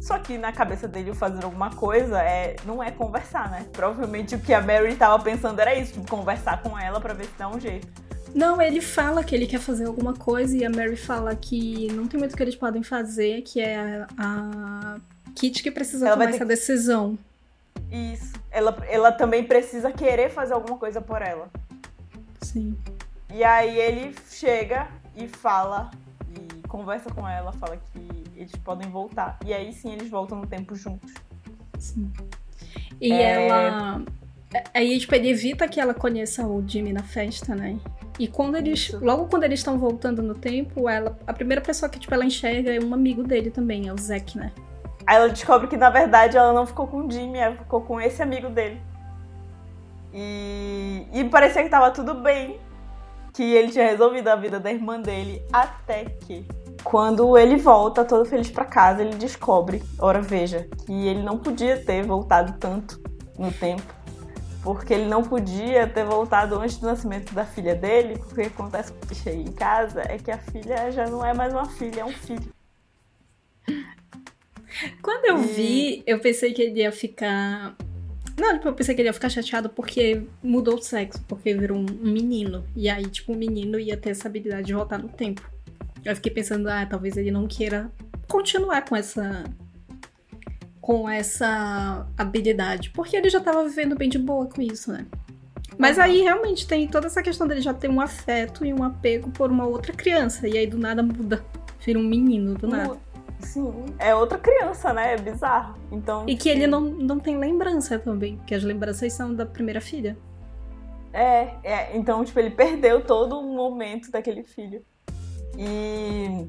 Só 0.00 0.18
que 0.18 0.38
na 0.38 0.52
cabeça 0.52 0.86
dele 0.86 1.12
fazer 1.14 1.44
alguma 1.44 1.70
coisa 1.70 2.22
é, 2.22 2.54
não 2.64 2.82
é 2.82 2.92
conversar, 2.92 3.50
né? 3.50 3.66
Provavelmente 3.72 4.36
o 4.36 4.40
que 4.40 4.54
a 4.54 4.60
Mary 4.60 4.94
tava 4.94 5.22
pensando 5.22 5.58
era 5.58 5.74
isso, 5.74 5.94
tipo, 5.94 6.08
conversar 6.08 6.62
com 6.62 6.78
ela 6.78 7.00
pra 7.00 7.12
ver 7.12 7.24
se 7.24 7.34
dá 7.36 7.48
um 7.48 7.58
jeito. 7.58 7.88
Não, 8.34 8.60
ele 8.60 8.80
fala 8.80 9.24
que 9.24 9.34
ele 9.34 9.46
quer 9.46 9.60
fazer 9.60 9.86
alguma 9.86 10.14
coisa 10.14 10.56
e 10.56 10.64
a 10.64 10.70
Mary 10.70 10.96
fala 10.96 11.34
que 11.34 11.90
não 11.92 12.06
tem 12.06 12.18
muito 12.18 12.36
que 12.36 12.42
eles 12.42 12.56
podem 12.56 12.82
fazer, 12.82 13.42
que 13.42 13.60
é 13.60 13.76
a, 13.78 14.06
a 14.18 15.00
Kit 15.34 15.62
que 15.62 15.70
precisa 15.70 16.06
Ela 16.06 16.16
tomar 16.16 16.30
essa 16.30 16.44
decisão. 16.44 17.18
Isso. 17.90 18.32
Ela, 18.50 18.76
ela 18.88 19.12
também 19.12 19.44
precisa 19.44 19.92
querer 19.92 20.30
fazer 20.30 20.54
alguma 20.54 20.78
coisa 20.78 21.00
por 21.00 21.22
ela. 21.22 21.48
Sim. 22.42 22.76
E 23.32 23.44
aí 23.44 23.78
ele 23.78 24.14
chega 24.30 24.88
e 25.14 25.28
fala 25.28 25.90
e 26.34 26.68
conversa 26.68 27.10
com 27.10 27.26
ela, 27.28 27.52
fala 27.52 27.76
que 27.92 28.24
eles 28.34 28.52
podem 28.56 28.90
voltar. 28.90 29.38
E 29.44 29.52
aí 29.52 29.72
sim 29.72 29.92
eles 29.92 30.08
voltam 30.08 30.38
no 30.38 30.46
tempo 30.46 30.74
juntos. 30.74 31.12
Sim. 31.78 32.12
E 33.00 33.12
É. 33.12 33.46
ela. 33.48 34.02
Aí, 34.74 34.98
tipo, 34.98 35.14
ele 35.14 35.30
evita 35.30 35.66
que 35.68 35.80
ela 35.80 35.94
conheça 35.94 36.46
o 36.46 36.62
Jimmy 36.66 36.92
na 36.92 37.02
festa, 37.02 37.54
né? 37.54 37.78
E 38.18 38.28
quando 38.28 38.56
eles. 38.56 38.80
Isso. 38.80 39.04
Logo 39.04 39.26
quando 39.26 39.44
eles 39.44 39.60
estão 39.60 39.78
voltando 39.78 40.22
no 40.22 40.34
tempo, 40.34 40.88
ela. 40.88 41.18
A 41.26 41.32
primeira 41.32 41.60
pessoa 41.60 41.88
que, 41.88 41.98
tipo, 41.98 42.12
ela 42.14 42.24
enxerga 42.24 42.74
é 42.74 42.80
um 42.80 42.94
amigo 42.94 43.22
dele 43.22 43.50
também, 43.50 43.88
é 43.88 43.92
o 43.92 43.98
Zack, 43.98 44.38
né? 44.38 44.52
Aí 45.06 45.16
ela 45.16 45.28
descobre 45.28 45.68
que 45.68 45.76
na 45.76 45.88
verdade 45.88 46.36
ela 46.36 46.52
não 46.52 46.66
ficou 46.66 46.86
com 46.88 47.06
o 47.06 47.10
Jimmy, 47.10 47.38
ela 47.38 47.56
ficou 47.56 47.80
com 47.80 48.00
esse 48.00 48.20
amigo 48.20 48.48
dele. 48.48 48.80
E, 50.12 51.06
e 51.12 51.24
parecia 51.24 51.62
que 51.62 51.68
tava 51.68 51.90
tudo 51.92 52.14
bem, 52.14 52.58
que 53.32 53.42
ele 53.42 53.70
tinha 53.70 53.88
resolvido 53.88 54.28
a 54.28 54.34
vida 54.34 54.58
da 54.58 54.72
irmã 54.72 55.00
dele, 55.00 55.44
até 55.52 56.06
que 56.06 56.44
quando 56.82 57.36
ele 57.36 57.56
volta 57.56 58.04
todo 58.04 58.24
feliz 58.24 58.50
pra 58.50 58.64
casa, 58.64 59.02
ele 59.02 59.14
descobre, 59.16 59.82
ora 59.98 60.20
veja, 60.20 60.68
que 60.84 60.92
ele 61.06 61.22
não 61.22 61.38
podia 61.38 61.76
ter 61.76 62.02
voltado 62.02 62.54
tanto 62.58 63.00
no 63.38 63.52
tempo, 63.52 63.94
porque 64.74 64.92
ele 64.94 65.06
não 65.06 65.22
podia 65.22 65.86
ter 65.86 66.04
voltado 66.04 66.56
antes 66.58 66.76
do 66.78 66.86
nascimento 66.88 67.32
da 67.32 67.44
filha 67.46 67.74
dele, 67.76 68.18
porque 68.18 68.32
o 68.32 68.44
que 68.44 68.48
acontece 68.48 68.92
com 68.92 68.98
o 68.98 69.28
aí 69.28 69.40
em 69.42 69.52
casa 69.52 70.02
é 70.08 70.18
que 70.18 70.28
a 70.30 70.38
filha 70.38 70.90
já 70.90 71.06
não 71.08 71.24
é 71.24 71.32
mais 71.32 71.52
uma 71.52 71.66
filha, 71.66 72.00
é 72.00 72.04
um 72.04 72.10
filho. 72.12 72.52
Quando 75.00 75.24
eu 75.26 75.38
E- 75.42 75.46
vi, 75.46 76.02
eu 76.04 76.18
pensei 76.18 76.52
que 76.52 76.62
ele 76.62 76.80
ia 76.80 76.90
ficar. 76.90 77.76
Não, 78.36 78.54
tipo, 78.54 78.68
eu 78.68 78.74
pensei 78.74 78.94
que 78.94 79.00
ele 79.00 79.08
ia 79.08 79.12
ficar 79.14 79.28
chateado 79.30 79.70
porque 79.70 80.22
mudou 80.42 80.74
o 80.74 80.82
sexo, 80.82 81.24
porque 81.28 81.54
virou 81.54 81.78
um 81.78 81.86
menino. 82.02 82.64
E 82.74 82.88
aí, 82.90 83.06
tipo, 83.06 83.32
o 83.32 83.36
menino 83.36 83.78
ia 83.78 83.96
ter 83.96 84.10
essa 84.10 84.26
habilidade 84.28 84.66
de 84.66 84.74
voltar 84.74 84.98
no 84.98 85.08
tempo. 85.08 85.48
Eu 86.04 86.14
fiquei 86.16 86.32
pensando, 86.32 86.68
ah, 86.68 86.84
talvez 86.84 87.16
ele 87.16 87.30
não 87.30 87.46
queira 87.46 87.90
continuar 88.28 88.84
com 88.84 88.96
essa. 88.96 89.44
Com 90.86 91.10
essa 91.10 92.06
habilidade. 92.16 92.90
Porque 92.90 93.16
ele 93.16 93.28
já 93.28 93.40
tava 93.40 93.64
vivendo 93.64 93.96
bem 93.96 94.08
de 94.08 94.20
boa 94.20 94.46
com 94.46 94.62
isso, 94.62 94.92
né? 94.92 95.04
Mas 95.76 95.98
aí 95.98 96.20
realmente 96.20 96.64
tem 96.64 96.86
toda 96.86 97.08
essa 97.08 97.20
questão 97.20 97.44
dele 97.44 97.60
já 97.60 97.74
ter 97.74 97.90
um 97.90 98.00
afeto 98.00 98.64
e 98.64 98.72
um 98.72 98.84
apego 98.84 99.28
por 99.30 99.50
uma 99.50 99.66
outra 99.66 99.92
criança. 99.92 100.46
E 100.46 100.56
aí 100.56 100.64
do 100.64 100.78
nada 100.78 101.02
muda. 101.02 101.44
Vira 101.84 101.98
um 101.98 102.04
menino 102.04 102.54
do 102.54 102.68
nada. 102.68 102.96
Sim, 103.40 103.84
é 103.98 104.14
outra 104.14 104.38
criança, 104.38 104.92
né? 104.92 105.14
É 105.14 105.16
bizarro. 105.16 105.76
Então, 105.90 106.22
E 106.24 106.36
que 106.36 106.50
tipo, 106.50 106.50
ele 106.50 106.68
não, 106.68 106.82
não 106.82 107.18
tem 107.18 107.36
lembrança 107.36 107.98
também, 107.98 108.36
porque 108.36 108.54
as 108.54 108.62
lembranças 108.62 109.12
são 109.12 109.34
da 109.34 109.44
primeira 109.44 109.80
filha. 109.80 110.16
É, 111.12 111.48
é, 111.64 111.96
então, 111.96 112.24
tipo, 112.24 112.38
ele 112.38 112.50
perdeu 112.50 113.00
todo 113.04 113.40
o 113.40 113.42
momento 113.42 114.08
daquele 114.12 114.44
filho. 114.44 114.84
E 115.58 116.46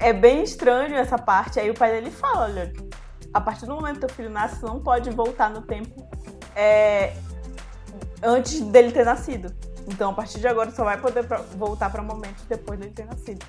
é 0.00 0.12
bem 0.12 0.42
estranho 0.42 0.96
essa 0.96 1.16
parte. 1.16 1.60
Aí 1.60 1.70
o 1.70 1.74
pai 1.74 1.92
dele 1.92 2.10
fala, 2.10 2.46
olha, 2.46 2.72
a 3.36 3.40
partir 3.40 3.66
do 3.66 3.74
momento 3.74 4.00
que 4.00 4.06
teu 4.06 4.08
filho 4.08 4.30
nasce, 4.30 4.60
você 4.60 4.66
não 4.66 4.80
pode 4.80 5.10
voltar 5.10 5.50
no 5.50 5.60
tempo 5.60 6.08
é, 6.54 7.14
antes 8.22 8.62
dele 8.62 8.90
ter 8.90 9.04
nascido. 9.04 9.54
Então, 9.86 10.10
a 10.10 10.14
partir 10.14 10.40
de 10.40 10.48
agora, 10.48 10.70
só 10.70 10.84
vai 10.84 10.98
poder 10.98 11.28
pra- 11.28 11.42
voltar 11.42 11.90
para 11.90 12.02
momentos 12.02 12.44
depois 12.46 12.80
dele 12.80 12.92
ter 12.92 13.04
nascido. 13.04 13.44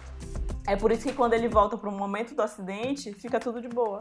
É 0.68 0.76
por 0.76 0.92
isso 0.92 1.04
que 1.04 1.14
quando 1.14 1.34
ele 1.34 1.48
volta 1.48 1.78
pro 1.78 1.90
momento 1.90 2.36
do 2.36 2.42
acidente, 2.42 3.14
fica 3.14 3.40
tudo 3.40 3.62
de 3.62 3.70
boa. 3.70 4.00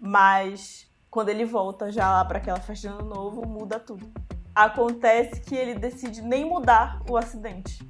Mas 0.00 0.90
quando 1.08 1.28
ele 1.28 1.44
volta 1.44 1.92
já 1.92 2.10
lá 2.10 2.24
para 2.24 2.38
aquela 2.38 2.58
festa 2.58 2.88
de 2.88 2.94
ano 2.94 3.08
novo, 3.08 3.46
muda 3.46 3.78
tudo. 3.78 4.10
Acontece 4.52 5.40
que 5.40 5.54
ele 5.54 5.76
decide 5.76 6.20
nem 6.20 6.44
mudar 6.44 7.00
o 7.08 7.16
acidente. 7.16 7.88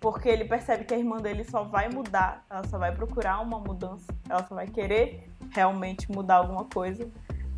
Porque 0.00 0.28
ele 0.28 0.46
percebe 0.46 0.84
que 0.84 0.94
a 0.94 0.98
irmã 0.98 1.18
dele 1.18 1.44
só 1.44 1.64
vai 1.64 1.90
mudar, 1.90 2.44
ela 2.48 2.66
só 2.68 2.78
vai 2.78 2.94
procurar 2.94 3.40
uma 3.40 3.58
mudança, 3.58 4.06
ela 4.28 4.46
só 4.46 4.54
vai 4.54 4.66
querer 4.66 5.30
realmente 5.54 6.10
mudar 6.10 6.36
alguma 6.36 6.64
coisa 6.64 7.08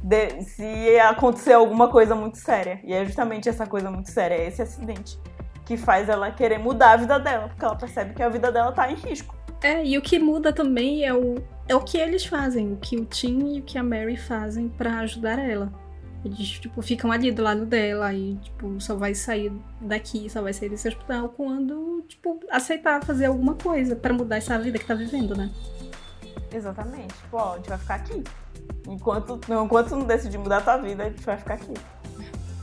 de, 0.02 0.42
se 0.42 0.98
acontecer 1.00 1.54
alguma 1.54 1.88
coisa 1.88 2.14
muito 2.14 2.38
séria. 2.38 2.80
E 2.84 2.92
é 2.92 3.04
justamente 3.04 3.48
essa 3.48 3.66
coisa 3.66 3.90
muito 3.90 4.10
séria, 4.10 4.34
é 4.34 4.46
esse 4.46 4.62
acidente, 4.62 5.18
que 5.64 5.76
faz 5.76 6.08
ela 6.08 6.30
querer 6.30 6.58
mudar 6.58 6.92
a 6.92 6.96
vida 6.96 7.18
dela, 7.18 7.48
porque 7.48 7.64
ela 7.64 7.76
percebe 7.76 8.14
que 8.14 8.22
a 8.22 8.28
vida 8.28 8.52
dela 8.52 8.72
tá 8.72 8.90
em 8.90 8.94
risco. 8.94 9.34
É, 9.62 9.84
e 9.84 9.96
o 9.96 10.02
que 10.02 10.18
muda 10.18 10.52
também 10.52 11.04
é 11.04 11.14
o, 11.14 11.36
é 11.66 11.74
o 11.74 11.80
que 11.80 11.98
eles 11.98 12.24
fazem, 12.24 12.72
o 12.72 12.76
que 12.76 12.96
o 12.96 13.04
Tim 13.04 13.56
e 13.56 13.60
o 13.60 13.62
que 13.62 13.78
a 13.78 13.82
Mary 13.82 14.16
fazem 14.16 14.68
para 14.68 15.00
ajudar 15.00 15.38
ela. 15.38 15.72
Eles, 16.24 16.58
tipo, 16.58 16.82
ficam 16.82 17.12
ali 17.12 17.30
do 17.30 17.42
lado 17.42 17.64
dela 17.64 18.12
e, 18.12 18.36
tipo, 18.36 18.80
só 18.80 18.96
vai 18.96 19.14
sair 19.14 19.52
daqui, 19.80 20.28
só 20.28 20.42
vai 20.42 20.52
sair 20.52 20.68
desse 20.68 20.88
hospital 20.88 21.28
quando, 21.30 22.04
tipo, 22.08 22.40
aceitar 22.50 23.02
fazer 23.04 23.26
alguma 23.26 23.54
coisa 23.54 23.94
para 23.94 24.12
mudar 24.12 24.36
essa 24.36 24.58
vida 24.58 24.78
que 24.78 24.84
tá 24.84 24.94
vivendo, 24.94 25.36
né? 25.36 25.50
Exatamente. 26.56 27.14
Tipo, 27.14 27.36
ó, 27.36 27.52
a 27.52 27.56
gente 27.56 27.68
vai 27.68 27.78
ficar 27.78 27.94
aqui. 27.96 28.24
Enquanto, 28.88 29.40
enquanto 29.48 29.88
tu 29.90 29.96
não 29.96 30.06
decidir 30.06 30.38
mudar 30.38 30.58
a 30.58 30.60
tua 30.62 30.76
vida, 30.78 31.04
a 31.04 31.10
gente 31.10 31.22
vai 31.22 31.36
ficar 31.36 31.54
aqui. 31.54 31.74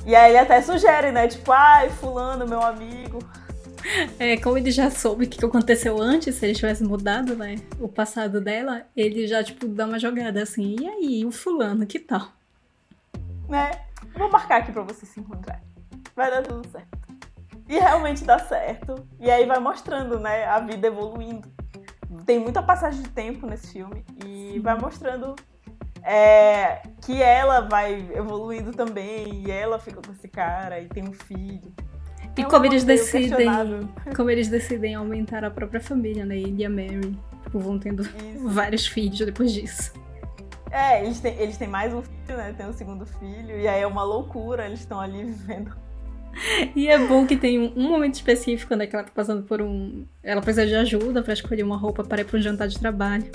E 0.06 0.16
aí 0.16 0.32
ele 0.32 0.40
até 0.40 0.62
sugere, 0.62 1.12
né? 1.12 1.28
Tipo, 1.28 1.52
ai, 1.52 1.90
fulano, 1.90 2.48
meu 2.48 2.62
amigo. 2.62 3.20
É, 4.18 4.38
como 4.38 4.58
ele 4.58 4.72
já 4.72 4.90
soube 4.90 5.26
o 5.26 5.30
que 5.30 5.46
aconteceu 5.46 6.02
antes, 6.02 6.36
se 6.36 6.46
ele 6.46 6.56
tivesse 6.56 6.84
mudado, 6.84 7.36
né, 7.36 7.58
o 7.82 7.90
passado 7.90 8.40
dela, 8.40 8.84
ele 8.96 9.28
já, 9.28 9.44
tipo, 9.44 9.68
dá 9.68 9.86
uma 9.86 10.00
jogada 10.00 10.42
assim, 10.42 10.78
e 10.80 10.88
aí, 10.88 11.26
o 11.26 11.32
fulano, 11.32 11.86
que 11.86 12.00
tal? 12.00 12.30
Né? 13.50 13.72
Vou 14.18 14.32
marcar 14.32 14.62
aqui 14.62 14.72
pra 14.72 14.84
você 14.84 15.06
se 15.06 15.20
encontrar. 15.20 15.62
Vai 16.16 16.32
dar 16.32 16.42
tudo 16.42 16.66
certo. 16.70 16.98
E 17.68 17.78
realmente 17.78 18.24
dá 18.24 18.40
certo. 18.40 19.06
E 19.20 19.30
aí 19.30 19.46
vai 19.46 19.60
mostrando, 19.60 20.18
né, 20.18 20.46
a 20.46 20.60
vida 20.62 20.88
evoluindo. 20.88 21.52
Tem 22.26 22.40
muita 22.40 22.62
passagem 22.62 23.02
de 23.02 23.10
tempo 23.10 23.46
nesse 23.48 23.74
filme 23.74 24.06
e 24.26 24.60
vai 24.60 24.78
mostrando 24.80 25.36
é, 26.04 26.82
que 27.02 27.22
ela 27.22 27.62
vai 27.62 28.10
evoluindo 28.14 28.72
também, 28.72 29.44
e 29.46 29.52
ela 29.52 29.80
fica 29.80 30.02
com 30.02 30.12
esse 30.12 30.28
cara, 30.28 30.80
e 30.80 30.88
tem 30.88 31.08
um 31.08 31.14
filho. 31.14 31.74
E 32.38 32.42
é 32.42 32.46
como 32.46 32.66
eles 32.66 32.84
decidem. 32.84 33.48
Como 34.16 34.30
eles 34.30 34.50
decidem 34.50 34.96
aumentar 34.96 35.44
a 35.44 35.52
própria 35.52 35.80
família, 35.80 36.26
né? 36.26 36.36
Ele 36.36 36.62
e 36.62 36.66
a 36.66 36.70
Mary. 36.70 37.18
Tipo, 37.44 37.60
vão 37.60 37.80
tendo 37.80 38.02
Isso. 38.02 38.50
vários 38.50 38.88
filhos 38.88 39.20
depois 39.20 39.52
disso. 39.52 39.94
É, 40.72 41.04
eles 41.04 41.20
têm, 41.20 41.38
eles 41.40 41.56
têm 41.56 41.68
mais 41.68 41.94
um 41.94 42.02
filho, 42.02 42.38
né? 42.38 42.54
Tem 42.58 42.66
um 42.66 42.74
segundo 42.74 43.06
filho, 43.06 43.60
e 43.60 43.68
aí 43.68 43.82
é 43.82 43.88
uma 43.88 44.04
loucura, 44.04 44.66
eles 44.66 44.80
estão 44.80 45.00
ali 45.00 45.24
vivendo. 45.24 45.76
E 46.76 46.88
é 46.88 46.98
bom 46.98 47.26
que 47.26 47.36
tem 47.36 47.60
um, 47.60 47.90
momento 47.90 48.16
específico, 48.16 48.76
né? 48.76 48.88
Que 48.88 48.96
ela 48.96 49.06
tá 49.06 49.12
passando 49.14 49.44
por 49.44 49.62
um. 49.62 50.06
Ela 50.22 50.42
precisa 50.42 50.66
de 50.66 50.76
ajuda 50.76 51.22
para 51.22 51.34
escolher 51.34 51.64
uma 51.64 51.78
roupa 51.78 52.04
para 52.04 52.22
ir 52.22 52.26
para 52.26 52.38
um 52.38 52.42
jantar 52.42 52.68
de 52.68 52.80
trabalho. 52.80 53.26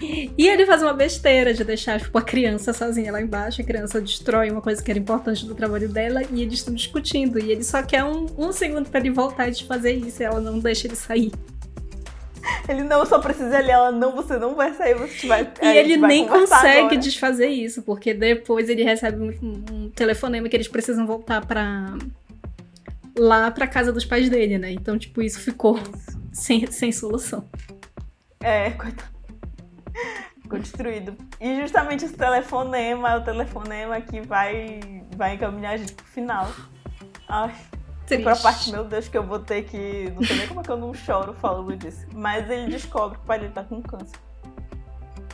E 0.00 0.48
ele 0.48 0.66
faz 0.66 0.82
uma 0.82 0.92
besteira 0.92 1.54
de 1.54 1.62
deixar 1.62 2.00
tipo, 2.00 2.16
a 2.18 2.22
criança 2.22 2.72
sozinha 2.72 3.12
lá 3.12 3.20
embaixo. 3.20 3.60
A 3.60 3.64
criança 3.64 4.00
destrói 4.00 4.50
uma 4.50 4.60
coisa 4.60 4.82
que 4.82 4.90
era 4.90 4.98
importante 4.98 5.46
do 5.46 5.54
trabalho 5.54 5.88
dela 5.88 6.22
e 6.30 6.42
eles 6.42 6.54
estão 6.54 6.74
discutindo. 6.74 7.38
E 7.38 7.52
ele 7.52 7.62
só 7.62 7.82
quer 7.82 8.04
um, 8.04 8.26
um 8.36 8.52
segundo 8.52 8.88
para 8.88 9.00
ele 9.00 9.10
voltar 9.10 9.48
e 9.48 9.52
desfazer 9.52 9.92
isso. 9.92 10.22
E 10.22 10.24
ela 10.24 10.40
não 10.40 10.58
deixa 10.58 10.86
ele 10.86 10.96
sair. 10.96 11.32
Ele 12.68 12.82
não 12.82 13.04
só 13.06 13.18
precisa 13.18 13.58
ali, 13.58 13.70
ela 13.70 13.90
não, 13.90 14.14
você 14.14 14.38
não 14.38 14.54
vai 14.54 14.72
sair, 14.74 14.94
você 14.94 15.26
vai. 15.26 15.50
E 15.62 15.66
ele 15.66 15.96
nem 15.96 16.26
consegue 16.26 16.78
agora. 16.80 16.96
desfazer 16.96 17.48
isso, 17.48 17.82
porque 17.82 18.12
depois 18.12 18.68
ele 18.68 18.82
recebe 18.82 19.18
um, 19.18 19.64
um 19.72 19.90
telefonema 19.90 20.48
que 20.48 20.56
eles 20.56 20.68
precisam 20.68 21.06
voltar 21.06 21.44
para 21.46 21.96
lá 23.18 23.50
pra 23.50 23.66
casa 23.66 23.92
dos 23.92 24.04
pais 24.04 24.28
dele, 24.28 24.58
né? 24.58 24.72
Então, 24.72 24.98
tipo, 24.98 25.22
isso 25.22 25.40
ficou 25.40 25.78
isso. 25.78 26.22
Sem, 26.32 26.66
sem 26.66 26.90
solução. 26.90 27.48
É, 28.40 28.70
coitado. 28.70 29.14
Ficou 30.42 30.58
destruído. 30.58 31.16
E 31.40 31.60
justamente 31.60 32.04
esse 32.04 32.14
telefonema 32.14 33.12
é 33.12 33.16
o 33.16 33.24
telefonema 33.24 34.00
que 34.00 34.20
vai, 34.20 34.80
vai 35.16 35.34
encaminhar 35.34 35.74
a 35.74 35.76
gente 35.76 35.94
pro 35.94 36.04
final. 36.06 36.50
Ai. 37.28 37.54
Triste. 38.06 38.22
Pra 38.22 38.36
parte, 38.36 38.70
meu 38.70 38.84
Deus, 38.84 39.08
que 39.08 39.16
eu 39.16 39.26
vou 39.26 39.38
ter 39.38 39.64
que. 39.64 40.12
Não 40.14 40.22
sei 40.22 40.36
nem 40.36 40.48
como 40.48 40.60
é 40.60 40.62
que 40.62 40.70
eu 40.70 40.76
não 40.76 40.92
choro 40.92 41.32
falando 41.34 41.74
disso. 41.76 42.06
Mas 42.12 42.50
ele 42.50 42.70
descobre 42.70 43.16
que 43.16 43.24
o 43.24 43.26
pai 43.26 43.38
dele 43.38 43.52
tá 43.52 43.64
com 43.64 43.82
câncer. 43.82 44.18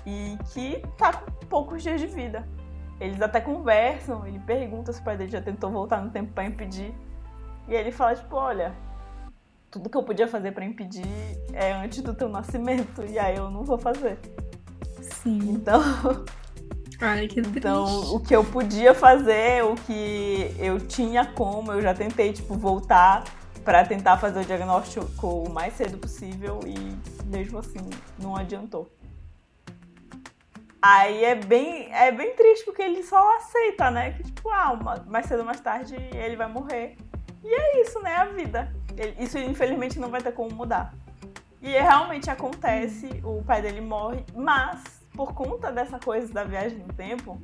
E 0.06 0.38
que 0.52 0.82
tá 0.96 1.12
com 1.12 1.46
poucos 1.46 1.82
dias 1.82 2.00
de 2.00 2.06
vida. 2.06 2.46
Eles 3.00 3.20
até 3.20 3.40
conversam, 3.40 4.26
ele 4.26 4.38
pergunta 4.40 4.92
se 4.92 5.00
o 5.00 5.04
pai 5.04 5.16
dele 5.16 5.30
já 5.30 5.40
tentou 5.40 5.70
voltar 5.70 6.00
no 6.02 6.10
tempo 6.10 6.32
para 6.32 6.44
impedir. 6.44 6.94
E 7.66 7.74
ele 7.74 7.90
fala, 7.90 8.14
tipo, 8.14 8.36
olha, 8.36 8.74
tudo 9.70 9.88
que 9.88 9.96
eu 9.96 10.02
podia 10.02 10.28
fazer 10.28 10.52
para 10.52 10.64
impedir 10.64 11.06
é 11.52 11.72
antes 11.72 12.02
do 12.02 12.14
teu 12.14 12.28
nascimento. 12.28 13.04
E 13.04 13.18
aí 13.18 13.36
eu 13.36 13.50
não 13.50 13.64
vou 13.64 13.78
fazer. 13.78 14.18
Sim. 15.00 15.38
Então. 15.50 15.80
Ai, 17.00 17.26
que 17.26 17.40
triste. 17.40 17.58
Então, 17.58 18.14
o 18.14 18.20
que 18.20 18.34
eu 18.36 18.44
podia 18.44 18.94
fazer, 18.94 19.64
o 19.64 19.74
que 19.74 20.54
eu 20.58 20.78
tinha 20.78 21.24
como, 21.24 21.72
eu 21.72 21.80
já 21.80 21.94
tentei, 21.94 22.32
tipo, 22.32 22.54
voltar 22.54 23.24
para 23.64 23.84
tentar 23.84 24.18
fazer 24.18 24.40
o 24.40 24.44
diagnóstico 24.44 25.26
o 25.26 25.50
mais 25.50 25.74
cedo 25.74 25.98
possível 25.98 26.60
e 26.66 27.26
mesmo 27.26 27.58
assim 27.58 27.78
não 28.18 28.36
adiantou. 28.36 28.90
Aí 30.82 31.24
é 31.24 31.34
bem, 31.34 31.92
é 31.92 32.10
bem 32.10 32.34
triste 32.34 32.64
porque 32.64 32.80
ele 32.80 33.02
só 33.02 33.36
aceita, 33.36 33.90
né? 33.90 34.12
Que 34.12 34.22
tipo, 34.22 34.48
ah, 34.48 34.78
mais 35.06 35.26
cedo 35.26 35.40
ou 35.40 35.44
mais 35.44 35.60
tarde 35.60 35.94
ele 36.14 36.36
vai 36.36 36.48
morrer. 36.48 36.96
E 37.44 37.52
é 37.52 37.82
isso, 37.82 38.00
né? 38.00 38.16
A 38.16 38.24
vida. 38.26 38.72
Isso 39.18 39.38
infelizmente 39.38 39.98
não 39.98 40.08
vai 40.08 40.22
ter 40.22 40.32
como 40.32 40.54
mudar. 40.54 40.94
E 41.60 41.68
realmente 41.68 42.30
acontece, 42.30 43.08
o 43.22 43.42
pai 43.42 43.60
dele 43.60 43.82
morre, 43.82 44.24
mas 44.34 44.99
por 45.14 45.34
conta 45.34 45.70
dessa 45.72 45.98
coisa 45.98 46.32
da 46.32 46.44
viagem 46.44 46.78
no 46.78 46.92
tempo, 46.92 47.40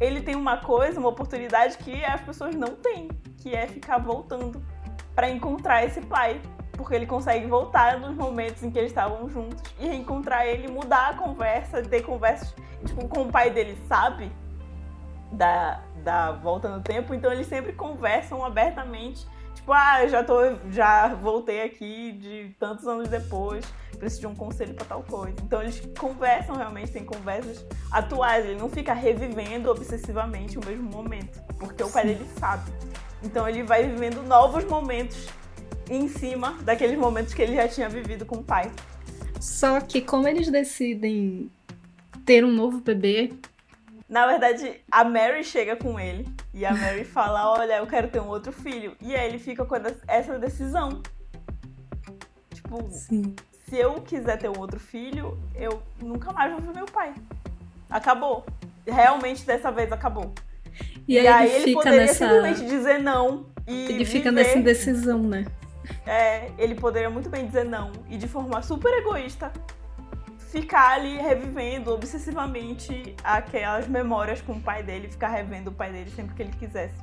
ele 0.00 0.20
tem 0.20 0.36
uma 0.36 0.58
coisa, 0.58 1.00
uma 1.00 1.08
oportunidade 1.08 1.76
que 1.78 2.04
as 2.04 2.20
pessoas 2.20 2.54
não 2.54 2.76
têm, 2.76 3.08
que 3.38 3.54
é 3.54 3.66
ficar 3.66 3.98
voltando 3.98 4.62
para 5.14 5.28
encontrar 5.28 5.84
esse 5.84 6.00
pai. 6.00 6.40
Porque 6.72 6.94
ele 6.94 7.06
consegue 7.06 7.44
voltar 7.46 7.98
nos 7.98 8.14
momentos 8.14 8.62
em 8.62 8.70
que 8.70 8.78
eles 8.78 8.92
estavam 8.92 9.28
juntos 9.28 9.60
e 9.80 9.88
reencontrar 9.88 10.46
ele, 10.46 10.68
mudar 10.68 11.08
a 11.08 11.14
conversa, 11.14 11.82
ter 11.82 12.02
conversas 12.02 12.54
tipo, 12.86 13.08
com 13.08 13.22
o 13.22 13.32
pai 13.32 13.50
dele, 13.50 13.76
sabe? 13.88 14.30
Da, 15.32 15.82
da 16.04 16.30
volta 16.30 16.68
no 16.68 16.80
tempo. 16.80 17.12
Então 17.12 17.32
eles 17.32 17.48
sempre 17.48 17.72
conversam 17.72 18.44
abertamente 18.44 19.26
Tipo, 19.68 19.76
ah, 19.76 20.06
já 20.08 20.24
tô, 20.24 20.34
já 20.70 21.14
voltei 21.16 21.60
aqui 21.60 22.12
de 22.12 22.56
tantos 22.58 22.86
anos 22.86 23.06
depois, 23.06 23.66
preciso 23.98 24.22
de 24.22 24.26
um 24.26 24.34
conselho 24.34 24.72
para 24.72 24.86
tal 24.86 25.02
coisa. 25.02 25.36
Então 25.42 25.60
eles 25.60 25.82
conversam 25.98 26.56
realmente, 26.56 26.90
tem 26.90 27.04
conversas 27.04 27.66
atuais, 27.92 28.46
ele 28.46 28.58
não 28.58 28.70
fica 28.70 28.94
revivendo 28.94 29.70
obsessivamente 29.70 30.56
o 30.56 30.64
mesmo 30.64 30.90
momento, 30.90 31.38
porque 31.58 31.82
o 31.82 31.90
pai 31.90 32.06
dele 32.06 32.26
sabe. 32.38 32.72
Então 33.22 33.46
ele 33.46 33.62
vai 33.62 33.86
vivendo 33.86 34.22
novos 34.22 34.64
momentos 34.64 35.26
em 35.90 36.08
cima 36.08 36.56
daqueles 36.62 36.98
momentos 36.98 37.34
que 37.34 37.42
ele 37.42 37.54
já 37.54 37.68
tinha 37.68 37.90
vivido 37.90 38.24
com 38.24 38.36
o 38.36 38.42
pai. 38.42 38.72
Só 39.38 39.82
que 39.82 40.00
como 40.00 40.26
eles 40.26 40.50
decidem 40.50 41.50
ter 42.24 42.42
um 42.42 42.50
novo 42.50 42.80
bebê, 42.80 43.34
na 44.08 44.26
verdade, 44.26 44.80
a 44.90 45.04
Mary 45.04 45.44
chega 45.44 45.76
com 45.76 46.00
ele 46.00 46.26
e 46.54 46.64
a 46.64 46.72
Mary 46.72 47.04
fala: 47.04 47.52
Olha, 47.52 47.74
eu 47.74 47.86
quero 47.86 48.08
ter 48.08 48.20
um 48.20 48.28
outro 48.28 48.50
filho. 48.50 48.96
E 49.00 49.14
aí 49.14 49.28
ele 49.28 49.38
fica 49.38 49.64
com 49.66 49.74
essa 50.06 50.38
decisão. 50.38 51.02
Tipo, 52.54 52.88
Sim. 52.90 53.36
se 53.68 53.76
eu 53.76 53.94
quiser 54.00 54.38
ter 54.38 54.48
um 54.48 54.58
outro 54.58 54.80
filho, 54.80 55.38
eu 55.54 55.82
nunca 56.02 56.32
mais 56.32 56.50
vou 56.50 56.60
ver 56.60 56.74
meu 56.74 56.86
pai. 56.86 57.12
Acabou. 57.90 58.46
Realmente 58.86 59.44
dessa 59.44 59.70
vez 59.70 59.92
acabou. 59.92 60.32
E 61.06 61.18
aí, 61.18 61.24
e 61.24 61.28
aí 61.28 61.50
ele, 61.50 61.62
ele 61.64 61.74
poderia 61.74 62.00
nessa... 62.00 62.26
simplesmente 62.26 62.66
dizer 62.66 62.98
não. 62.98 63.46
E 63.66 63.92
ele 63.92 64.04
fica 64.06 64.30
viver... 64.30 64.42
nessa 64.42 64.58
indecisão, 64.58 65.22
né? 65.22 65.44
É, 66.06 66.50
ele 66.56 66.74
poderia 66.74 67.10
muito 67.10 67.28
bem 67.28 67.46
dizer 67.46 67.64
não 67.64 67.92
e 68.08 68.16
de 68.16 68.26
forma 68.28 68.62
super 68.62 68.92
egoísta 68.98 69.52
ficar 70.50 70.94
ali 70.94 71.18
revivendo 71.18 71.92
obsessivamente 71.92 73.14
aquelas 73.22 73.86
memórias 73.86 74.40
com 74.40 74.52
o 74.52 74.60
pai 74.60 74.82
dele, 74.82 75.08
ficar 75.08 75.28
revendo 75.28 75.70
o 75.70 75.72
pai 75.72 75.92
dele 75.92 76.10
sempre 76.10 76.34
que 76.34 76.42
ele 76.42 76.52
quisesse. 76.52 76.96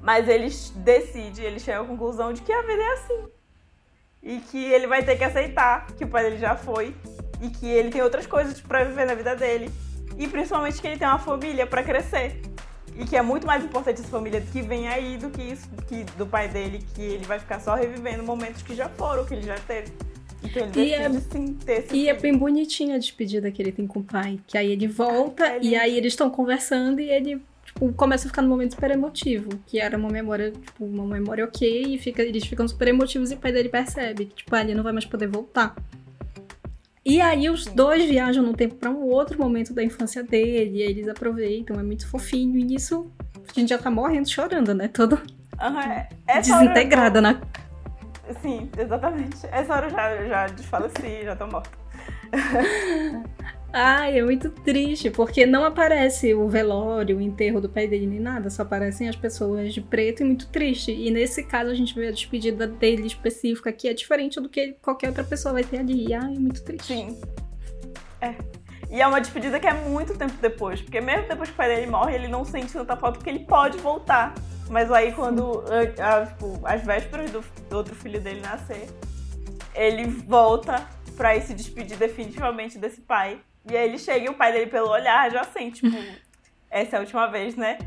Mas 0.00 0.26
ele 0.28 0.48
decide, 0.76 1.42
ele 1.42 1.60
chega 1.60 1.80
à 1.80 1.84
conclusão 1.84 2.32
de 2.32 2.40
que 2.40 2.52
a 2.52 2.62
vida 2.62 2.82
é 2.82 2.92
assim. 2.92 3.28
E 4.22 4.40
que 4.40 4.72
ele 4.72 4.86
vai 4.86 5.02
ter 5.02 5.16
que 5.16 5.24
aceitar 5.24 5.86
que 5.88 6.04
o 6.04 6.08
pai 6.08 6.24
dele 6.24 6.38
já 6.38 6.56
foi 6.56 6.96
e 7.40 7.50
que 7.50 7.66
ele 7.66 7.90
tem 7.90 8.02
outras 8.02 8.26
coisas 8.26 8.60
para 8.60 8.84
viver 8.84 9.06
na 9.06 9.14
vida 9.14 9.36
dele. 9.36 9.70
E 10.16 10.26
principalmente 10.26 10.80
que 10.80 10.86
ele 10.86 10.98
tem 10.98 11.08
uma 11.08 11.18
família 11.18 11.66
para 11.66 11.82
crescer. 11.82 12.40
E 12.96 13.04
que 13.04 13.16
é 13.16 13.22
muito 13.22 13.46
mais 13.46 13.64
importante 13.64 14.00
essa 14.00 14.10
família 14.10 14.40
que 14.40 14.60
vem 14.62 14.88
aí 14.88 15.16
do 15.16 15.30
que 15.30 15.42
isso 15.42 15.68
que 15.86 16.04
do 16.16 16.26
pai 16.26 16.48
dele, 16.48 16.84
que 16.94 17.02
ele 17.02 17.24
vai 17.24 17.38
ficar 17.38 17.60
só 17.60 17.74
revivendo 17.74 18.22
momentos 18.22 18.62
que 18.62 18.74
já 18.74 18.88
foram, 18.88 19.24
que 19.24 19.34
ele 19.34 19.42
já 19.42 19.58
teve. 19.58 19.92
Então 20.50 20.68
ele 20.74 20.90
E 20.90 20.94
é- 20.94 21.10
sim 21.12 21.56
E 21.92 22.08
é 22.08 22.14
bem 22.14 22.36
bonitinha 22.36 22.96
a 22.96 22.98
despedida 22.98 23.50
que 23.50 23.62
ele 23.62 23.72
tem 23.72 23.86
com 23.86 24.00
o 24.00 24.04
pai. 24.04 24.38
Que 24.46 24.58
aí 24.58 24.70
ele 24.70 24.86
volta 24.88 25.46
É 25.46 25.58
e 25.62 25.74
aí 25.76 25.96
eles 25.96 26.12
estão 26.12 26.28
conversando 26.30 27.00
e 27.00 27.10
ele 27.10 27.40
tipo, 27.64 27.92
começa 27.92 28.26
a 28.26 28.28
ficar 28.30 28.42
num 28.42 28.48
momento 28.48 28.74
super 28.74 28.90
emotivo. 28.90 29.48
Que 29.66 29.78
era 29.78 29.96
uma 29.96 30.08
memória, 30.10 30.50
tipo, 30.50 30.84
uma 30.84 31.04
memória 31.06 31.44
ok, 31.44 31.82
e 31.94 31.98
fica, 31.98 32.22
eles 32.22 32.44
ficam 32.44 32.66
super 32.66 32.88
emotivos 32.88 33.30
e 33.30 33.34
o 33.34 33.38
pai 33.38 33.52
dele 33.52 33.68
percebe 33.68 34.26
que, 34.26 34.34
tipo, 34.36 34.54
ah, 34.54 34.60
ele 34.62 34.74
não 34.74 34.82
vai 34.82 34.92
mais 34.92 35.04
poder 35.06 35.28
voltar. 35.28 35.74
E 37.04 37.20
aí 37.20 37.48
os 37.48 37.64
Sim. 37.64 37.74
dois 37.74 38.04
viajam 38.04 38.42
no 38.44 38.52
tempo 38.54 38.74
pra 38.74 38.90
um 38.90 39.04
outro 39.04 39.38
momento 39.38 39.72
da 39.72 39.82
infância 39.82 40.22
dele, 40.22 40.78
e 40.78 40.82
aí 40.82 40.90
eles 40.90 41.08
aproveitam, 41.08 41.80
é 41.80 41.82
muito 41.82 42.06
fofinho, 42.06 42.58
e 42.58 42.62
nisso 42.64 43.10
a 43.48 43.58
gente 43.58 43.70
já 43.70 43.78
tá 43.78 43.90
morrendo 43.90 44.28
chorando, 44.28 44.74
né? 44.74 44.86
Todo 44.86 45.18
é- 45.58 46.08
eu 46.36 46.40
desintegrada 46.42 47.20
na 47.20 47.40
Sim, 48.40 48.70
exatamente. 48.78 49.46
Essa 49.50 49.74
hora 49.74 49.86
eu 49.86 49.90
já, 49.90 50.14
eu 50.14 50.28
já 50.28 50.46
desfaleci, 50.46 51.24
já 51.24 51.36
tô 51.36 51.46
morta. 51.46 51.70
Ai, 53.72 54.18
é 54.18 54.24
muito 54.24 54.50
triste, 54.50 55.10
porque 55.10 55.46
não 55.46 55.64
aparece 55.64 56.34
o 56.34 56.48
velório, 56.48 57.18
o 57.18 57.20
enterro 57.20 57.60
do 57.60 57.68
pai 57.68 57.86
dele 57.86 58.06
nem 58.06 58.18
nada, 58.18 58.50
só 58.50 58.62
aparecem 58.62 59.08
as 59.08 59.14
pessoas 59.14 59.72
de 59.72 59.80
preto 59.80 60.22
e 60.22 60.24
muito 60.24 60.48
triste. 60.48 60.90
E 60.90 61.08
nesse 61.10 61.44
caso 61.44 61.70
a 61.70 61.74
gente 61.74 61.94
vê 61.94 62.08
a 62.08 62.10
despedida 62.10 62.66
dele 62.66 63.06
específica, 63.06 63.72
que 63.72 63.86
é 63.86 63.94
diferente 63.94 64.40
do 64.40 64.48
que 64.48 64.76
qualquer 64.82 65.08
outra 65.08 65.22
pessoa 65.22 65.52
vai 65.52 65.62
ter 65.62 65.78
ali. 65.78 66.12
Ai, 66.12 66.34
é 66.34 66.38
muito 66.38 66.64
triste. 66.64 66.86
Sim. 66.86 67.20
É. 68.20 68.34
E 68.90 69.00
é 69.00 69.06
uma 69.06 69.20
despedida 69.20 69.60
que 69.60 69.66
é 69.68 69.72
muito 69.72 70.16
tempo 70.18 70.32
depois, 70.40 70.82
porque 70.82 71.00
mesmo 71.00 71.28
depois 71.28 71.48
que 71.48 71.54
o 71.54 71.56
pai 71.56 71.68
dele 71.74 71.86
morre, 71.90 72.14
ele 72.14 72.26
não 72.28 72.44
sente 72.44 72.72
tanta 72.72 72.96
falta 72.96 73.18
porque 73.18 73.30
ele 73.30 73.44
pode 73.46 73.78
voltar. 73.78 74.34
Mas 74.68 74.90
aí 74.90 75.12
quando 75.12 75.64
a- 76.00 76.18
a- 76.22 76.26
tipo, 76.26 76.60
as 76.64 76.82
vésperas 76.84 77.30
do, 77.30 77.40
do 77.68 77.76
outro 77.76 77.94
filho 77.94 78.20
dele 78.20 78.40
nascer, 78.40 78.88
ele 79.74 80.04
volta 80.06 80.86
pra 81.16 81.36
ir 81.36 81.42
se 81.42 81.54
despedir 81.54 81.96
definitivamente 81.96 82.78
desse 82.78 83.00
pai. 83.00 83.40
E 83.70 83.76
aí 83.76 83.88
ele 83.88 83.98
chega 83.98 84.26
e 84.26 84.28
o 84.28 84.34
pai 84.34 84.52
dele, 84.52 84.66
pelo 84.70 84.88
olhar, 84.88 85.30
já 85.30 85.44
sente, 85.44 85.82
tipo, 85.82 85.96
essa 86.70 86.96
é 86.96 86.98
a 86.98 87.00
última 87.02 87.26
vez, 87.26 87.56
né? 87.56 87.78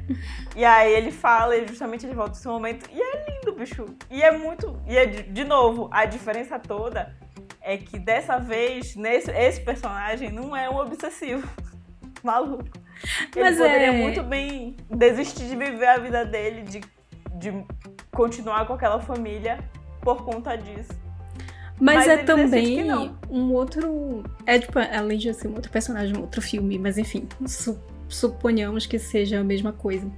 E 0.55 0.63
aí 0.63 0.93
ele 0.93 1.11
fala, 1.11 1.55
e 1.57 1.67
justamente 1.67 2.05
ele 2.05 2.13
volta 2.15 2.31
nesse 2.31 2.47
momento. 2.47 2.89
E 2.91 3.01
é 3.01 3.25
lindo, 3.29 3.53
bicho. 3.57 3.85
E 4.09 4.21
é 4.21 4.31
muito. 4.31 4.79
E 4.87 4.97
é, 4.97 5.05
de, 5.05 5.23
de 5.23 5.43
novo, 5.43 5.89
a 5.91 6.05
diferença 6.05 6.59
toda 6.59 7.15
é 7.63 7.77
que 7.77 7.97
dessa 7.97 8.37
vez, 8.37 8.95
nesse, 8.95 9.31
esse 9.31 9.61
personagem 9.61 10.31
não 10.31 10.55
é 10.55 10.69
um 10.69 10.77
obsessivo. 10.77 11.47
Maluco. 12.23 12.65
Ele 13.35 13.43
Mas 13.43 13.57
poderia 13.57 13.87
é- 13.87 13.91
muito 13.91 14.23
bem 14.23 14.77
desistir 14.89 15.45
de 15.47 15.55
viver 15.55 15.87
a 15.87 15.97
vida 15.97 16.25
dele, 16.25 16.61
de, 16.61 16.81
de 17.35 17.65
continuar 18.11 18.65
com 18.65 18.73
aquela 18.73 18.99
família 19.01 19.57
por 20.01 20.23
conta 20.23 20.55
disso. 20.55 20.91
Mas, 21.79 21.95
Mas 21.95 22.07
é 22.07 22.17
também 22.17 23.11
um 23.29 23.51
outro. 23.51 24.23
É 24.45 24.59
tipo, 24.59 24.77
além 24.79 25.17
de 25.17 25.33
ser 25.33 25.47
um 25.47 25.55
outro 25.55 25.71
personagem, 25.71 26.15
um 26.15 26.21
outro 26.21 26.41
filme, 26.41 26.77
mas 26.77 26.97
enfim, 26.97 27.27
su- 27.47 27.81
suponhamos 28.07 28.85
que 28.85 28.99
seja 28.99 29.39
a 29.39 29.43
mesma 29.43 29.73
coisa. 29.73 30.09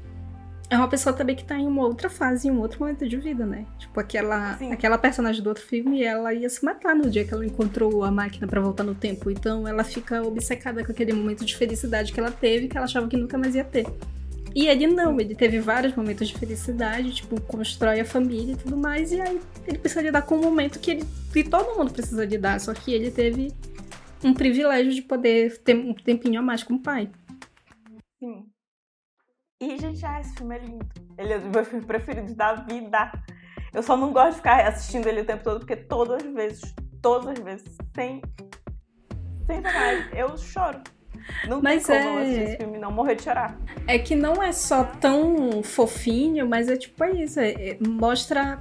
É 0.67 0.77
uma 0.77 0.87
pessoa 0.87 1.15
também 1.15 1.35
que 1.35 1.43
tá 1.43 1.57
em 1.59 1.67
uma 1.67 1.83
outra 1.83 2.09
fase, 2.09 2.47
em 2.47 2.51
um 2.51 2.59
outro 2.59 2.79
momento 2.79 3.07
de 3.07 3.17
vida, 3.17 3.45
né? 3.45 3.65
Tipo, 3.77 3.99
aquela, 3.99 4.57
Sim. 4.57 4.71
aquela 4.71 4.97
personagem 4.97 5.41
do 5.41 5.47
outro 5.47 5.63
filme, 5.63 6.03
ela 6.03 6.33
ia 6.33 6.49
se 6.49 6.65
matar 6.65 6.95
no 6.95 7.07
dia 7.09 7.23
que 7.23 7.33
ela 7.33 7.45
encontrou 7.45 8.03
a 8.03 8.09
máquina 8.09 8.47
pra 8.47 8.59
voltar 8.59 8.83
no 8.83 8.95
tempo. 8.95 9.29
Então 9.29 9.67
ela 9.67 9.83
fica 9.83 10.23
obcecada 10.23 10.83
com 10.83 10.91
aquele 10.91 11.13
momento 11.13 11.45
de 11.45 11.55
felicidade 11.55 12.11
que 12.11 12.19
ela 12.19 12.31
teve, 12.31 12.67
que 12.67 12.75
ela 12.75 12.85
achava 12.85 13.07
que 13.07 13.15
nunca 13.15 13.37
mais 13.37 13.53
ia 13.53 13.63
ter. 13.63 13.85
E 14.55 14.67
ele 14.67 14.87
não, 14.87 15.19
ele 15.19 15.35
teve 15.35 15.59
vários 15.59 15.93
momentos 15.93 16.29
de 16.29 16.37
felicidade, 16.37 17.13
tipo, 17.13 17.39
constrói 17.41 17.99
a 17.99 18.05
família 18.05 18.53
e 18.53 18.55
tudo 18.55 18.77
mais, 18.77 19.11
e 19.11 19.19
aí 19.19 19.39
ele 19.67 19.77
precisa 19.77 20.01
lidar 20.01 20.21
com 20.21 20.37
um 20.37 20.41
momento 20.41 20.79
que, 20.79 20.91
ele, 20.91 21.03
que 21.33 21.43
todo 21.43 21.77
mundo 21.77 21.91
precisa 21.91 22.23
lidar, 22.23 22.61
só 22.61 22.73
que 22.73 22.93
ele 22.93 23.11
teve 23.11 23.51
um 24.23 24.33
privilégio 24.33 24.93
de 24.93 25.01
poder 25.01 25.57
ter 25.57 25.75
um 25.75 25.93
tempinho 25.93 26.39
a 26.39 26.41
mais 26.41 26.63
com 26.63 26.75
o 26.75 26.79
pai. 26.79 27.09
Sim. 28.17 28.45
E, 29.61 29.77
gente, 29.77 30.05
ah, 30.05 30.19
esse 30.19 30.35
filme 30.35 30.55
é 30.55 30.59
lindo. 30.59 30.85
Ele 31.17 31.33
é 31.33 31.37
o 31.37 31.41
meu 31.49 31.63
filme 31.63 31.85
preferido 31.85 32.33
da 32.35 32.55
vida. 32.55 33.11
Eu 33.73 33.81
só 33.81 33.95
não 33.95 34.11
gosto 34.11 34.31
de 34.31 34.35
ficar 34.37 34.65
assistindo 34.67 35.07
ele 35.07 35.21
o 35.21 35.25
tempo 35.25 35.43
todo, 35.43 35.59
porque 35.59 35.75
todas 35.75 36.23
as 36.23 36.33
vezes, 36.33 36.75
todas 37.01 37.27
as 37.29 37.39
vezes, 37.39 37.77
sem, 37.95 38.21
sem 39.45 39.61
sacanagem, 39.61 40.05
eu 40.13 40.37
choro. 40.37 40.81
Não 41.47 41.61
Mas 41.61 41.85
tem 41.87 42.03
como 42.03 42.19
é- 42.19 42.21
assistir 42.21 42.41
esse 42.43 42.57
filme 42.57 42.77
não 42.77 42.91
morrer 42.91 43.15
de 43.15 43.23
chorar. 43.23 43.57
É 43.87 43.97
que 43.97 44.13
não 44.15 44.43
é 44.43 44.51
só 44.51 44.83
tão 44.83 45.63
fofinho, 45.63 46.47
mas 46.47 46.69
é 46.69 46.75
tipo 46.77 47.03
é 47.03 47.11
isso, 47.11 47.39
é- 47.39 47.51
é- 47.53 47.77
mostra 47.87 48.59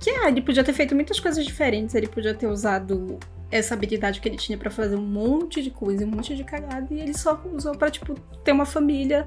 que 0.00 0.10
ah, 0.10 0.28
ele 0.28 0.42
podia 0.42 0.62
ter 0.62 0.72
feito 0.74 0.94
muitas 0.94 1.18
coisas 1.18 1.44
diferentes, 1.44 1.94
ele 1.94 2.06
podia 2.08 2.34
ter 2.34 2.48
usado 2.48 3.18
essa 3.50 3.74
habilidade 3.74 4.20
que 4.20 4.28
ele 4.28 4.36
tinha 4.36 4.58
pra 4.58 4.70
fazer 4.70 4.96
um 4.96 5.06
monte 5.06 5.62
de 5.62 5.70
coisa, 5.70 6.04
um 6.04 6.10
monte 6.10 6.36
de 6.36 6.44
cagada, 6.44 6.86
e 6.92 7.00
ele 7.00 7.14
só 7.16 7.40
usou 7.54 7.72
pra, 7.76 7.90
tipo, 7.90 8.14
ter 8.44 8.52
uma 8.52 8.66
família, 8.66 9.26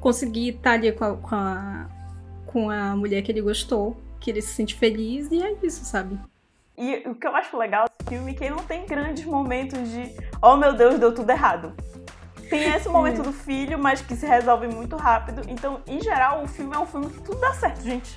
conseguir 0.00 0.50
estar 0.50 0.72
ali 0.72 0.92
com 0.92 1.04
a, 1.04 1.16
com 1.16 1.34
a, 1.34 1.86
com 2.46 2.70
a 2.70 2.96
mulher 2.96 3.22
que 3.22 3.32
ele 3.32 3.42
gostou, 3.42 3.96
que 4.20 4.30
ele 4.30 4.42
se 4.42 4.54
sente 4.54 4.74
feliz, 4.74 5.30
e 5.30 5.42
é 5.42 5.56
isso, 5.62 5.84
sabe? 5.84 6.18
E 6.76 7.02
o 7.08 7.14
que 7.14 7.26
eu 7.26 7.34
acho 7.34 7.56
legal 7.56 7.86
desse 7.86 8.08
filme 8.08 8.30
é 8.30 8.34
que 8.34 8.44
ele 8.44 8.54
não 8.54 8.62
tem 8.62 8.86
grandes 8.86 9.24
momentos 9.24 9.88
de 9.90 10.14
oh 10.40 10.56
meu 10.56 10.74
Deus, 10.74 10.98
deu 10.98 11.12
tudo 11.12 11.28
errado. 11.30 11.72
Tem 12.48 12.72
esse 12.72 12.88
momento 12.88 13.22
do 13.22 13.32
filho, 13.32 13.78
mas 13.78 14.00
que 14.00 14.14
se 14.16 14.24
resolve 14.24 14.68
muito 14.68 14.96
rápido. 14.96 15.42
Então, 15.48 15.82
em 15.86 16.00
geral, 16.00 16.42
o 16.42 16.48
filme 16.48 16.74
é 16.74 16.78
um 16.78 16.86
filme 16.86 17.08
que 17.10 17.20
tudo 17.20 17.40
dá 17.40 17.52
certo, 17.52 17.82
gente. 17.82 18.16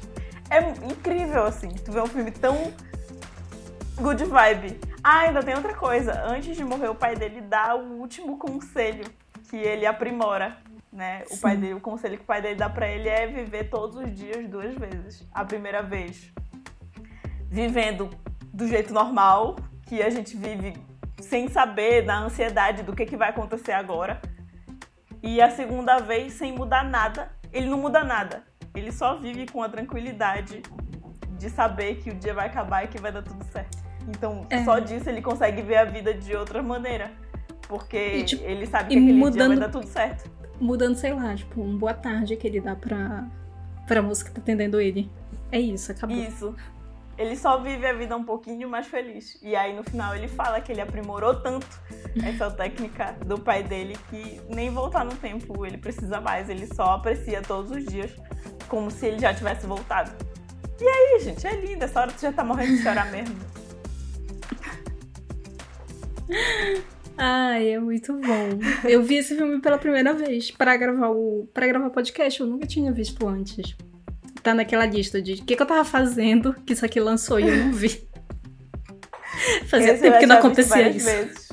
É 0.49 0.59
incrível, 0.89 1.43
assim, 1.43 1.69
tu 1.69 1.91
vê 1.91 1.99
um 1.99 2.07
filme 2.07 2.31
tão 2.31 2.71
good 3.97 4.23
vibe. 4.23 4.79
Ah, 5.03 5.21
ainda 5.21 5.41
tem 5.41 5.55
outra 5.55 5.73
coisa. 5.73 6.23
Antes 6.25 6.55
de 6.55 6.63
morrer, 6.63 6.89
o 6.89 6.95
pai 6.95 7.15
dele 7.15 7.41
dá 7.41 7.75
o 7.75 7.99
último 7.99 8.37
conselho 8.37 9.05
que 9.49 9.57
ele 9.57 9.85
aprimora, 9.85 10.57
né? 10.91 11.23
O 11.31 11.37
pai 11.37 11.55
dele, 11.57 11.73
o 11.75 11.79
conselho 11.79 12.17
que 12.17 12.23
o 12.23 12.25
pai 12.27 12.41
dele 12.41 12.55
dá 12.55 12.69
pra 12.69 12.87
ele 12.89 13.07
é 13.07 13.27
viver 13.27 13.69
todos 13.69 13.95
os 13.97 14.13
dias 14.13 14.47
duas 14.49 14.73
vezes. 14.75 15.27
A 15.33 15.45
primeira 15.45 15.81
vez 15.81 16.31
vivendo 17.49 18.09
do 18.53 18.67
jeito 18.67 18.93
normal, 18.93 19.55
que 19.87 20.01
a 20.01 20.09
gente 20.09 20.35
vive 20.35 20.73
sem 21.21 21.47
saber, 21.49 22.03
na 22.05 22.19
ansiedade 22.23 22.83
do 22.83 22.93
que, 22.95 23.05
que 23.05 23.15
vai 23.15 23.29
acontecer 23.29 23.71
agora. 23.73 24.21
E 25.21 25.41
a 25.41 25.49
segunda 25.51 25.97
vez 25.99 26.33
sem 26.33 26.51
mudar 26.53 26.83
nada. 26.83 27.31
Ele 27.53 27.67
não 27.69 27.77
muda 27.77 28.03
nada. 28.03 28.43
Ele 28.73 28.91
só 28.91 29.17
vive 29.17 29.45
com 29.47 29.61
a 29.61 29.69
tranquilidade 29.69 30.61
de 31.37 31.49
saber 31.49 31.95
que 31.95 32.09
o 32.09 32.15
dia 32.15 32.33
vai 32.33 32.47
acabar 32.47 32.85
e 32.85 32.87
que 32.87 32.99
vai 32.99 33.11
dar 33.11 33.21
tudo 33.21 33.43
certo. 33.45 33.77
Então, 34.07 34.47
É. 34.49 34.63
só 34.63 34.79
disso 34.79 35.09
ele 35.09 35.21
consegue 35.21 35.61
ver 35.61 35.75
a 35.77 35.85
vida 35.85 36.13
de 36.13 36.35
outra 36.35 36.63
maneira. 36.63 37.11
Porque 37.67 37.97
E, 37.97 38.23
tipo, 38.25 38.43
ele 38.43 38.65
sabe 38.65 38.89
que 38.89 38.95
aquele 38.95 39.11
dia 39.11 39.15
mudando- 39.19 39.47
vai 39.49 39.57
dar 39.59 39.69
tudo 39.69 39.87
certo. 39.87 40.29
Mudando, 40.61 40.95
sei 40.95 41.11
lá, 41.11 41.35
tipo, 41.35 41.59
um 41.59 41.75
boa 41.75 41.93
tarde 41.93 42.37
que 42.37 42.45
ele 42.47 42.61
dá 42.61 42.75
pra, 42.75 43.27
pra 43.87 43.99
moça 43.99 44.23
que 44.23 44.29
tá 44.29 44.39
atendendo 44.39 44.79
ele. 44.79 45.09
É 45.51 45.59
isso, 45.59 45.91
acabou. 45.91 46.15
Isso. 46.15 46.55
Ele 47.17 47.35
só 47.35 47.59
vive 47.59 47.85
a 47.85 47.93
vida 47.93 48.15
um 48.15 48.23
pouquinho 48.23 48.69
mais 48.69 48.85
feliz. 48.85 49.39
E 49.41 49.55
aí 49.55 49.75
no 49.75 49.83
final 49.83 50.15
ele 50.15 50.27
fala 50.27 50.61
que 50.61 50.71
ele 50.71 50.79
aprimorou 50.79 51.35
tanto 51.41 51.67
essa 52.23 52.49
técnica 52.55 53.15
do 53.25 53.39
pai 53.39 53.63
dele 53.63 53.97
que 54.09 54.39
nem 54.49 54.69
voltar 54.69 55.03
no 55.03 55.15
tempo 55.15 55.65
ele 55.65 55.79
precisa 55.79 56.21
mais. 56.21 56.47
Ele 56.47 56.67
só 56.67 56.91
aprecia 56.91 57.41
todos 57.41 57.71
os 57.71 57.83
dias 57.83 58.15
como 58.67 58.91
se 58.91 59.07
ele 59.07 59.19
já 59.19 59.33
tivesse 59.33 59.65
voltado. 59.65 60.11
E 60.79 60.87
aí, 60.87 61.19
gente, 61.21 61.45
é 61.45 61.55
lindo. 61.59 61.83
Essa 61.83 62.01
hora 62.01 62.11
tu 62.11 62.21
já 62.21 62.31
tá 62.31 62.43
morrendo 62.43 62.77
de 62.77 62.83
chorar 62.83 63.11
mesmo. 63.11 63.35
Ai, 67.23 67.73
é 67.73 67.79
muito 67.79 68.13
bom. 68.13 68.49
Eu 68.83 69.03
vi 69.03 69.17
esse 69.17 69.35
filme 69.35 69.61
pela 69.61 69.77
primeira 69.77 70.11
vez 70.11 70.49
pra 70.49 70.75
gravar 70.75 71.09
o 71.09 71.47
para 71.53 71.67
gravar 71.67 71.91
podcast, 71.91 72.41
eu 72.41 72.47
nunca 72.47 72.65
tinha 72.65 72.91
visto 72.91 73.27
antes. 73.27 73.77
Tá 74.41 74.55
naquela 74.55 74.87
lista 74.87 75.21
de 75.21 75.33
o 75.33 75.45
que, 75.45 75.55
que 75.55 75.61
eu 75.61 75.67
tava 75.67 75.85
fazendo 75.85 76.51
que 76.65 76.73
isso 76.73 76.83
aqui 76.83 76.99
lançou 76.99 77.39
e 77.39 77.47
eu 77.47 77.55
não 77.57 77.73
vi. 77.73 78.09
Fazia 79.69 79.93
Esse 79.93 80.01
tempo 80.01 80.17
que 80.17 80.25
não 80.25 80.37
acontecia 80.37 80.89
isso. 80.89 81.05
vezes. 81.05 81.49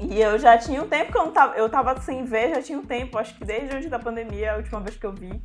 E 0.00 0.20
eu 0.20 0.36
já 0.40 0.58
tinha 0.58 0.82
um 0.82 0.88
tempo 0.88 1.12
que 1.12 1.18
eu 1.18 1.26
não 1.26 1.32
tava. 1.32 1.56
Eu 1.56 1.68
tava 1.68 2.00
sem 2.00 2.24
ver, 2.24 2.56
já 2.56 2.60
tinha 2.60 2.76
um 2.76 2.84
tempo, 2.84 3.16
acho 3.16 3.38
que 3.38 3.44
desde 3.44 3.76
antes 3.76 3.88
da 3.88 3.98
pandemia, 4.00 4.54
a 4.54 4.56
última 4.56 4.80
vez 4.80 4.96
que 4.96 5.06
eu 5.06 5.12
vi. 5.12 5.40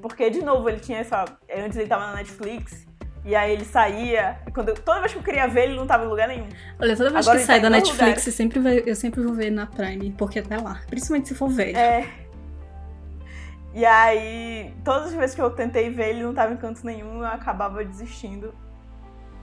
Porque, 0.00 0.30
de 0.30 0.40
novo, 0.40 0.70
ele 0.70 0.80
tinha 0.80 1.00
essa. 1.00 1.26
Antes 1.54 1.76
ele 1.76 1.86
tava 1.86 2.06
na 2.06 2.14
Netflix. 2.14 2.85
E 3.26 3.34
aí 3.34 3.52
ele 3.52 3.64
saía. 3.64 4.38
Quando 4.54 4.68
eu- 4.68 4.74
toda 4.76 5.00
vez 5.00 5.12
que 5.12 5.18
eu 5.18 5.22
queria 5.22 5.48
ver, 5.48 5.64
ele 5.64 5.74
não 5.76 5.86
tava 5.86 6.04
em 6.04 6.08
lugar 6.08 6.28
nenhum. 6.28 6.48
Olha, 6.80 6.96
toda 6.96 7.10
vez 7.10 7.26
Agora 7.26 7.36
que 7.38 7.42
ele 7.42 7.46
sai 7.46 7.56
tá 7.56 7.62
da 7.64 7.70
Netflix, 7.70 8.00
lugar. 8.00 8.26
eu 8.26 8.32
sempre, 8.32 8.58
vai- 8.60 8.82
eu 8.86 8.94
sempre 8.94 9.20
vou 9.20 9.34
ver 9.34 9.50
na 9.50 9.66
Prime, 9.66 10.12
porque 10.16 10.40
tá 10.40 10.60
lá. 10.62 10.80
Principalmente 10.88 11.28
se 11.28 11.34
for 11.34 11.48
velho. 11.48 11.76
É. 11.76 12.06
E 13.74 13.84
aí, 13.84 14.72
todas 14.84 15.08
as 15.08 15.14
vezes 15.14 15.34
que 15.34 15.42
eu 15.42 15.50
tentei 15.50 15.90
ver, 15.90 16.10
ele 16.10 16.22
não 16.22 16.32
tava 16.32 16.52
em 16.54 16.56
canto 16.56 16.86
nenhum, 16.86 17.18
eu 17.18 17.26
acabava 17.26 17.84
desistindo. 17.84 18.54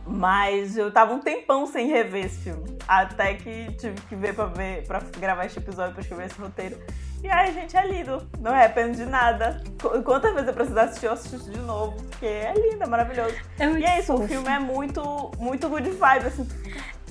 Mas 0.08 0.76
eu 0.78 0.92
tava 0.92 1.14
um 1.14 1.20
tempão 1.20 1.66
sem 1.66 1.88
rever 1.88 2.26
esse 2.26 2.40
filme. 2.42 2.78
Até 2.88 3.36
que 3.36 3.72
tive 3.74 4.00
que 4.10 4.16
ver 4.16 4.34
pra, 4.34 4.46
ver, 4.46 4.86
pra 4.88 5.02
gravar 5.20 5.46
este 5.46 5.60
episódio, 5.60 5.94
pra 5.94 6.02
escrever 6.02 6.26
esse 6.26 6.40
roteiro. 6.42 6.78
E 7.24 7.30
aí, 7.30 7.54
gente, 7.54 7.76
é 7.78 7.88
lindo. 7.88 8.22
Não 8.40 8.52
me 8.52 8.58
arrependo 8.58 8.98
de 8.98 9.06
nada. 9.06 9.64
Qu- 9.82 10.02
Quantas 10.04 10.34
vezes 10.34 10.48
eu 10.50 10.54
precisar 10.54 10.84
assistir, 10.84 11.06
eu 11.06 11.14
assisto 11.14 11.50
de 11.50 11.60
novo. 11.60 11.96
Porque 12.10 12.26
é 12.26 12.54
lindo, 12.54 12.84
é 12.84 12.88
maravilhoso. 12.88 13.34
É 13.58 13.66
E 13.66 13.84
é 13.86 14.00
isso, 14.00 14.14
o 14.14 14.18
fofo. 14.18 14.28
filme 14.28 14.50
é 14.50 14.60
muito, 14.60 15.32
muito 15.40 15.70
good 15.70 15.90
vibe, 15.90 16.26
assim. 16.28 16.48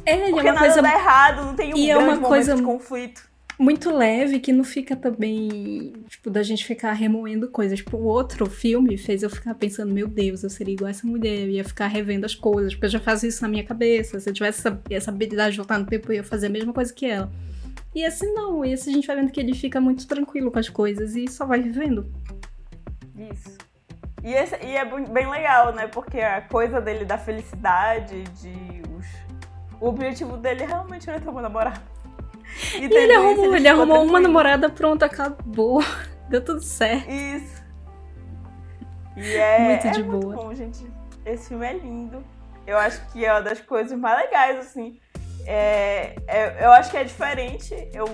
É, 0.04 0.28
e 0.28 0.32
Porque 0.32 0.48
é 0.48 0.52
uma 0.52 0.60
nada 0.60 0.66
coisa 0.66 0.82
dá 0.82 0.92
errado, 0.92 1.44
não 1.46 1.54
tem 1.54 1.72
um 1.72 1.76
e 1.78 1.90
é 1.90 1.94
grande 1.94 2.08
uma 2.08 2.14
momento 2.16 2.28
coisa- 2.28 2.54
de 2.56 2.62
conflito. 2.62 3.22
muito 3.58 3.94
leve 3.96 4.40
que 4.40 4.52
não 4.52 4.64
fica 4.64 4.96
também, 4.96 5.92
tipo, 6.08 6.28
da 6.28 6.42
gente 6.42 6.64
ficar 6.64 6.92
remoendo 6.92 7.48
coisas. 7.48 7.78
Tipo, 7.78 7.96
o 7.96 8.04
outro 8.04 8.44
filme 8.46 8.98
fez 8.98 9.22
eu 9.22 9.30
ficar 9.30 9.54
pensando, 9.54 9.94
meu 9.94 10.08
Deus, 10.08 10.42
eu 10.42 10.50
seria 10.50 10.74
igual 10.74 10.90
essa 10.90 11.06
mulher, 11.06 11.42
eu 11.44 11.48
ia 11.50 11.64
ficar 11.64 11.86
revendo 11.86 12.26
as 12.26 12.34
coisas, 12.34 12.74
porque 12.74 12.86
eu 12.86 12.90
já 12.90 13.00
faço 13.00 13.26
isso 13.26 13.40
na 13.42 13.48
minha 13.48 13.64
cabeça. 13.64 14.18
Se 14.20 14.28
eu 14.28 14.34
tivesse 14.34 14.58
essa, 14.66 14.78
essa 14.90 15.10
habilidade 15.10 15.52
de 15.52 15.56
voltar 15.58 15.78
no 15.78 15.86
tempo, 15.86 16.10
eu 16.12 16.16
ia 16.16 16.24
fazer 16.24 16.48
a 16.48 16.50
mesma 16.50 16.72
coisa 16.72 16.92
que 16.92 17.06
ela. 17.06 17.30
E 17.95 18.05
esse 18.05 18.26
não, 18.32 18.64
esse 18.64 18.88
a 18.88 18.93
gente 18.93 19.07
vai 19.07 19.16
vendo 19.16 19.30
que 19.30 19.38
ele 19.40 19.55
fica 19.55 19.80
muito 19.80 20.07
tranquilo 20.07 20.51
com 20.51 20.59
as 20.59 20.68
coisas 20.68 21.14
e 21.14 21.28
só 21.28 21.45
vai 21.45 21.61
vivendo. 21.61 22.11
Isso. 23.16 23.59
E, 24.22 24.32
esse- 24.32 24.57
e 24.64 24.76
é 24.76 24.84
bem 24.84 25.28
legal, 25.28 25.72
né? 25.74 25.86
Porque 25.88 26.20
a 26.20 26.40
coisa 26.43 26.80
dele 26.80 27.05
da 27.05 27.18
felicidade, 27.18 28.22
de 28.24 28.82
os... 28.97 29.07
o 29.80 29.88
objetivo 29.88 30.36
dele 30.36 30.64
realmente 30.64 31.07
não 31.07 31.14
é 31.14 31.20
ter 31.20 31.28
uma 31.28 31.43
namorada. 31.43 31.80
E 32.78 32.84
ele 32.84 33.12
arrumou, 33.14 33.57
ele 33.57 33.66
arrumou 33.68 34.05
uma 34.05 34.20
namorada. 34.20 34.68
pronto, 34.68 35.03
acabou. 35.03 35.82
Deu 36.28 36.45
tudo 36.45 36.61
certo. 36.62 37.11
Isso. 37.11 37.62
E 39.16 39.34
é 39.34 39.59
Muito 39.70 39.86
é 39.86 39.90
de 39.90 40.03
muito 40.03 40.20
boa. 40.26 40.36
bom, 40.36 40.55
gente. 40.55 40.86
Esse 41.24 41.49
filme 41.49 41.66
é 41.66 41.72
lindo. 41.74 42.22
Eu 42.66 42.76
acho 42.78 43.07
que 43.11 43.24
é 43.24 43.32
uma 43.32 43.40
das 43.43 43.61
coisas 43.61 43.99
mais 43.99 44.18
legais, 44.24 44.59
assim. 44.59 44.99
É, 45.47 46.14
é- 46.26 46.64
eu 46.64 46.70
acho 46.72 46.90
que 46.90 46.97
é 46.97 47.05
diferente 47.05 47.74
eu 47.93 48.07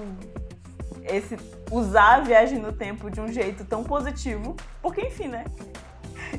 esse 1.05 1.37
usar 1.71 2.17
a 2.17 2.21
viagem 2.21 2.59
no 2.59 2.73
tempo 2.73 3.11
de 3.11 3.21
um 3.21 3.29
jeito 3.29 3.65
tão 3.65 3.83
positivo, 3.83 4.57
porque 4.83 5.03
enfim, 5.03 5.29
né? 5.29 5.45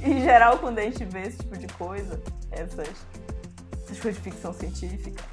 Em 0.03 0.21
geral, 0.21 0.59
quando 0.59 0.79
a 0.79 0.83
gente 0.83 1.03
vê 1.05 1.21
esse 1.21 1.39
tipo 1.39 1.57
de 1.57 1.67
coisa, 1.67 2.21
essas, 2.51 2.87
essas 3.83 3.99
coisas 3.99 4.15
de 4.15 4.29
ficção 4.29 4.53
científica, 4.53 5.23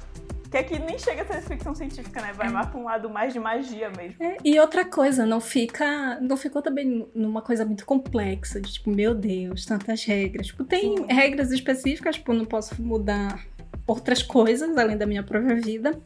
que 0.49 0.57
aqui 0.57 0.79
nem 0.79 0.97
chega 0.97 1.21
a 1.23 1.25
ser 1.25 1.41
ficção 1.41 1.75
científica, 1.75 2.21
né? 2.21 2.33
Vai 2.33 2.49
mais 2.49 2.67
pra 2.69 2.79
um 2.79 2.85
lado 2.85 3.09
mais 3.09 3.33
de 3.33 3.39
magia 3.39 3.89
mesmo. 3.89 4.15
É, 4.23 4.37
e 4.43 4.59
outra 4.59 4.85
coisa, 4.85 5.25
não 5.25 5.41
fica. 5.41 6.19
Não 6.21 6.37
ficou 6.37 6.61
também 6.61 7.07
numa 7.13 7.41
coisa 7.41 7.65
muito 7.65 7.85
complexa, 7.85 8.61
de 8.61 8.71
tipo, 8.73 8.89
meu 8.89 9.13
Deus, 9.13 9.65
tantas 9.65 10.03
regras. 10.05 10.47
Tipo, 10.47 10.63
tem 10.63 10.97
Sim. 10.97 11.05
regras 11.07 11.51
específicas, 11.51 12.15
tipo, 12.15 12.33
não 12.33 12.45
posso 12.45 12.81
mudar 12.81 13.45
outras 13.87 14.21
coisas 14.21 14.77
além 14.77 14.97
da 14.97 15.05
minha 15.05 15.23
própria 15.23 15.55
vida. 15.55 15.99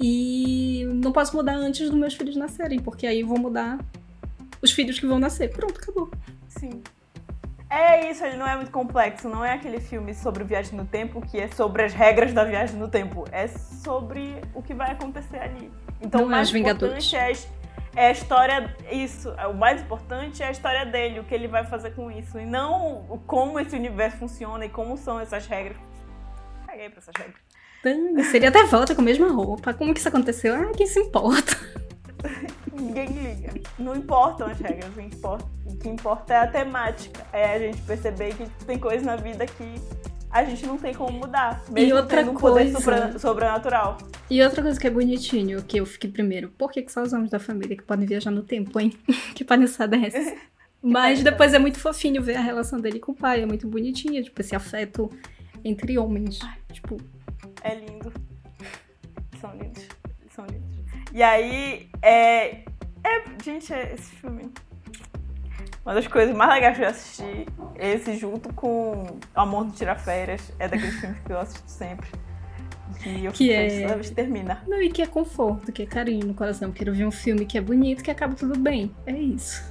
E 0.00 0.86
não 1.02 1.12
posso 1.12 1.36
mudar 1.36 1.54
antes 1.54 1.88
dos 1.90 1.98
meus 1.98 2.14
filhos 2.14 2.36
nascerem, 2.36 2.78
porque 2.78 3.06
aí 3.06 3.22
vou 3.22 3.38
mudar 3.38 3.78
os 4.62 4.72
filhos 4.72 4.98
que 4.98 5.06
vão 5.06 5.18
nascer. 5.18 5.50
Pronto, 5.50 5.78
acabou. 5.80 6.10
Sim. 6.48 6.82
É 7.70 8.10
isso, 8.10 8.24
ele 8.24 8.36
não 8.36 8.46
é 8.46 8.56
muito 8.56 8.70
complexo. 8.70 9.28
Não 9.28 9.44
é 9.44 9.52
aquele 9.52 9.80
filme 9.80 10.14
sobre 10.14 10.44
viagem 10.44 10.76
no 10.76 10.84
tempo 10.84 11.20
que 11.20 11.38
é 11.38 11.48
sobre 11.48 11.82
as 11.82 11.92
regras 11.92 12.32
da 12.32 12.44
viagem 12.44 12.76
no 12.76 12.88
tempo. 12.88 13.24
É 13.32 13.48
sobre 13.48 14.40
o 14.54 14.62
que 14.62 14.72
vai 14.74 14.92
acontecer 14.92 15.38
ali. 15.38 15.70
Então 16.00 16.20
Não 16.22 16.28
o 16.28 16.30
é 16.30 16.36
mais 16.36 16.48
os 16.48 16.52
Vingadores. 16.52 17.06
importante 17.06 17.16
é 17.16 17.64
é 17.96 18.08
a 18.08 18.10
história. 18.10 18.76
Isso. 18.90 19.32
é, 19.38 19.46
O 19.46 19.54
mais 19.54 19.80
importante 19.80 20.42
é 20.42 20.48
a 20.48 20.50
história 20.50 20.84
dele, 20.84 21.20
o 21.20 21.24
que 21.24 21.34
ele 21.34 21.48
vai 21.48 21.64
fazer 21.64 21.90
com 21.94 22.10
isso. 22.10 22.38
E 22.38 22.44
não 22.44 23.20
como 23.26 23.58
esse 23.58 23.74
universo 23.74 24.18
funciona 24.18 24.64
e 24.66 24.68
como 24.68 24.96
são 24.96 25.20
essas 25.20 25.46
regras. 25.46 25.76
Caguei 26.74 26.90
pra 26.90 26.98
essas 26.98 27.14
regras. 27.16 27.36
Dane, 27.84 28.24
Seria 28.24 28.48
até 28.48 28.64
volta 28.64 28.96
com 28.96 29.00
a 29.00 29.04
mesma 29.04 29.28
roupa. 29.30 29.72
Como 29.72 29.94
que 29.94 30.00
isso 30.00 30.08
aconteceu? 30.08 30.54
Ah, 30.56 30.72
quem 30.76 30.88
se 30.88 30.98
importa? 30.98 31.56
Ninguém 32.72 33.06
liga. 33.06 33.54
Não 33.78 33.94
importam 33.94 34.48
as 34.48 34.58
regras, 34.58 34.90
o 34.90 34.94
que 34.94 35.02
importa, 35.02 35.46
o 35.66 35.76
que 35.76 35.88
importa 35.88 36.34
é 36.34 36.36
a 36.38 36.46
temática. 36.48 37.24
É 37.32 37.54
a 37.54 37.58
gente 37.60 37.80
perceber 37.82 38.34
que 38.34 38.48
tem 38.64 38.76
coisas 38.76 39.04
na 39.04 39.14
vida 39.14 39.46
que 39.46 39.74
a 40.32 40.42
gente 40.44 40.66
não 40.66 40.76
tem 40.76 40.92
como 40.92 41.12
mudar. 41.12 41.62
Mesmo 41.70 41.94
outra 41.94 42.22
um 42.22 42.34
poder 42.34 42.72
coisa- 42.72 43.18
sobrenatural. 43.20 43.98
E 44.28 44.42
outra 44.42 44.60
coisa 44.60 44.80
que 44.80 44.86
é 44.88 44.90
bonitinho, 44.90 45.62
que 45.62 45.78
eu 45.78 45.86
fiquei 45.86 46.10
primeiro, 46.10 46.48
por 46.58 46.72
que, 46.72 46.82
que 46.82 46.90
só 46.90 47.02
os 47.02 47.12
homens 47.12 47.30
da 47.30 47.38
família 47.38 47.76
que 47.76 47.84
podem 47.84 48.04
viajar 48.04 48.32
no 48.32 48.42
tempo, 48.42 48.80
hein? 48.80 48.92
que 49.36 49.44
palhaçada 49.44 49.96
é 49.96 50.06
essa? 50.06 50.34
Mas 50.82 51.22
depois 51.22 51.54
é 51.54 51.58
muito 51.60 51.78
fofinho 51.78 52.20
ver 52.20 52.36
a 52.36 52.40
relação 52.40 52.80
dele 52.80 52.98
com 52.98 53.12
o 53.12 53.14
pai, 53.14 53.42
é 53.42 53.46
muito 53.46 53.68
bonitinha, 53.68 54.20
tipo, 54.22 54.40
esse 54.40 54.56
afeto 54.56 55.08
entre 55.64 55.98
homens. 55.98 56.38
Tipo, 56.72 56.96
É 57.62 57.74
lindo. 57.74 58.12
São 59.40 59.52
lindos. 59.56 59.86
São 60.34 60.44
lindos. 60.46 60.74
E 61.12 61.22
aí, 61.22 61.88
é. 62.02 62.64
é 63.04 63.24
gente, 63.42 63.72
é 63.72 63.94
esse 63.94 64.10
filme. 64.16 64.50
Uma 65.84 65.94
das 65.94 66.06
coisas 66.06 66.34
mais 66.34 66.50
legais 66.50 66.76
que 66.78 66.82
eu 66.84 66.88
assisti, 66.88 67.46
esse 67.76 68.16
junto 68.16 68.52
com 68.54 69.02
O 69.02 69.18
Amor 69.34 69.64
do 69.66 69.72
Tira 69.72 69.94
Férias, 69.94 70.50
é 70.58 70.66
daqueles 70.66 70.98
filmes 70.98 71.18
que 71.22 71.32
eu 71.32 71.38
assisto 71.38 71.70
sempre. 71.70 72.08
Que 73.02 73.24
eu 73.24 73.32
Que 73.32 73.38
fico 73.38 73.52
é- 73.52 73.68
feliz 73.68 73.82
toda 73.82 73.94
vez 73.96 74.08
que 74.08 74.14
termina. 74.14 74.62
não, 74.66 74.80
e 74.80 74.90
que 74.90 75.02
é 75.02 75.06
conforto, 75.06 75.70
que 75.72 75.82
é 75.82 75.86
carinho 75.86 76.26
no 76.26 76.34
coração. 76.34 76.72
Quero 76.72 76.94
ver 76.94 77.06
um 77.06 77.10
filme 77.10 77.44
que 77.44 77.58
é 77.58 77.60
bonito, 77.60 78.02
que 78.02 78.10
acaba 78.10 78.34
tudo 78.34 78.58
bem. 78.58 78.94
É 79.06 79.12
isso. 79.12 79.62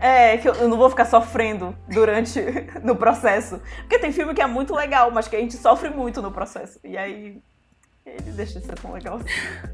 É, 0.00 0.36
que 0.38 0.48
eu- 0.48 0.68
não 0.68 0.76
vou 0.76 0.88
ficar 0.90 1.04
sofrendo 1.06 1.76
durante 1.88 2.40
no 2.84 2.94
processo. 2.96 3.60
Porque 3.80 3.98
tem 3.98 4.12
filme 4.12 4.32
que 4.34 4.40
é 4.42 4.46
muito 4.46 4.74
legal, 4.74 5.10
mas 5.10 5.26
que 5.28 5.36
a 5.36 5.40
gente 5.40 5.56
sofre 5.56 5.90
muito 5.90 6.22
no 6.22 6.30
processo. 6.30 6.78
E 6.84 6.96
aí 6.96 7.40
ele 8.06 8.30
deixa 8.32 8.60
de 8.60 8.66
ser 8.66 8.74
tão 8.78 8.92
legal 8.92 9.16
assim. 9.16 9.68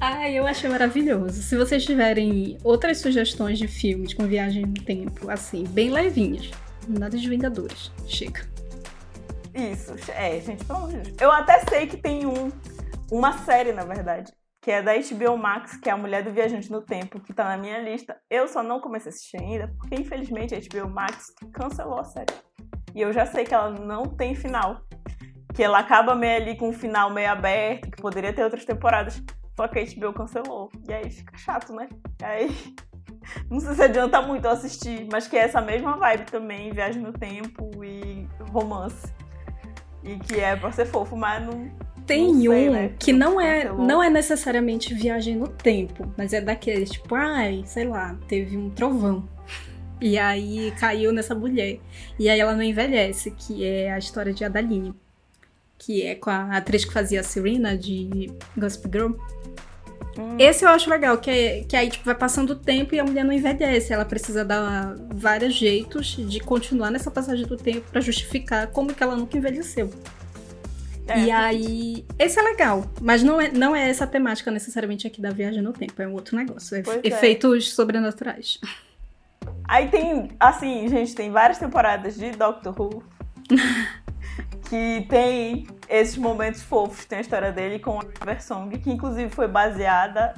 Ai, 0.00 0.34
eu 0.38 0.46
achei 0.46 0.68
maravilhoso. 0.68 1.42
Se 1.42 1.56
vocês 1.56 1.84
tiverem 1.84 2.58
outras 2.64 2.98
sugestões 2.98 3.58
de 3.58 3.68
filmes 3.68 4.12
com 4.14 4.26
viagem 4.26 4.64
no 4.66 4.74
tempo, 4.74 5.30
assim, 5.30 5.64
bem 5.64 5.90
levinhas, 5.90 6.50
nada 6.88 7.16
de 7.16 7.28
Vingadores. 7.28 7.92
Chega. 8.06 8.40
Isso, 9.54 9.94
é, 10.16 10.40
gente, 10.40 10.64
pelo 10.64 10.78
amor 10.80 10.90
de 10.90 10.96
Deus. 10.98 11.16
Eu 11.20 11.30
até 11.30 11.60
sei 11.68 11.86
que 11.86 11.96
tem 11.98 12.26
um, 12.26 12.50
uma 13.10 13.38
série, 13.44 13.72
na 13.72 13.84
verdade, 13.84 14.32
que 14.62 14.70
é 14.70 14.80
da 14.80 14.92
HBO 14.94 15.36
Max, 15.36 15.76
que 15.76 15.90
é 15.90 15.92
a 15.92 15.96
Mulher 15.96 16.22
do 16.22 16.30
Viajante 16.30 16.70
no 16.70 16.80
Tempo, 16.80 17.18
que 17.18 17.34
tá 17.34 17.44
na 17.44 17.56
minha 17.56 17.80
lista. 17.80 18.16
Eu 18.30 18.46
só 18.46 18.62
não 18.62 18.80
comecei 18.80 19.10
a 19.10 19.12
assistir 19.12 19.36
ainda, 19.36 19.74
porque 19.76 19.96
infelizmente 19.96 20.54
a 20.54 20.58
HBO 20.58 20.88
Max 20.88 21.34
cancelou 21.52 21.98
a 21.98 22.04
série. 22.04 22.32
E 22.94 23.00
eu 23.00 23.12
já 23.12 23.26
sei 23.26 23.44
que 23.44 23.52
ela 23.52 23.70
não 23.70 24.04
tem 24.04 24.36
final. 24.36 24.82
Que 25.52 25.64
ela 25.64 25.80
acaba 25.80 26.14
meio 26.14 26.40
ali 26.40 26.56
com 26.56 26.68
um 26.68 26.72
final 26.72 27.10
meio 27.10 27.30
aberto, 27.30 27.90
que 27.90 28.00
poderia 28.00 28.32
ter 28.32 28.44
outras 28.44 28.64
temporadas. 28.64 29.20
Só 29.56 29.66
que 29.66 29.80
a 29.80 29.84
HBO 29.84 30.12
cancelou. 30.12 30.70
E 30.88 30.92
aí 30.92 31.10
fica 31.10 31.36
chato, 31.36 31.74
né? 31.74 31.88
E 32.20 32.24
aí. 32.24 32.74
Não 33.50 33.60
sei 33.60 33.74
se 33.74 33.82
adianta 33.82 34.20
muito 34.20 34.46
assistir, 34.48 35.06
mas 35.10 35.28
que 35.28 35.36
é 35.36 35.44
essa 35.44 35.60
mesma 35.60 35.96
vibe 35.96 36.24
também, 36.24 36.72
viagem 36.72 37.00
no 37.00 37.12
tempo 37.12 37.70
e 37.84 38.28
romance. 38.50 39.14
E 40.02 40.18
que 40.18 40.40
é 40.40 40.56
pra 40.56 40.72
ser 40.72 40.86
fofo, 40.86 41.16
mas 41.16 41.46
não. 41.46 41.70
Tem 42.12 42.34
sei, 42.34 42.68
um 42.68 42.72
né? 42.72 42.92
que 42.98 43.12
não 43.12 43.40
é, 43.40 43.62
Cancelou. 43.62 43.86
não 43.86 44.02
é 44.02 44.10
necessariamente 44.10 44.94
viagem 44.94 45.36
no 45.36 45.48
tempo, 45.48 46.12
mas 46.16 46.32
é 46.32 46.40
daqueles, 46.40 46.90
tipo, 46.90 47.14
ai, 47.14 47.62
sei 47.66 47.84
lá, 47.84 48.18
teve 48.28 48.56
um 48.56 48.70
trovão. 48.70 49.28
E 50.00 50.18
aí 50.18 50.72
caiu 50.80 51.12
nessa 51.12 51.32
mulher. 51.32 51.78
E 52.18 52.28
aí 52.28 52.40
ela 52.40 52.54
não 52.54 52.62
envelhece, 52.62 53.30
que 53.30 53.64
é 53.64 53.92
a 53.92 53.98
história 53.98 54.32
de 54.32 54.44
Adaline. 54.44 54.92
Que 55.78 56.02
é 56.02 56.16
com 56.16 56.28
a 56.28 56.56
atriz 56.56 56.84
que 56.84 56.92
fazia 56.92 57.20
a 57.20 57.22
Serena 57.22 57.76
de 57.76 58.32
Gossip 58.56 58.88
Girl. 58.92 59.12
Hum. 60.18 60.36
Esse 60.38 60.64
eu 60.64 60.68
acho 60.68 60.90
legal, 60.90 61.16
que, 61.18 61.30
é, 61.30 61.64
que 61.64 61.76
aí 61.76 61.88
tipo, 61.88 62.04
vai 62.04 62.16
passando 62.16 62.50
o 62.50 62.56
tempo 62.56 62.94
e 62.94 63.00
a 63.00 63.04
mulher 63.04 63.24
não 63.24 63.32
envelhece. 63.32 63.92
Ela 63.92 64.04
precisa 64.04 64.44
dar 64.44 64.96
vários 65.14 65.54
jeitos 65.54 66.16
de 66.16 66.40
continuar 66.40 66.90
nessa 66.90 67.10
passagem 67.10 67.46
do 67.46 67.56
tempo 67.56 67.88
pra 67.90 68.00
justificar 68.00 68.66
como 68.68 68.92
que 68.92 69.02
ela 69.02 69.14
nunca 69.14 69.38
envelheceu. 69.38 69.88
É. 71.06 71.18
E 71.20 71.30
aí, 71.30 72.06
esse 72.18 72.38
é 72.38 72.42
legal, 72.42 72.84
mas 73.00 73.22
não 73.22 73.40
é, 73.40 73.50
não 73.50 73.74
é 73.74 73.88
essa 73.88 74.06
temática 74.06 74.50
necessariamente 74.50 75.06
aqui 75.06 75.20
da 75.20 75.30
viagem 75.30 75.60
no 75.60 75.72
tempo, 75.72 76.00
é 76.00 76.06
um 76.06 76.12
outro 76.12 76.36
negócio. 76.36 76.76
É 76.76 76.80
é. 76.80 77.00
efeitos 77.02 77.72
sobrenaturais. 77.74 78.60
Aí 79.64 79.88
tem, 79.88 80.30
assim, 80.38 80.88
gente, 80.88 81.14
tem 81.14 81.30
várias 81.30 81.58
temporadas 81.58 82.16
de 82.16 82.30
Doctor 82.30 82.80
Who 82.80 83.02
que 84.68 85.06
tem 85.08 85.66
esses 85.88 86.16
momentos 86.16 86.62
fofos. 86.62 87.04
Tem 87.04 87.18
a 87.18 87.20
história 87.20 87.52
dele 87.52 87.78
com 87.78 87.98
a 87.98 88.02
River 88.02 88.42
Song, 88.42 88.78
que 88.78 88.90
inclusive 88.90 89.30
foi 89.30 89.48
baseada. 89.48 90.34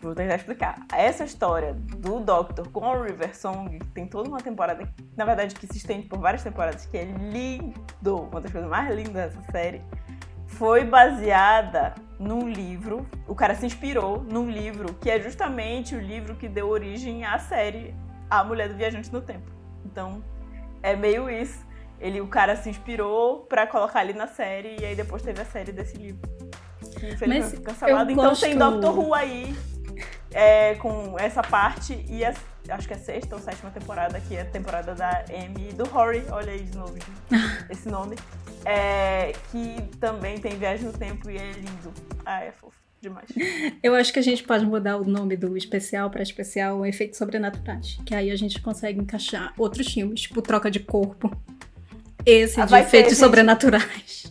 Vou 0.00 0.14
tentar 0.14 0.36
explicar. 0.36 0.76
Essa 0.94 1.24
história 1.24 1.74
do 1.74 2.20
Doctor 2.20 2.66
com 2.70 2.84
a 2.90 3.02
River 3.04 3.36
Song, 3.36 3.78
que 3.78 3.86
tem 3.88 4.06
toda 4.06 4.28
uma 4.30 4.38
temporada, 4.40 4.88
na 5.14 5.24
verdade, 5.26 5.54
que 5.54 5.66
se 5.66 5.76
estende 5.76 6.06
por 6.06 6.18
várias 6.18 6.42
temporadas, 6.42 6.86
que 6.86 6.96
é 6.96 7.04
lindo, 7.04 8.16
uma 8.30 8.40
das 8.40 8.50
coisas 8.50 8.68
mais 8.70 8.94
lindas 8.94 9.34
dessa 9.34 9.52
série, 9.52 9.82
foi 10.46 10.84
baseada 10.84 11.94
num 12.18 12.48
livro. 12.48 13.06
O 13.28 13.34
cara 13.34 13.54
se 13.54 13.66
inspirou 13.66 14.22
num 14.22 14.50
livro 14.50 14.94
que 14.94 15.10
é 15.10 15.20
justamente 15.20 15.94
o 15.94 16.00
livro 16.00 16.34
que 16.34 16.48
deu 16.48 16.68
origem 16.68 17.24
à 17.24 17.38
série 17.38 17.94
A 18.30 18.42
Mulher 18.42 18.68
do 18.70 18.76
Viajante 18.76 19.12
no 19.12 19.20
Tempo. 19.20 19.50
Então, 19.84 20.24
é 20.82 20.96
meio 20.96 21.28
isso. 21.28 21.64
Ele, 22.00 22.22
o 22.22 22.26
cara 22.26 22.56
se 22.56 22.70
inspirou 22.70 23.40
pra 23.40 23.66
colocar 23.66 24.00
ali 24.00 24.14
na 24.14 24.26
série 24.26 24.76
e 24.80 24.84
aí 24.86 24.96
depois 24.96 25.20
teve 25.20 25.42
a 25.42 25.44
série 25.44 25.72
desse 25.72 25.96
livro. 25.98 26.22
Que 26.98 27.10
infelizmente 27.10 27.56
foi 27.56 27.64
cancelado. 27.64 28.10
Então 28.10 28.34
tem 28.34 28.56
gosto- 28.58 28.80
Doctor 28.80 28.98
Who 28.98 29.12
aí 29.14 29.54
é, 30.32 30.74
com 30.76 31.18
essa 31.18 31.42
parte 31.42 32.04
e 32.08 32.24
a- 32.24 32.34
acho 32.70 32.86
que 32.86 32.94
é 32.94 32.96
a 32.96 33.00
sexta 33.00 33.34
ou 33.36 33.40
sétima 33.42 33.70
temporada, 33.70 34.20
que 34.20 34.36
é 34.36 34.42
a 34.42 34.44
temporada 34.44 34.94
da 34.94 35.24
Amy 35.30 35.70
e 35.70 35.72
do 35.72 35.84
Rory. 35.84 36.24
Olha 36.30 36.52
aí 36.52 36.62
de 36.62 36.76
novo 36.76 36.94
esse 37.70 37.88
nome. 37.88 38.16
é, 38.64 39.32
que 39.50 39.76
também 39.98 40.38
tem 40.38 40.56
viagem 40.58 40.86
no 40.86 40.92
tempo 40.92 41.30
e 41.30 41.36
é 41.36 41.52
lindo. 41.52 41.92
Ah, 42.26 42.44
é 42.44 42.52
fofo 42.52 42.76
demais. 43.00 43.26
Eu 43.82 43.94
acho 43.94 44.12
que 44.12 44.18
a 44.18 44.22
gente 44.22 44.44
pode 44.44 44.66
mudar 44.66 44.98
o 44.98 45.04
nome 45.04 45.34
do 45.36 45.56
especial 45.56 46.10
para 46.10 46.22
especial 46.22 46.84
Efeitos 46.84 47.16
Sobrenaturais. 47.18 47.98
Que 48.04 48.14
aí 48.14 48.30
a 48.30 48.36
gente 48.36 48.60
consegue 48.60 49.00
encaixar 49.00 49.54
outros 49.56 49.90
filmes, 49.92 50.20
tipo 50.20 50.42
Troca 50.42 50.70
de 50.70 50.80
Corpo. 50.80 51.30
Esse 52.26 52.60
Ah, 52.60 52.66
de 52.66 52.74
efeitos 52.74 53.16
sobrenaturais. 53.16 54.30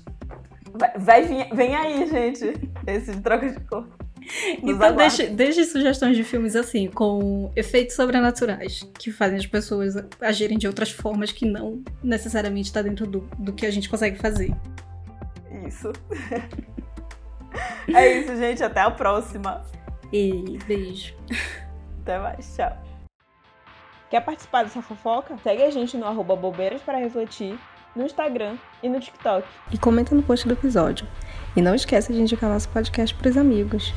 Vai, 0.74 0.92
vai 1.00 1.50
vem 1.56 1.76
aí, 1.76 2.08
gente. 2.08 2.70
Esse 2.86 3.12
de 3.16 3.22
troca 3.22 3.50
de 3.50 3.60
corpo. 3.62 3.92
Então 4.62 4.96
deixe, 4.96 5.28
deixe 5.28 5.66
sugestões 5.66 6.16
de 6.16 6.24
filmes 6.24 6.56
assim, 6.56 6.88
com 6.88 7.52
efeitos 7.56 7.96
sobrenaturais, 7.96 8.88
que 8.98 9.12
fazem 9.12 9.38
as 9.38 9.46
pessoas 9.46 9.96
agirem 10.22 10.58
de 10.58 10.68
outras 10.68 10.92
formas 10.92 11.32
que 11.32 11.46
não 11.46 11.84
necessariamente 12.04 12.68
está 12.68 12.82
dentro 12.82 13.08
do, 13.08 13.30
do 13.38 13.54
que 13.54 13.66
a 13.66 13.72
gente 13.72 13.90
consegue 13.90 14.18
fazer. 14.18 14.54
Isso. 15.68 15.92
é 17.94 18.20
isso, 18.20 18.36
gente. 18.36 18.64
Até 18.64 18.82
a 18.82 18.92
próxima. 18.92 19.64
E 20.12 20.58
beijo. 20.66 21.16
Até 22.02 22.20
mais. 22.20 22.56
Tchau. 22.56 22.78
Quer 24.10 24.22
participar 24.22 24.64
dessa 24.64 24.82
fofoca? 24.82 25.38
Segue 25.44 25.62
a 25.64 25.70
gente 25.70 25.96
no 25.96 26.06
arroba 26.06 26.36
bobeiras 26.36 26.82
para 26.82 26.98
refletir, 26.98 27.60
no 28.00 28.06
Instagram 28.06 28.56
e 28.82 28.90
no 28.90 29.00
TikTok. 29.00 29.46
E 29.72 29.78
comenta 29.78 30.16
no 30.16 30.24
post 30.24 30.48
do 30.48 30.54
episódio. 30.54 31.06
E 31.56 31.62
não 31.62 31.76
esqueça 31.76 32.14
de 32.14 32.22
indicar 32.22 32.50
nosso 32.50 32.70
podcast 32.70 33.14
para 33.14 33.30
os 33.30 33.38
amigos. 33.38 33.94